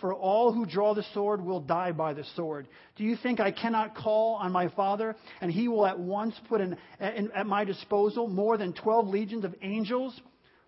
For 0.00 0.14
all 0.14 0.52
who 0.52 0.64
draw 0.64 0.94
the 0.94 1.04
sword 1.14 1.44
will 1.44 1.60
die 1.60 1.92
by 1.92 2.14
the 2.14 2.24
sword. 2.34 2.68
Do 2.96 3.04
you 3.04 3.16
think 3.16 3.38
I 3.38 3.50
cannot 3.50 3.94
call 3.94 4.36
on 4.36 4.50
my 4.50 4.68
Father, 4.68 5.14
and 5.40 5.50
he 5.50 5.68
will 5.68 5.86
at 5.86 5.98
once 5.98 6.34
put 6.48 6.60
at 6.98 7.46
my 7.46 7.64
disposal 7.64 8.26
more 8.26 8.56
than 8.56 8.72
12 8.72 9.08
legions 9.08 9.44
of 9.44 9.54
angels? 9.62 10.18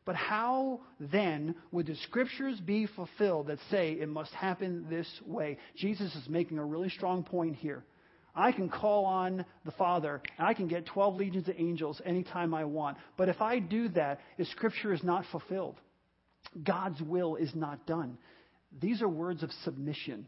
But 0.04 0.16
how 0.16 0.80
then 0.98 1.54
would 1.70 1.86
the 1.86 1.94
scriptures 1.94 2.60
be 2.60 2.86
fulfilled 2.86 3.46
that 3.46 3.58
say 3.70 3.92
it 3.92 4.08
must 4.08 4.32
happen 4.32 4.86
this 4.90 5.08
way? 5.24 5.58
Jesus 5.76 6.14
is 6.14 6.28
making 6.28 6.58
a 6.58 6.64
really 6.64 6.90
strong 6.90 7.22
point 7.22 7.56
here. 7.56 7.84
I 8.34 8.50
can 8.50 8.68
call 8.68 9.04
on 9.04 9.44
the 9.64 9.72
Father, 9.72 10.20
and 10.38 10.46
I 10.46 10.54
can 10.54 10.66
get 10.66 10.86
12 10.86 11.16
legions 11.16 11.48
of 11.48 11.54
angels 11.56 12.00
anytime 12.04 12.52
I 12.52 12.64
want. 12.64 12.96
But 13.16 13.28
if 13.28 13.40
I 13.40 13.58
do 13.60 13.88
that, 13.90 14.20
the 14.38 14.44
scripture 14.46 14.92
is 14.92 15.04
not 15.04 15.24
fulfilled. 15.30 15.76
God's 16.64 17.00
will 17.00 17.36
is 17.36 17.54
not 17.54 17.86
done. 17.86 18.18
These 18.80 19.02
are 19.02 19.08
words 19.08 19.42
of 19.42 19.50
submission. 19.64 20.26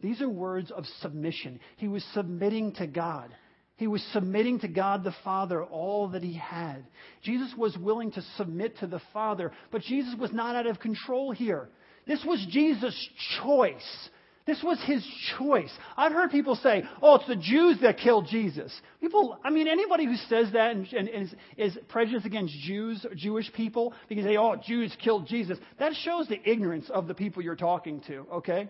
These 0.00 0.20
are 0.20 0.28
words 0.28 0.70
of 0.70 0.84
submission. 1.00 1.60
He 1.76 1.88
was 1.88 2.04
submitting 2.14 2.72
to 2.74 2.86
God. 2.86 3.34
He 3.76 3.86
was 3.86 4.02
submitting 4.12 4.60
to 4.60 4.68
God 4.68 5.02
the 5.02 5.14
Father 5.24 5.62
all 5.64 6.08
that 6.08 6.22
he 6.22 6.34
had. 6.34 6.86
Jesus 7.22 7.52
was 7.56 7.76
willing 7.76 8.12
to 8.12 8.22
submit 8.36 8.78
to 8.78 8.86
the 8.86 9.00
Father, 9.12 9.52
but 9.72 9.82
Jesus 9.82 10.14
was 10.18 10.32
not 10.32 10.54
out 10.54 10.66
of 10.66 10.78
control 10.78 11.32
here. 11.32 11.68
This 12.06 12.24
was 12.24 12.44
Jesus' 12.50 13.08
choice. 13.42 14.08
This 14.46 14.62
was 14.62 14.78
his 14.84 15.02
choice. 15.38 15.70
I've 15.96 16.12
heard 16.12 16.30
people 16.30 16.54
say, 16.56 16.84
oh, 17.00 17.14
it's 17.14 17.26
the 17.26 17.36
Jews 17.36 17.78
that 17.80 17.96
killed 17.96 18.26
Jesus. 18.28 18.70
People, 19.00 19.38
I 19.42 19.48
mean, 19.48 19.68
anybody 19.68 20.04
who 20.04 20.16
says 20.16 20.52
that 20.52 20.72
and, 20.72 20.86
and, 20.92 21.08
and 21.08 21.24
is, 21.56 21.76
is, 21.76 21.78
prejudiced 21.88 22.26
against 22.26 22.52
Jews, 22.60 23.06
Jewish 23.16 23.50
people, 23.54 23.94
because 24.06 24.24
they, 24.24 24.36
oh, 24.36 24.56
Jews 24.56 24.94
killed 25.02 25.26
Jesus, 25.28 25.56
that 25.78 25.94
shows 25.94 26.28
the 26.28 26.38
ignorance 26.44 26.90
of 26.90 27.08
the 27.08 27.14
people 27.14 27.42
you're 27.42 27.56
talking 27.56 28.02
to, 28.08 28.26
okay? 28.34 28.68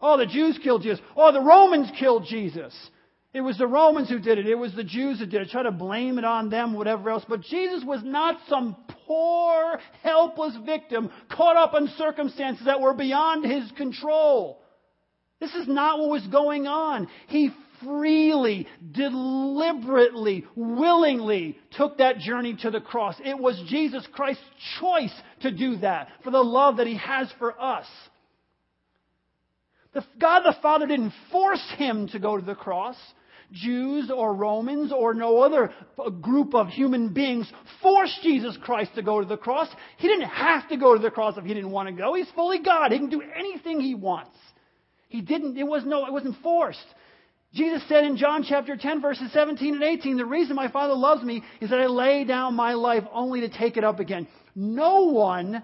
Oh, 0.00 0.16
the 0.16 0.26
Jews 0.26 0.58
killed 0.62 0.82
Jesus. 0.82 1.00
Oh, 1.14 1.30
the 1.30 1.42
Romans 1.42 1.90
killed 1.98 2.24
Jesus. 2.26 2.74
It 3.34 3.42
was 3.42 3.58
the 3.58 3.66
Romans 3.66 4.08
who 4.08 4.18
did 4.18 4.38
it. 4.38 4.46
It 4.46 4.56
was 4.56 4.74
the 4.74 4.84
Jews 4.84 5.18
who 5.18 5.26
did 5.26 5.42
it. 5.42 5.50
Try 5.50 5.62
to 5.62 5.72
blame 5.72 6.18
it 6.18 6.24
on 6.24 6.48
them, 6.48 6.72
whatever 6.72 7.10
else. 7.10 7.24
But 7.28 7.42
Jesus 7.42 7.84
was 7.84 8.00
not 8.02 8.38
some 8.48 8.76
poor, 9.06 9.78
helpless 10.02 10.56
victim 10.64 11.10
caught 11.30 11.56
up 11.56 11.74
in 11.74 11.88
circumstances 11.98 12.64
that 12.64 12.80
were 12.80 12.94
beyond 12.94 13.44
his 13.44 13.70
control. 13.72 14.61
This 15.42 15.54
is 15.56 15.66
not 15.66 15.98
what 15.98 16.08
was 16.08 16.26
going 16.28 16.68
on. 16.68 17.08
He 17.26 17.50
freely, 17.82 18.68
deliberately, 18.92 20.46
willingly 20.54 21.58
took 21.72 21.98
that 21.98 22.18
journey 22.18 22.56
to 22.62 22.70
the 22.70 22.80
cross. 22.80 23.16
It 23.24 23.36
was 23.36 23.60
Jesus 23.66 24.06
Christ's 24.12 24.44
choice 24.78 25.12
to 25.40 25.50
do 25.50 25.78
that 25.78 26.10
for 26.22 26.30
the 26.30 26.38
love 26.38 26.76
that 26.76 26.86
he 26.86 26.96
has 26.96 27.28
for 27.40 27.60
us. 27.60 27.86
God 30.20 30.42
the 30.44 30.54
Father 30.62 30.86
didn't 30.86 31.12
force 31.32 31.74
him 31.76 32.06
to 32.10 32.20
go 32.20 32.36
to 32.38 32.46
the 32.46 32.54
cross. 32.54 32.96
Jews 33.50 34.12
or 34.14 34.36
Romans 34.36 34.92
or 34.96 35.12
no 35.12 35.38
other 35.38 35.74
group 36.20 36.54
of 36.54 36.68
human 36.68 37.12
beings 37.12 37.52
forced 37.82 38.22
Jesus 38.22 38.56
Christ 38.62 38.92
to 38.94 39.02
go 39.02 39.20
to 39.20 39.26
the 39.26 39.36
cross. 39.36 39.66
He 39.96 40.06
didn't 40.06 40.28
have 40.28 40.68
to 40.68 40.76
go 40.76 40.94
to 40.96 41.02
the 41.02 41.10
cross 41.10 41.36
if 41.36 41.42
he 41.44 41.52
didn't 41.52 41.72
want 41.72 41.88
to 41.88 41.94
go. 41.94 42.14
He's 42.14 42.30
fully 42.36 42.60
God. 42.60 42.92
He 42.92 42.98
can 42.98 43.10
do 43.10 43.22
anything 43.36 43.80
he 43.80 43.96
wants. 43.96 44.36
He 45.12 45.20
didn't, 45.20 45.58
it 45.58 45.64
was 45.64 45.84
no, 45.84 46.06
it 46.06 46.12
wasn't 46.12 46.36
forced. 46.42 46.86
Jesus 47.52 47.82
said 47.86 48.04
in 48.04 48.16
John 48.16 48.44
chapter 48.48 48.78
10 48.78 49.02
verses 49.02 49.30
17 49.34 49.74
and 49.74 49.82
18, 49.82 50.16
the 50.16 50.24
reason 50.24 50.56
my 50.56 50.70
Father 50.70 50.94
loves 50.94 51.22
me 51.22 51.42
is 51.60 51.68
that 51.68 51.78
I 51.78 51.86
lay 51.86 52.24
down 52.24 52.54
my 52.54 52.72
life 52.72 53.04
only 53.12 53.42
to 53.42 53.50
take 53.50 53.76
it 53.76 53.84
up 53.84 54.00
again. 54.00 54.26
No 54.54 55.04
one 55.04 55.62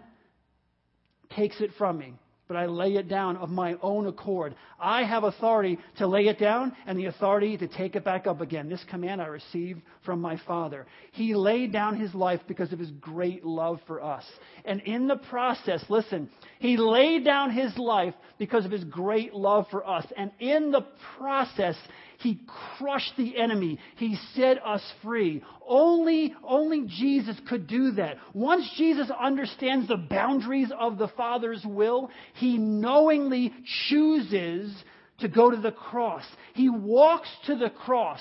takes 1.34 1.62
it 1.62 1.70
from 1.78 1.96
me 1.96 2.12
but 2.48 2.56
I 2.56 2.66
lay 2.66 2.96
it 2.96 3.08
down 3.08 3.36
of 3.36 3.50
my 3.50 3.76
own 3.82 4.06
accord. 4.06 4.54
I 4.80 5.04
have 5.04 5.22
authority 5.22 5.78
to 5.98 6.06
lay 6.06 6.26
it 6.28 6.38
down 6.38 6.74
and 6.86 6.98
the 6.98 7.06
authority 7.06 7.58
to 7.58 7.68
take 7.68 7.94
it 7.94 8.04
back 8.04 8.26
up 8.26 8.40
again. 8.40 8.70
This 8.70 8.82
command 8.88 9.20
I 9.20 9.26
received 9.26 9.82
from 10.04 10.20
my 10.20 10.38
Father. 10.46 10.86
He 11.12 11.34
laid 11.34 11.72
down 11.72 12.00
his 12.00 12.14
life 12.14 12.40
because 12.48 12.72
of 12.72 12.78
his 12.78 12.90
great 12.92 13.44
love 13.44 13.80
for 13.86 14.02
us. 14.02 14.24
And 14.64 14.80
in 14.80 15.06
the 15.06 15.16
process, 15.16 15.84
listen, 15.90 16.30
he 16.58 16.78
laid 16.78 17.24
down 17.24 17.50
his 17.50 17.76
life 17.76 18.14
because 18.38 18.64
of 18.64 18.72
his 18.72 18.84
great 18.84 19.34
love 19.34 19.66
for 19.70 19.86
us. 19.86 20.06
And 20.16 20.30
in 20.40 20.70
the 20.70 20.86
process, 21.18 21.76
he 22.18 22.40
crushed 22.76 23.12
the 23.16 23.38
enemy. 23.38 23.78
He 23.96 24.16
set 24.34 24.64
us 24.64 24.82
free. 25.02 25.42
Only, 25.66 26.34
only 26.42 26.84
Jesus 26.86 27.36
could 27.48 27.68
do 27.68 27.92
that. 27.92 28.16
Once 28.34 28.68
Jesus 28.76 29.08
understands 29.10 29.86
the 29.86 29.96
boundaries 29.96 30.72
of 30.76 30.98
the 30.98 31.08
Father's 31.08 31.64
will, 31.64 32.10
he 32.34 32.58
knowingly 32.58 33.54
chooses 33.88 34.74
to 35.20 35.28
go 35.28 35.50
to 35.50 35.56
the 35.56 35.70
cross. 35.70 36.24
He 36.54 36.68
walks 36.68 37.28
to 37.46 37.54
the 37.54 37.70
cross 37.70 38.20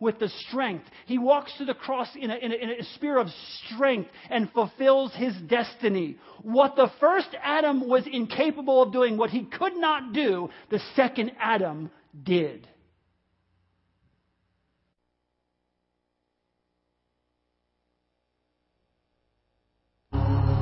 with 0.00 0.18
the 0.18 0.28
strength. 0.48 0.84
He 1.06 1.18
walks 1.18 1.52
to 1.58 1.64
the 1.64 1.74
cross 1.74 2.08
in 2.14 2.30
a, 2.30 2.36
in, 2.36 2.52
a, 2.52 2.54
in 2.54 2.70
a, 2.70 2.84
spirit 2.94 3.22
of 3.22 3.28
strength 3.66 4.10
and 4.28 4.50
fulfills 4.52 5.14
his 5.14 5.34
destiny. 5.46 6.16
What 6.42 6.76
the 6.76 6.90
first 7.00 7.28
Adam 7.42 7.88
was 7.88 8.04
incapable 8.10 8.82
of 8.82 8.92
doing, 8.92 9.16
what 9.16 9.30
he 9.30 9.44
could 9.44 9.76
not 9.76 10.12
do, 10.12 10.50
the 10.70 10.80
second 10.94 11.32
Adam 11.40 11.90
did. 12.22 12.66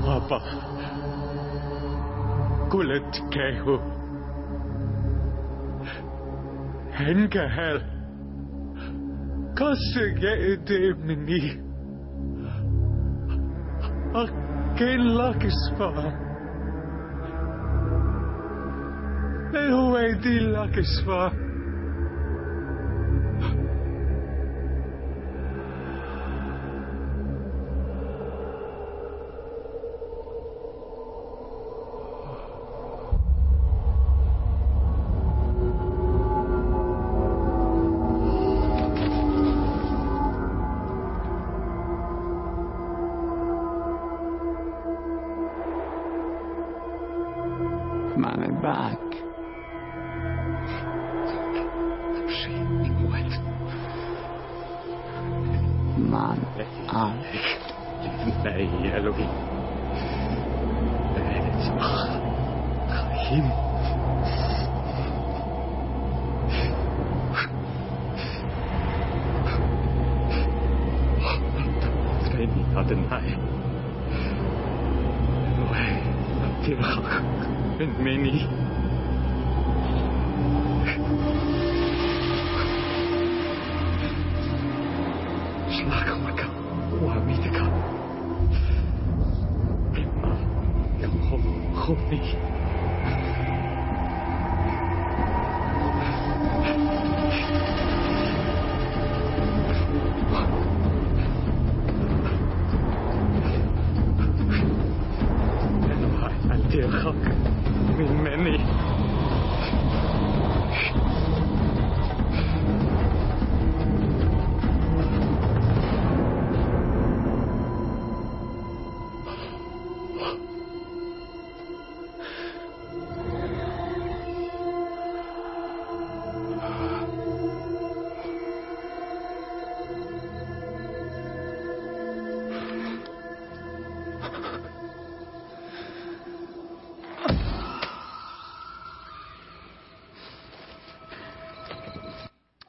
पापा 0.09 0.38
kulit 2.70 3.14
kehu. 3.34 3.76
Enkä 7.09 7.48
hel 7.56 7.80
kassike 9.59 10.32
eteemini. 10.52 11.42
Akken 14.22 15.18
lakisvaa. 15.18 16.12
Ei 19.61 19.70
huveiti 19.70 20.34
lakisvaa. 20.56 21.30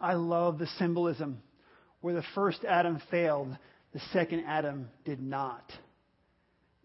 I 0.10 0.14
love 0.14 0.58
the 0.58 0.66
symbolism. 0.80 1.40
Where 2.02 2.16
the 2.16 2.24
first 2.34 2.66
Adam 2.68 3.00
failed, 3.12 3.56
the 3.94 4.00
second 4.12 4.46
Adam 4.48 4.90
did 5.06 5.22
not. 5.22 5.72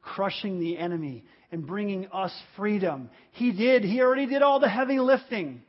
Crushing 0.02 0.60
the 0.60 0.76
enemy 0.76 1.24
and 1.50 1.66
bringing 1.66 2.06
us 2.12 2.32
freedom. 2.54 3.08
He 3.32 3.52
did. 3.52 3.82
He 3.82 4.02
already 4.02 4.26
did 4.26 4.42
all 4.42 4.60
the 4.60 4.68
heavy 4.68 4.98
lifting. 4.98 5.62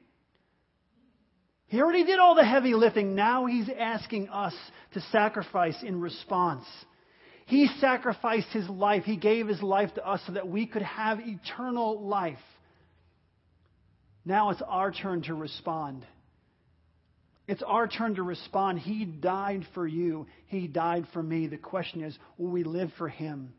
He 1.67 1.79
already 1.79 2.03
did 2.03 2.19
all 2.19 2.35
the 2.35 2.43
heavy 2.43 2.73
lifting. 2.73 3.15
Now 3.15 3.45
he's 3.45 3.69
asking 3.79 4.27
us 4.27 4.53
to 4.93 4.99
sacrifice 5.13 5.81
in 5.81 6.01
response. 6.01 6.65
He 7.45 7.69
sacrificed 7.79 8.49
his 8.49 8.67
life. 8.67 9.03
He 9.05 9.15
gave 9.15 9.47
his 9.47 9.63
life 9.63 9.93
to 9.93 10.05
us 10.05 10.19
so 10.27 10.33
that 10.33 10.49
we 10.49 10.65
could 10.65 10.81
have 10.81 11.19
eternal 11.21 12.05
life. 12.05 12.37
Now 14.25 14.49
it's 14.49 14.61
our 14.67 14.91
turn 14.91 15.21
to 15.23 15.35
respond. 15.35 16.05
It's 17.47 17.63
our 17.63 17.87
turn 17.87 18.15
to 18.15 18.23
respond. 18.23 18.79
He 18.79 19.05
died 19.05 19.65
for 19.73 19.85
you. 19.85 20.25
He 20.47 20.67
died 20.67 21.05
for 21.13 21.21
me. 21.21 21.47
The 21.47 21.57
question 21.57 22.03
is, 22.03 22.17
will 22.37 22.49
we 22.49 22.63
live 22.63 22.91
for 22.97 23.07
Him? 23.07 23.53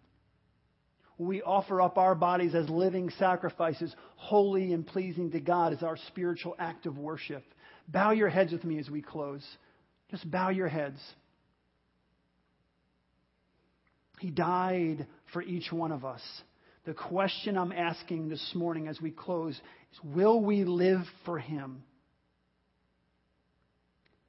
Will 1.19 1.27
we 1.27 1.43
offer 1.43 1.81
up 1.81 1.97
our 1.97 2.15
bodies 2.15 2.55
as 2.55 2.69
living 2.69 3.11
sacrifices, 3.19 3.95
holy 4.17 4.73
and 4.73 4.87
pleasing 4.87 5.31
to 5.31 5.41
God 5.41 5.73
as 5.73 5.83
our 5.83 5.97
spiritual 6.09 6.57
act 6.59 6.87
of 6.87 6.99
worship? 6.99 7.45
Bow 7.89 8.11
your 8.11 8.29
heads 8.29 8.53
with 8.53 8.65
me 8.65 8.79
as 8.79 8.91
we 8.91 9.03
close. 9.03 9.47
Just 10.11 10.29
bow 10.31 10.51
your 10.51 10.69
heads. 10.69 10.99
He 14.19 14.31
died 14.31 15.07
for 15.33 15.43
each 15.43 15.71
one 15.71 15.93
of 15.93 16.05
us. 16.05 16.23
The 16.87 16.95
question 16.95 17.57
I'm 17.57 17.73
asking 17.73 18.29
this 18.29 18.53
morning 18.55 18.89
as 18.89 19.01
we 19.01 19.11
close 19.11 19.55
is, 19.55 20.01
will 20.05 20.41
we 20.41 20.65
live 20.65 21.03
for 21.25 21.39
Him? 21.39 21.83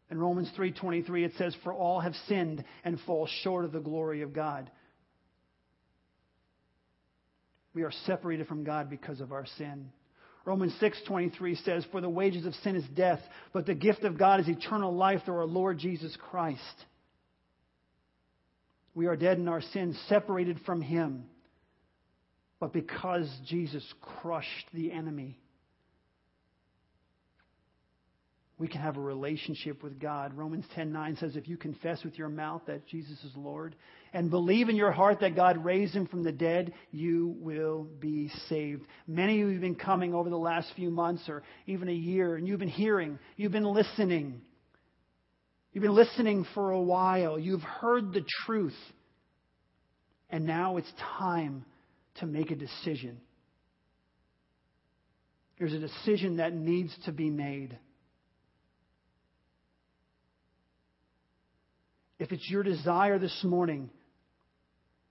In 0.10 0.20
Romans 0.20 0.52
3:23 0.56 1.26
it 1.26 1.34
says 1.38 1.56
for 1.64 1.74
all 1.74 2.00
have 2.00 2.16
sinned 2.28 2.64
and 2.84 3.00
fall 3.02 3.28
short 3.44 3.66
of 3.66 3.72
the 3.72 3.80
glory 3.80 4.22
of 4.22 4.34
God. 4.34 4.72
We 7.74 7.84
are 7.84 7.92
separated 7.92 8.48
from 8.48 8.64
God 8.64 8.90
because 8.90 9.22
of 9.22 9.32
our 9.32 9.46
sin. 9.46 9.92
Romans 10.46 10.74
6:23 10.80 11.56
says 11.64 11.86
for 11.92 12.00
the 12.00 12.10
wages 12.10 12.46
of 12.46 12.56
sin 12.56 12.76
is 12.76 12.88
death, 12.96 13.22
but 13.52 13.66
the 13.66 13.76
gift 13.76 14.04
of 14.04 14.18
God 14.18 14.40
is 14.40 14.48
eternal 14.48 14.96
life 14.96 15.24
through 15.26 15.38
our 15.38 15.46
Lord 15.46 15.78
Jesus 15.78 16.16
Christ. 16.16 16.86
We 18.96 19.08
are 19.08 19.18
dead 19.18 19.38
in 19.38 19.48
our 19.48 19.62
sins, 19.62 20.00
separated 20.08 20.60
from 20.62 20.82
him. 20.82 21.30
But 22.60 22.74
because 22.74 23.30
Jesus 23.46 23.86
crushed 24.02 24.68
the 24.74 24.92
enemy, 24.92 25.38
we 28.60 28.68
can 28.68 28.82
have 28.82 28.98
a 28.98 29.02
relationship 29.02 29.84
with 29.84 30.00
God. 30.00 30.34
Romans 30.34 30.66
10:9 30.76 31.16
says 31.18 31.36
if 31.36 31.48
you 31.48 31.58
confess 31.58 32.04
with 32.04 32.18
your 32.18 32.30
mouth 32.30 32.64
that 32.66 32.88
Jesus 32.88 33.24
is 33.24 33.36
Lord 33.36 33.76
and 34.14 34.32
believe 34.32 34.68
in 34.68 34.76
your 34.76 34.92
heart 34.92 35.20
that 35.20 35.36
God 35.36 35.64
raised 35.64 35.94
him 35.96 36.08
from 36.08 36.24
the 36.24 36.32
dead, 36.32 36.74
you 36.92 37.36
will 37.40 37.84
be 37.84 38.30
saved. 38.50 38.84
Many 39.06 39.42
of 39.42 39.48
you 39.48 39.54
have 39.54 39.62
been 39.62 39.76
coming 39.76 40.16
over 40.16 40.30
the 40.30 40.38
last 40.38 40.72
few 40.76 40.90
months 40.90 41.30
or 41.30 41.44
even 41.68 41.88
a 41.88 41.94
year 41.94 42.36
and 42.36 42.48
you've 42.48 42.60
been 42.60 42.68
hearing, 42.68 43.20
you've 43.36 43.52
been 43.52 43.64
listening. 43.64 44.42
You've 45.72 45.84
been 45.84 45.96
listening 45.96 46.44
for 46.56 46.72
a 46.72 46.82
while. 46.82 47.38
You've 47.38 47.62
heard 47.62 48.12
the 48.12 48.26
truth. 48.46 48.74
And 50.32 50.48
now 50.48 50.78
it's 50.78 50.92
time 51.20 51.66
to 52.16 52.26
make 52.26 52.50
a 52.50 52.56
decision. 52.56 53.22
There's 55.60 55.74
a 55.74 55.80
decision 55.80 56.38
that 56.38 56.54
needs 56.54 56.96
to 57.06 57.12
be 57.12 57.30
made. 57.30 57.78
If 62.20 62.32
it's 62.32 62.50
your 62.50 62.64
desire 62.64 63.20
this 63.20 63.44
morning 63.44 63.90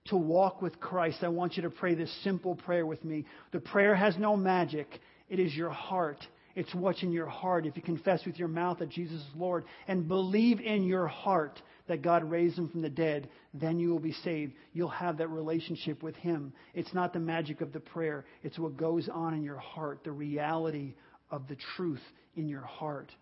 to 0.07 0.17
walk 0.17 0.63
with 0.63 0.81
Christ, 0.81 1.19
I 1.23 1.29
want 1.29 1.57
you 1.57 1.63
to 1.63 1.71
pray 1.71 1.95
this 1.95 2.13
simple 2.23 2.57
prayer 2.57 2.87
with 2.87 3.05
me. 3.05 3.25
The 3.53 3.61
prayer 3.61 3.95
has 3.95 4.17
no 4.19 4.37
magic, 4.37 4.89
it 5.29 5.39
is 5.39 5.55
your 5.55 5.71
heart. 5.71 6.19
It's 6.57 6.75
what's 6.75 7.03
in 7.03 7.13
your 7.13 7.27
heart. 7.27 7.67
If 7.67 7.77
you 7.77 7.83
confess 7.83 8.25
with 8.25 8.39
your 8.39 8.49
mouth 8.49 8.79
that 8.79 8.89
Jesus 8.89 9.21
is 9.21 9.37
Lord 9.37 9.65
and 9.89 10.09
believe 10.09 10.59
in 10.59 10.85
your 10.85 11.07
heart 11.07 11.61
that 11.87 12.01
God 12.01 12.25
raised 12.25 12.57
him 12.57 12.71
from 12.71 12.81
the 12.81 12.89
dead, 12.89 13.29
then 13.53 13.79
you 13.79 13.91
will 13.91 14.01
be 14.01 14.15
saved. 14.25 14.55
You'll 14.73 14.89
have 14.89 15.19
that 15.19 15.29
relationship 15.29 16.03
with 16.03 16.17
him. 16.17 16.55
It's 16.73 16.95
not 16.95 17.13
the 17.13 17.21
magic 17.21 17.61
of 17.61 17.75
the 17.75 17.81
prayer, 17.81 18.25
it's 18.43 18.59
what 18.59 18.79
goes 18.79 19.07
on 19.13 19.35
in 19.35 19.43
your 19.43 19.59
heart, 19.59 20.01
the 20.03 20.13
reality 20.13 20.95
of 21.31 21.47
the 21.47 21.59
truth 21.77 22.01
in 22.37 22.49
your 22.49 22.63
heart 22.63 23.13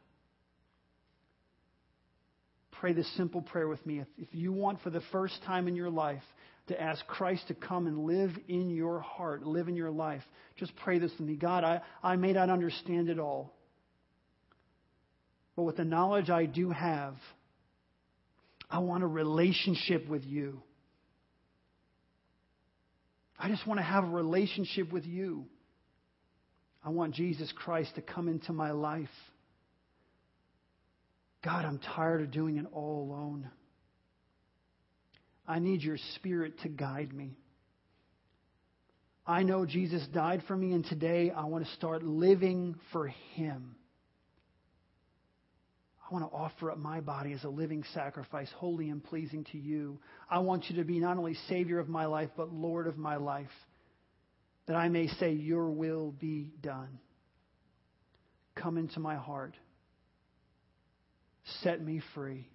pray 2.85 2.93
this 2.93 3.17
simple 3.17 3.41
prayer 3.41 3.67
with 3.67 3.85
me. 3.87 4.01
If, 4.01 4.09
if 4.19 4.29
you 4.33 4.53
want 4.53 4.83
for 4.83 4.91
the 4.91 5.01
first 5.11 5.43
time 5.47 5.69
in 5.69 5.75
your 5.75 5.89
life 5.89 6.21
to 6.67 6.79
ask 6.79 7.07
Christ 7.07 7.49
to 7.49 7.55
come 7.55 7.87
and 7.87 8.05
live 8.05 8.33
in 8.47 8.69
your 8.69 9.01
heart, 9.01 9.43
live 9.43 9.69
in 9.69 9.75
your 9.75 9.91
life, 9.91 10.21
just 10.59 10.77
pray 10.77 10.99
this 10.99 11.11
with 11.13 11.27
me. 11.27 11.35
God, 11.35 11.65
I, 11.65 11.81
I 12.03 12.17
may 12.17 12.35
not 12.35 12.51
understand 12.51 13.09
it 13.09 13.19
all, 13.19 13.55
but 15.57 15.63
with 15.63 15.79
the 15.79 15.85
knowledge 15.87 16.29
I 16.29 16.45
do 16.45 16.69
have, 16.73 17.15
I 18.71 18.81
want 18.81 19.03
a 19.03 19.07
relationship 19.07 20.07
with 20.07 20.27
you. 20.27 20.61
I 23.39 23.49
just 23.49 23.67
want 23.67 23.81
to 23.81 23.85
have 23.85 24.05
a 24.05 24.09
relationship 24.09 24.93
with 24.93 25.07
you. 25.07 25.47
I 26.85 26.91
want 26.91 27.15
Jesus 27.15 27.51
Christ 27.57 27.95
to 27.95 28.03
come 28.03 28.29
into 28.29 28.53
my 28.53 28.73
life. 28.73 29.09
God, 31.45 31.67
I'm 31.67 31.79
tired 31.79 32.23
of 32.23 32.31
doing 32.31 32.57
it 32.57 32.65
all 32.73 33.03
alone. 33.03 33.51
I 35.47 35.59
need 35.59 35.83
your 35.83 35.99
spirit 36.15 36.59
to 36.63 36.69
guide 36.69 37.13
me. 37.13 37.37
I 39.27 39.43
know 39.43 39.67
Jesus 39.67 40.07
died 40.13 40.43
for 40.49 40.57
me, 40.57 40.73
and 40.73 40.85
today 40.87 41.31
I 41.31 41.45
want 41.45 41.67
to 41.67 41.73
start 41.73 42.03
living 42.03 42.77
for 42.93 43.09
Him. 43.35 43.77
I 46.03 46.15
want 46.15 46.31
to 46.31 46.35
offer 46.35 46.71
up 46.71 46.79
my 46.79 47.01
body 47.01 47.33
as 47.33 47.45
a 47.45 47.49
living 47.49 47.85
sacrifice, 47.93 48.49
holy 48.57 48.89
and 48.89 49.05
pleasing 49.05 49.45
to 49.53 49.59
you. 49.59 49.99
I 50.31 50.39
want 50.39 50.71
you 50.71 50.77
to 50.77 50.85
be 50.85 50.99
not 50.99 51.19
only 51.19 51.35
Savior 51.49 51.79
of 51.79 51.89
my 51.89 52.07
life, 52.07 52.31
but 52.37 52.53
Lord 52.53 52.87
of 52.87 52.97
my 52.97 53.17
life, 53.17 53.47
that 54.67 54.77
I 54.77 54.89
may 54.89 55.09
say, 55.09 55.33
Your 55.33 55.71
will 55.71 56.13
be 56.13 56.53
done. 56.63 56.99
Come 58.55 58.79
into 58.79 59.01
my 59.01 59.17
heart 59.17 59.57
set 61.63 61.83
me 61.83 62.01
free. 62.15 62.49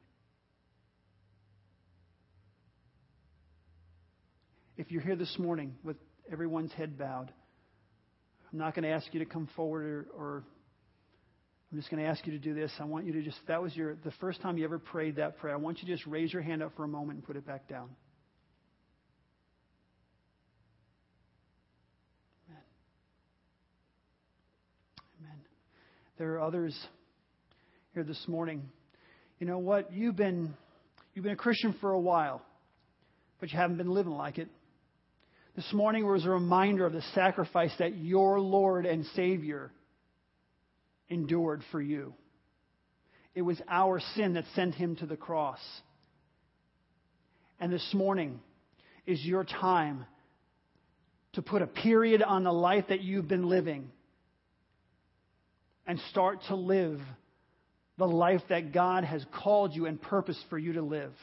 If 4.78 4.92
you're 4.92 5.02
here 5.02 5.16
this 5.16 5.38
morning 5.38 5.76
with 5.84 5.98
everyone's 6.32 6.72
head 6.72 6.98
bowed, 6.98 7.32
I'm 8.52 8.60
not 8.60 8.74
going 8.74 8.84
to 8.84 8.90
ask 8.90 9.14
you 9.14 9.20
to 9.20 9.26
come 9.26 9.48
forward 9.56 9.86
or, 9.86 10.06
or 10.18 10.44
I'm 11.72 11.78
just 11.78 11.92
going 11.92 12.02
to 12.02 12.10
ask 12.10 12.26
you 12.26 12.32
to 12.32 12.40
do 12.40 12.54
this. 12.56 12.72
I 12.80 12.86
want 12.86 13.06
you 13.06 13.14
to 13.14 13.22
just, 13.22 13.38
that 13.48 13.62
was 13.62 13.76
your, 13.76 13.96
the 14.04 14.12
first 14.20 14.42
time 14.42 14.58
you 14.58 14.64
ever 14.64 14.80
prayed 14.80 15.18
that 15.18 15.38
prayer. 15.38 15.54
I 15.54 15.58
want 15.58 15.82
you 15.82 15.88
to 15.88 15.94
just 15.94 16.08
raise 16.08 16.34
your 16.34 16.42
hand 16.42 16.64
up 16.64 16.72
for 16.76 16.84
a 16.84 16.88
moment 16.88 17.18
and 17.18 17.28
put 17.28 17.36
it 17.36 17.46
back 17.46 17.68
down. 17.68 17.90
Amen. 22.50 22.64
Amen. 25.22 25.40
There 26.18 26.34
are 26.36 26.42
others 26.42 26.76
here 27.94 28.04
this 28.04 28.24
morning 28.28 28.64
you 29.40 29.48
know 29.48 29.58
what? 29.60 29.94
You've 29.94 30.18
been 30.18 30.54
you've 31.14 31.24
been 31.24 31.34
a 31.34 31.38
Christian 31.38 31.74
for 31.80 31.92
a 31.92 32.00
while, 32.00 32.42
but 33.40 33.52
you 33.52 33.58
haven't 33.58 33.78
been 33.78 33.92
living 33.92 34.12
like 34.12 34.38
it. 34.38 34.50
This 35.56 35.72
morning 35.74 36.06
was 36.06 36.26
a 36.26 36.30
reminder 36.30 36.86
of 36.86 36.94
the 36.94 37.02
sacrifice 37.16 37.72
that 37.80 37.98
your 37.98 38.40
Lord 38.40 38.86
and 38.86 39.06
Savior 39.16 39.72
endured 41.10 41.64
for 41.72 41.82
you. 41.82 42.14
It 43.34 43.42
was 43.42 43.62
our 43.70 44.02
sin 44.16 44.34
that 44.34 44.44
sent 44.56 44.76
him 44.76 44.98
to 44.98 45.06
the 45.06 45.16
cross. 45.16 45.60
And 47.60 47.72
this 47.72 47.94
morning 47.94 48.40
is 49.06 49.24
your 49.24 49.44
time 49.44 50.06
to 51.34 51.42
put 51.42 51.62
a 51.62 51.68
period 51.68 52.22
on 52.22 52.44
the 52.44 52.52
life 52.52 52.86
that 52.90 53.02
you've 53.02 53.28
been 53.28 53.48
living 53.48 53.90
and 55.88 56.00
start 56.12 56.40
to 56.50 56.56
live 56.56 57.00
the 58.00 58.08
life 58.08 58.41
that 58.50 58.74
God 58.74 59.04
has 59.04 59.24
called 59.43 59.76
you 59.76 59.86
and 59.86 60.02
purposed 60.02 60.43
for 60.50 60.58
you 60.58 60.74
to 60.74 60.82
live. 60.82 61.14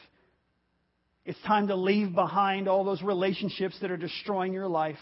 It's 1.25 1.41
time 1.45 1.67
to 1.67 1.75
leave 1.75 2.13
behind 2.13 2.69
all 2.69 2.85
those 2.85 3.01
relationships 3.01 3.77
that 3.81 3.91
are 3.91 3.97
destroying 3.97 4.53
your 4.53 4.67
life. 4.67 4.99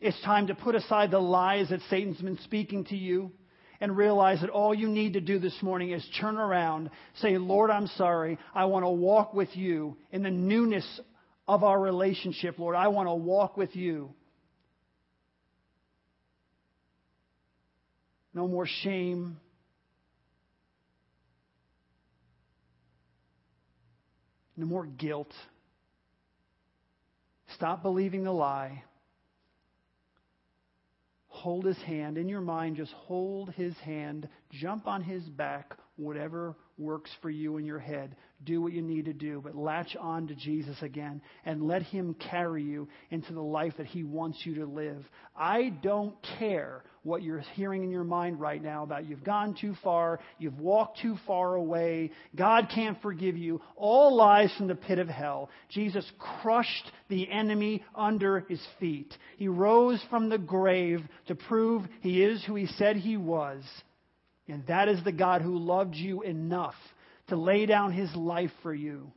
It's 0.00 0.20
time 0.22 0.48
to 0.48 0.54
put 0.54 0.74
aside 0.74 1.10
the 1.10 1.20
lies 1.20 1.68
that 1.68 1.80
Satan's 1.90 2.20
been 2.20 2.38
speaking 2.38 2.86
to 2.86 2.96
you 2.96 3.30
and 3.80 3.96
realize 3.96 4.40
that 4.40 4.50
all 4.50 4.74
you 4.74 4.88
need 4.88 5.12
to 5.12 5.20
do 5.20 5.38
this 5.38 5.56
morning 5.62 5.92
is 5.92 6.04
turn 6.20 6.36
around, 6.36 6.90
say, 7.16 7.36
Lord, 7.36 7.70
I'm 7.70 7.86
sorry. 7.86 8.38
I 8.54 8.64
want 8.64 8.84
to 8.84 8.90
walk 8.90 9.34
with 9.34 9.54
you 9.54 9.96
in 10.10 10.22
the 10.22 10.30
newness 10.30 11.00
of 11.46 11.62
our 11.62 11.78
relationship, 11.78 12.58
Lord. 12.58 12.76
I 12.76 12.88
want 12.88 13.08
to 13.08 13.14
walk 13.14 13.56
with 13.56 13.76
you. 13.76 14.14
No 18.32 18.48
more 18.48 18.66
shame. 18.82 19.36
No 24.60 24.66
more 24.66 24.84
guilt. 24.84 25.32
Stop 27.54 27.82
believing 27.82 28.24
the 28.24 28.30
lie. 28.30 28.84
Hold 31.28 31.64
his 31.64 31.78
hand. 31.78 32.18
In 32.18 32.28
your 32.28 32.42
mind, 32.42 32.76
just 32.76 32.92
hold 32.92 33.48
his 33.54 33.74
hand. 33.78 34.28
Jump 34.50 34.86
on 34.86 35.02
his 35.02 35.22
back, 35.30 35.78
whatever 35.96 36.56
works 36.76 37.10
for 37.22 37.30
you 37.30 37.56
in 37.56 37.64
your 37.64 37.78
head. 37.78 38.16
Do 38.44 38.60
what 38.60 38.74
you 38.74 38.82
need 38.82 39.06
to 39.06 39.14
do, 39.14 39.40
but 39.42 39.56
latch 39.56 39.96
on 39.98 40.26
to 40.26 40.34
Jesus 40.34 40.76
again 40.82 41.22
and 41.46 41.66
let 41.66 41.82
Him 41.82 42.14
carry 42.14 42.62
you 42.62 42.86
into 43.10 43.32
the 43.32 43.40
life 43.40 43.74
that 43.78 43.86
He 43.86 44.04
wants 44.04 44.44
you 44.44 44.56
to 44.56 44.66
live. 44.66 45.02
I 45.34 45.70
don't 45.82 46.14
care 46.38 46.82
what 47.02 47.22
you're 47.22 47.42
hearing 47.54 47.82
in 47.82 47.90
your 47.90 48.04
mind 48.04 48.40
right 48.40 48.62
now 48.62 48.82
about 48.82 49.06
you've 49.06 49.24
gone 49.24 49.56
too 49.58 49.74
far, 49.82 50.20
you've 50.38 50.58
walked 50.58 51.00
too 51.00 51.16
far 51.26 51.54
away, 51.54 52.10
God 52.36 52.68
can't 52.74 53.00
forgive 53.00 53.36
you. 53.36 53.60
All 53.76 54.14
lies 54.16 54.52
from 54.56 54.66
the 54.66 54.74
pit 54.74 54.98
of 54.98 55.08
hell. 55.08 55.50
Jesus 55.70 56.04
crushed 56.42 56.90
the 57.08 57.30
enemy 57.30 57.82
under 57.94 58.40
His 58.40 58.60
feet. 58.78 59.14
He 59.36 59.48
rose 59.48 60.02
from 60.10 60.28
the 60.28 60.38
grave 60.38 61.00
to 61.28 61.34
prove 61.34 61.82
He 62.02 62.22
is 62.22 62.44
who 62.44 62.54
He 62.54 62.66
said 62.66 62.96
He 62.96 63.16
was. 63.16 63.62
And 64.48 64.66
that 64.66 64.88
is 64.88 65.02
the 65.04 65.12
God 65.12 65.42
who 65.42 65.58
loved 65.58 65.94
you 65.94 66.22
enough 66.22 66.74
to 67.28 67.36
lay 67.36 67.64
down 67.64 67.92
his 67.92 68.14
life 68.14 68.50
for 68.62 68.74
you. 68.74 69.12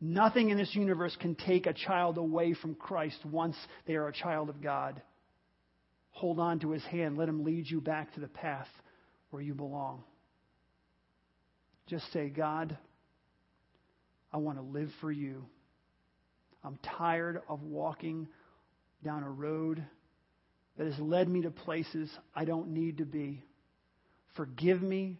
Nothing 0.00 0.50
in 0.50 0.56
this 0.56 0.74
universe 0.74 1.16
can 1.20 1.36
take 1.36 1.66
a 1.66 1.72
child 1.72 2.18
away 2.18 2.54
from 2.54 2.74
Christ 2.74 3.18
once 3.24 3.56
they 3.86 3.94
are 3.94 4.08
a 4.08 4.12
child 4.12 4.48
of 4.48 4.60
God. 4.60 5.00
Hold 6.12 6.38
on 6.38 6.60
to 6.60 6.70
his 6.70 6.84
hand. 6.84 7.16
Let 7.16 7.28
him 7.28 7.44
lead 7.44 7.68
you 7.68 7.80
back 7.80 8.14
to 8.14 8.20
the 8.20 8.28
path 8.28 8.68
where 9.30 9.42
you 9.42 9.54
belong. 9.54 10.04
Just 11.88 12.10
say, 12.12 12.28
God, 12.28 12.76
I 14.32 14.36
want 14.36 14.58
to 14.58 14.62
live 14.62 14.90
for 15.00 15.10
you. 15.10 15.44
I'm 16.64 16.78
tired 16.98 17.42
of 17.48 17.62
walking 17.62 18.28
down 19.02 19.24
a 19.24 19.30
road 19.30 19.84
that 20.78 20.86
has 20.86 20.98
led 20.98 21.28
me 21.28 21.42
to 21.42 21.50
places 21.50 22.08
I 22.34 22.44
don't 22.44 22.68
need 22.68 22.98
to 22.98 23.04
be. 23.04 23.42
Forgive 24.36 24.80
me 24.80 25.18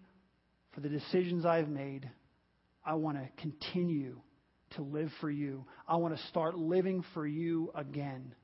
for 0.72 0.80
the 0.80 0.88
decisions 0.88 1.44
I've 1.44 1.68
made. 1.68 2.08
I 2.84 2.94
want 2.94 3.18
to 3.18 3.28
continue 3.42 4.20
to 4.76 4.82
live 4.82 5.10
for 5.20 5.30
you. 5.30 5.64
I 5.86 5.96
want 5.96 6.16
to 6.16 6.26
start 6.28 6.56
living 6.56 7.04
for 7.12 7.26
you 7.26 7.70
again. 7.74 8.34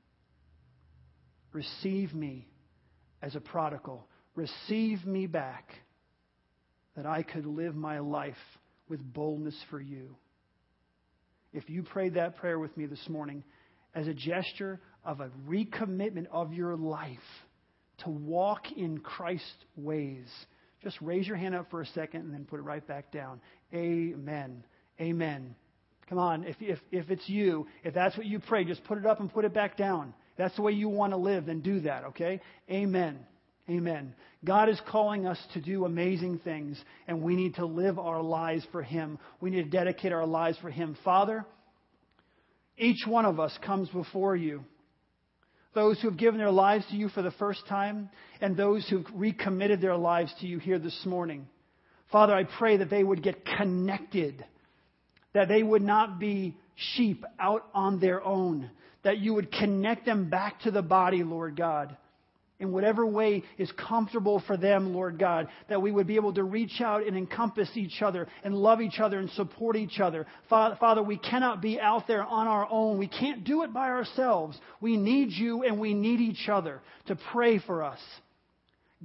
Receive 1.51 2.13
me 2.13 2.47
as 3.21 3.35
a 3.35 3.39
prodigal. 3.39 4.07
Receive 4.35 5.05
me 5.05 5.27
back 5.27 5.73
that 6.95 7.05
I 7.05 7.23
could 7.23 7.45
live 7.45 7.75
my 7.75 7.99
life 7.99 8.35
with 8.87 9.01
boldness 9.13 9.55
for 9.69 9.79
you. 9.79 10.15
If 11.53 11.69
you 11.69 11.83
prayed 11.83 12.15
that 12.15 12.35
prayer 12.37 12.59
with 12.59 12.75
me 12.77 12.85
this 12.85 13.07
morning 13.09 13.43
as 13.95 14.07
a 14.07 14.13
gesture 14.13 14.79
of 15.03 15.19
a 15.19 15.29
recommitment 15.47 16.27
of 16.31 16.53
your 16.53 16.75
life 16.75 17.17
to 18.03 18.09
walk 18.09 18.71
in 18.75 18.99
Christ's 18.99 19.65
ways, 19.75 20.27
just 20.83 20.97
raise 21.01 21.27
your 21.27 21.37
hand 21.37 21.55
up 21.55 21.69
for 21.71 21.81
a 21.81 21.85
second 21.87 22.21
and 22.21 22.33
then 22.33 22.45
put 22.45 22.59
it 22.59 22.63
right 22.63 22.85
back 22.85 23.11
down. 23.11 23.41
Amen. 23.73 24.63
Amen. 25.01 25.55
Come 26.07 26.17
on, 26.17 26.43
if, 26.43 26.55
if, 26.59 26.79
if 26.91 27.09
it's 27.11 27.27
you, 27.29 27.67
if 27.83 27.93
that's 27.93 28.17
what 28.17 28.25
you 28.25 28.39
pray, 28.39 28.65
just 28.65 28.83
put 28.85 28.97
it 28.97 29.05
up 29.05 29.19
and 29.19 29.31
put 29.31 29.45
it 29.45 29.53
back 29.53 29.77
down. 29.77 30.13
That's 30.39 30.55
the 30.55 30.61
way 30.61 30.71
you 30.71 30.87
want 30.87 31.11
to 31.11 31.17
live, 31.17 31.47
then 31.47 31.59
do 31.59 31.81
that, 31.81 32.05
okay? 32.05 32.39
Amen. 32.71 33.19
Amen. 33.69 34.15
God 34.45 34.69
is 34.69 34.79
calling 34.87 35.27
us 35.27 35.37
to 35.53 35.59
do 35.59 35.83
amazing 35.83 36.39
things, 36.45 36.81
and 37.09 37.21
we 37.21 37.35
need 37.35 37.55
to 37.55 37.65
live 37.65 37.99
our 37.99 38.21
lives 38.21 38.65
for 38.71 38.81
Him. 38.81 39.19
We 39.41 39.49
need 39.49 39.65
to 39.65 39.69
dedicate 39.69 40.13
our 40.13 40.25
lives 40.25 40.57
for 40.61 40.69
Him. 40.69 40.97
Father, 41.03 41.45
each 42.77 43.05
one 43.05 43.25
of 43.25 43.37
us 43.37 43.55
comes 43.65 43.89
before 43.89 44.35
you 44.35 44.63
those 45.75 46.01
who 46.01 46.09
have 46.09 46.17
given 46.17 46.39
their 46.39 46.49
lives 46.49 46.83
to 46.89 46.95
you 46.95 47.09
for 47.09 47.21
the 47.21 47.31
first 47.31 47.61
time, 47.67 48.09
and 48.41 48.57
those 48.57 48.87
who've 48.89 49.05
recommitted 49.13 49.79
their 49.81 49.95
lives 49.95 50.33
to 50.39 50.47
you 50.47 50.57
here 50.57 50.79
this 50.79 50.99
morning. 51.05 51.47
Father, 52.11 52.33
I 52.33 52.45
pray 52.45 52.77
that 52.77 52.89
they 52.89 53.03
would 53.03 53.21
get 53.21 53.45
connected, 53.45 54.43
that 55.33 55.47
they 55.47 55.61
would 55.61 55.83
not 55.83 56.19
be 56.19 56.57
sheep 56.95 57.23
out 57.39 57.67
on 57.73 57.99
their 57.99 58.23
own, 58.23 58.71
that 59.03 59.19
you 59.19 59.33
would 59.33 59.51
connect 59.51 60.05
them 60.05 60.29
back 60.29 60.61
to 60.61 60.71
the 60.71 60.81
body, 60.81 61.23
Lord 61.23 61.55
God 61.55 61.95
in 62.59 62.71
whatever 62.71 63.05
way 63.05 63.43
is 63.57 63.71
comfortable 63.71 64.43
for 64.45 64.57
them, 64.57 64.93
Lord 64.93 65.17
God, 65.17 65.47
that 65.69 65.81
we 65.81 65.91
would 65.91 66.07
be 66.07 66.17
able 66.17 66.33
to 66.33 66.43
reach 66.43 66.81
out 66.81 67.05
and 67.07 67.15
encompass 67.15 67.69
each 67.75 68.01
other 68.01 68.27
and 68.43 68.53
love 68.53 68.81
each 68.81 68.99
other 68.99 69.17
and 69.17 69.29
support 69.31 69.75
each 69.75 69.99
other. 69.99 70.27
Father, 70.49 71.01
we 71.01 71.17
cannot 71.17 71.61
be 71.61 71.79
out 71.79 72.05
there 72.07 72.23
on 72.23 72.47
our 72.47 72.67
own. 72.69 72.97
We 72.97 73.07
can't 73.07 73.43
do 73.45 73.63
it 73.63 73.73
by 73.73 73.89
ourselves. 73.89 74.59
We 74.81 74.97
need 74.97 75.31
you 75.31 75.63
and 75.63 75.79
we 75.79 75.93
need 75.93 76.19
each 76.19 76.49
other 76.49 76.81
to 77.07 77.17
pray 77.31 77.59
for 77.59 77.83
us. 77.83 77.99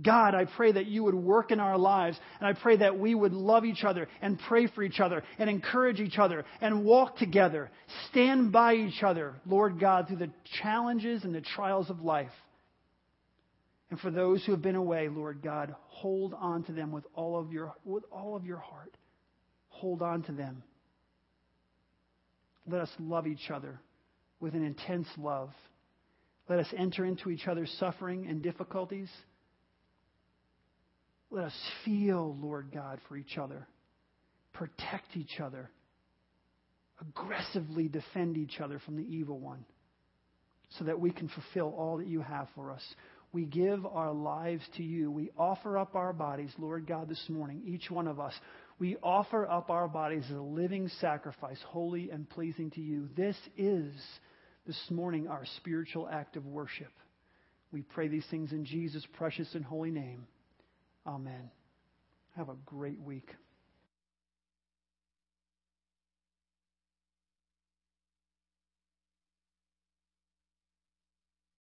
God, 0.02 0.34
I 0.34 0.44
pray 0.44 0.72
that 0.72 0.86
you 0.86 1.04
would 1.04 1.14
work 1.14 1.52
in 1.52 1.60
our 1.60 1.78
lives, 1.78 2.18
and 2.40 2.48
I 2.48 2.52
pray 2.60 2.78
that 2.78 2.98
we 2.98 3.14
would 3.14 3.32
love 3.32 3.64
each 3.64 3.84
other 3.84 4.08
and 4.20 4.40
pray 4.48 4.66
for 4.66 4.82
each 4.82 4.98
other 4.98 5.22
and 5.38 5.48
encourage 5.48 6.00
each 6.00 6.18
other 6.18 6.44
and 6.60 6.84
walk 6.84 7.16
together, 7.16 7.70
stand 8.10 8.50
by 8.50 8.74
each 8.74 9.04
other, 9.04 9.34
Lord 9.46 9.78
God, 9.78 10.08
through 10.08 10.16
the 10.16 10.32
challenges 10.60 11.22
and 11.22 11.32
the 11.32 11.40
trials 11.40 11.90
of 11.90 12.00
life. 12.00 12.32
And 13.90 14.00
for 14.00 14.10
those 14.10 14.44
who 14.44 14.50
have 14.50 14.62
been 14.62 14.74
away, 14.74 15.08
Lord 15.08 15.40
God, 15.42 15.76
hold 15.86 16.34
on 16.34 16.64
to 16.64 16.72
them 16.72 16.90
with 16.90 17.04
all 17.14 17.38
of 17.38 17.52
your, 17.52 17.72
with 17.84 18.02
all 18.10 18.34
of 18.34 18.44
your 18.44 18.58
heart. 18.58 18.96
Hold 19.68 20.02
on 20.02 20.22
to 20.24 20.32
them. 20.32 20.64
Let 22.66 22.80
us 22.80 22.90
love 22.98 23.28
each 23.28 23.50
other 23.52 23.78
with 24.40 24.54
an 24.54 24.64
intense 24.64 25.06
love. 25.16 25.50
Let 26.48 26.58
us 26.58 26.66
enter 26.76 27.04
into 27.04 27.30
each 27.30 27.46
other's 27.46 27.70
suffering 27.78 28.26
and 28.26 28.42
difficulties. 28.42 29.08
Let 31.34 31.46
us 31.46 31.70
feel, 31.84 32.36
Lord 32.40 32.70
God, 32.72 33.00
for 33.08 33.16
each 33.16 33.38
other. 33.38 33.66
Protect 34.52 35.16
each 35.16 35.40
other. 35.40 35.68
Aggressively 37.00 37.88
defend 37.88 38.36
each 38.36 38.60
other 38.60 38.78
from 38.78 38.96
the 38.96 39.02
evil 39.02 39.40
one 39.40 39.64
so 40.78 40.84
that 40.84 41.00
we 41.00 41.10
can 41.10 41.28
fulfill 41.28 41.74
all 41.76 41.96
that 41.96 42.06
you 42.06 42.20
have 42.20 42.46
for 42.54 42.70
us. 42.70 42.82
We 43.32 43.46
give 43.46 43.84
our 43.84 44.12
lives 44.12 44.62
to 44.76 44.84
you. 44.84 45.10
We 45.10 45.32
offer 45.36 45.76
up 45.76 45.96
our 45.96 46.12
bodies, 46.12 46.52
Lord 46.56 46.86
God, 46.86 47.08
this 47.08 47.24
morning, 47.28 47.62
each 47.66 47.90
one 47.90 48.06
of 48.06 48.20
us. 48.20 48.34
We 48.78 48.96
offer 49.02 49.44
up 49.50 49.70
our 49.70 49.88
bodies 49.88 50.22
as 50.30 50.36
a 50.36 50.40
living 50.40 50.88
sacrifice, 51.00 51.58
holy 51.66 52.10
and 52.10 52.30
pleasing 52.30 52.70
to 52.72 52.80
you. 52.80 53.08
This 53.16 53.36
is, 53.58 53.92
this 54.68 54.80
morning, 54.88 55.26
our 55.26 55.42
spiritual 55.56 56.08
act 56.08 56.36
of 56.36 56.46
worship. 56.46 56.92
We 57.72 57.82
pray 57.82 58.06
these 58.06 58.26
things 58.30 58.52
in 58.52 58.64
Jesus' 58.64 59.04
precious 59.14 59.52
and 59.56 59.64
holy 59.64 59.90
name. 59.90 60.28
Amen. 61.06 61.50
Have 62.36 62.48
a 62.48 62.56
great 62.66 63.00
week. 63.00 63.36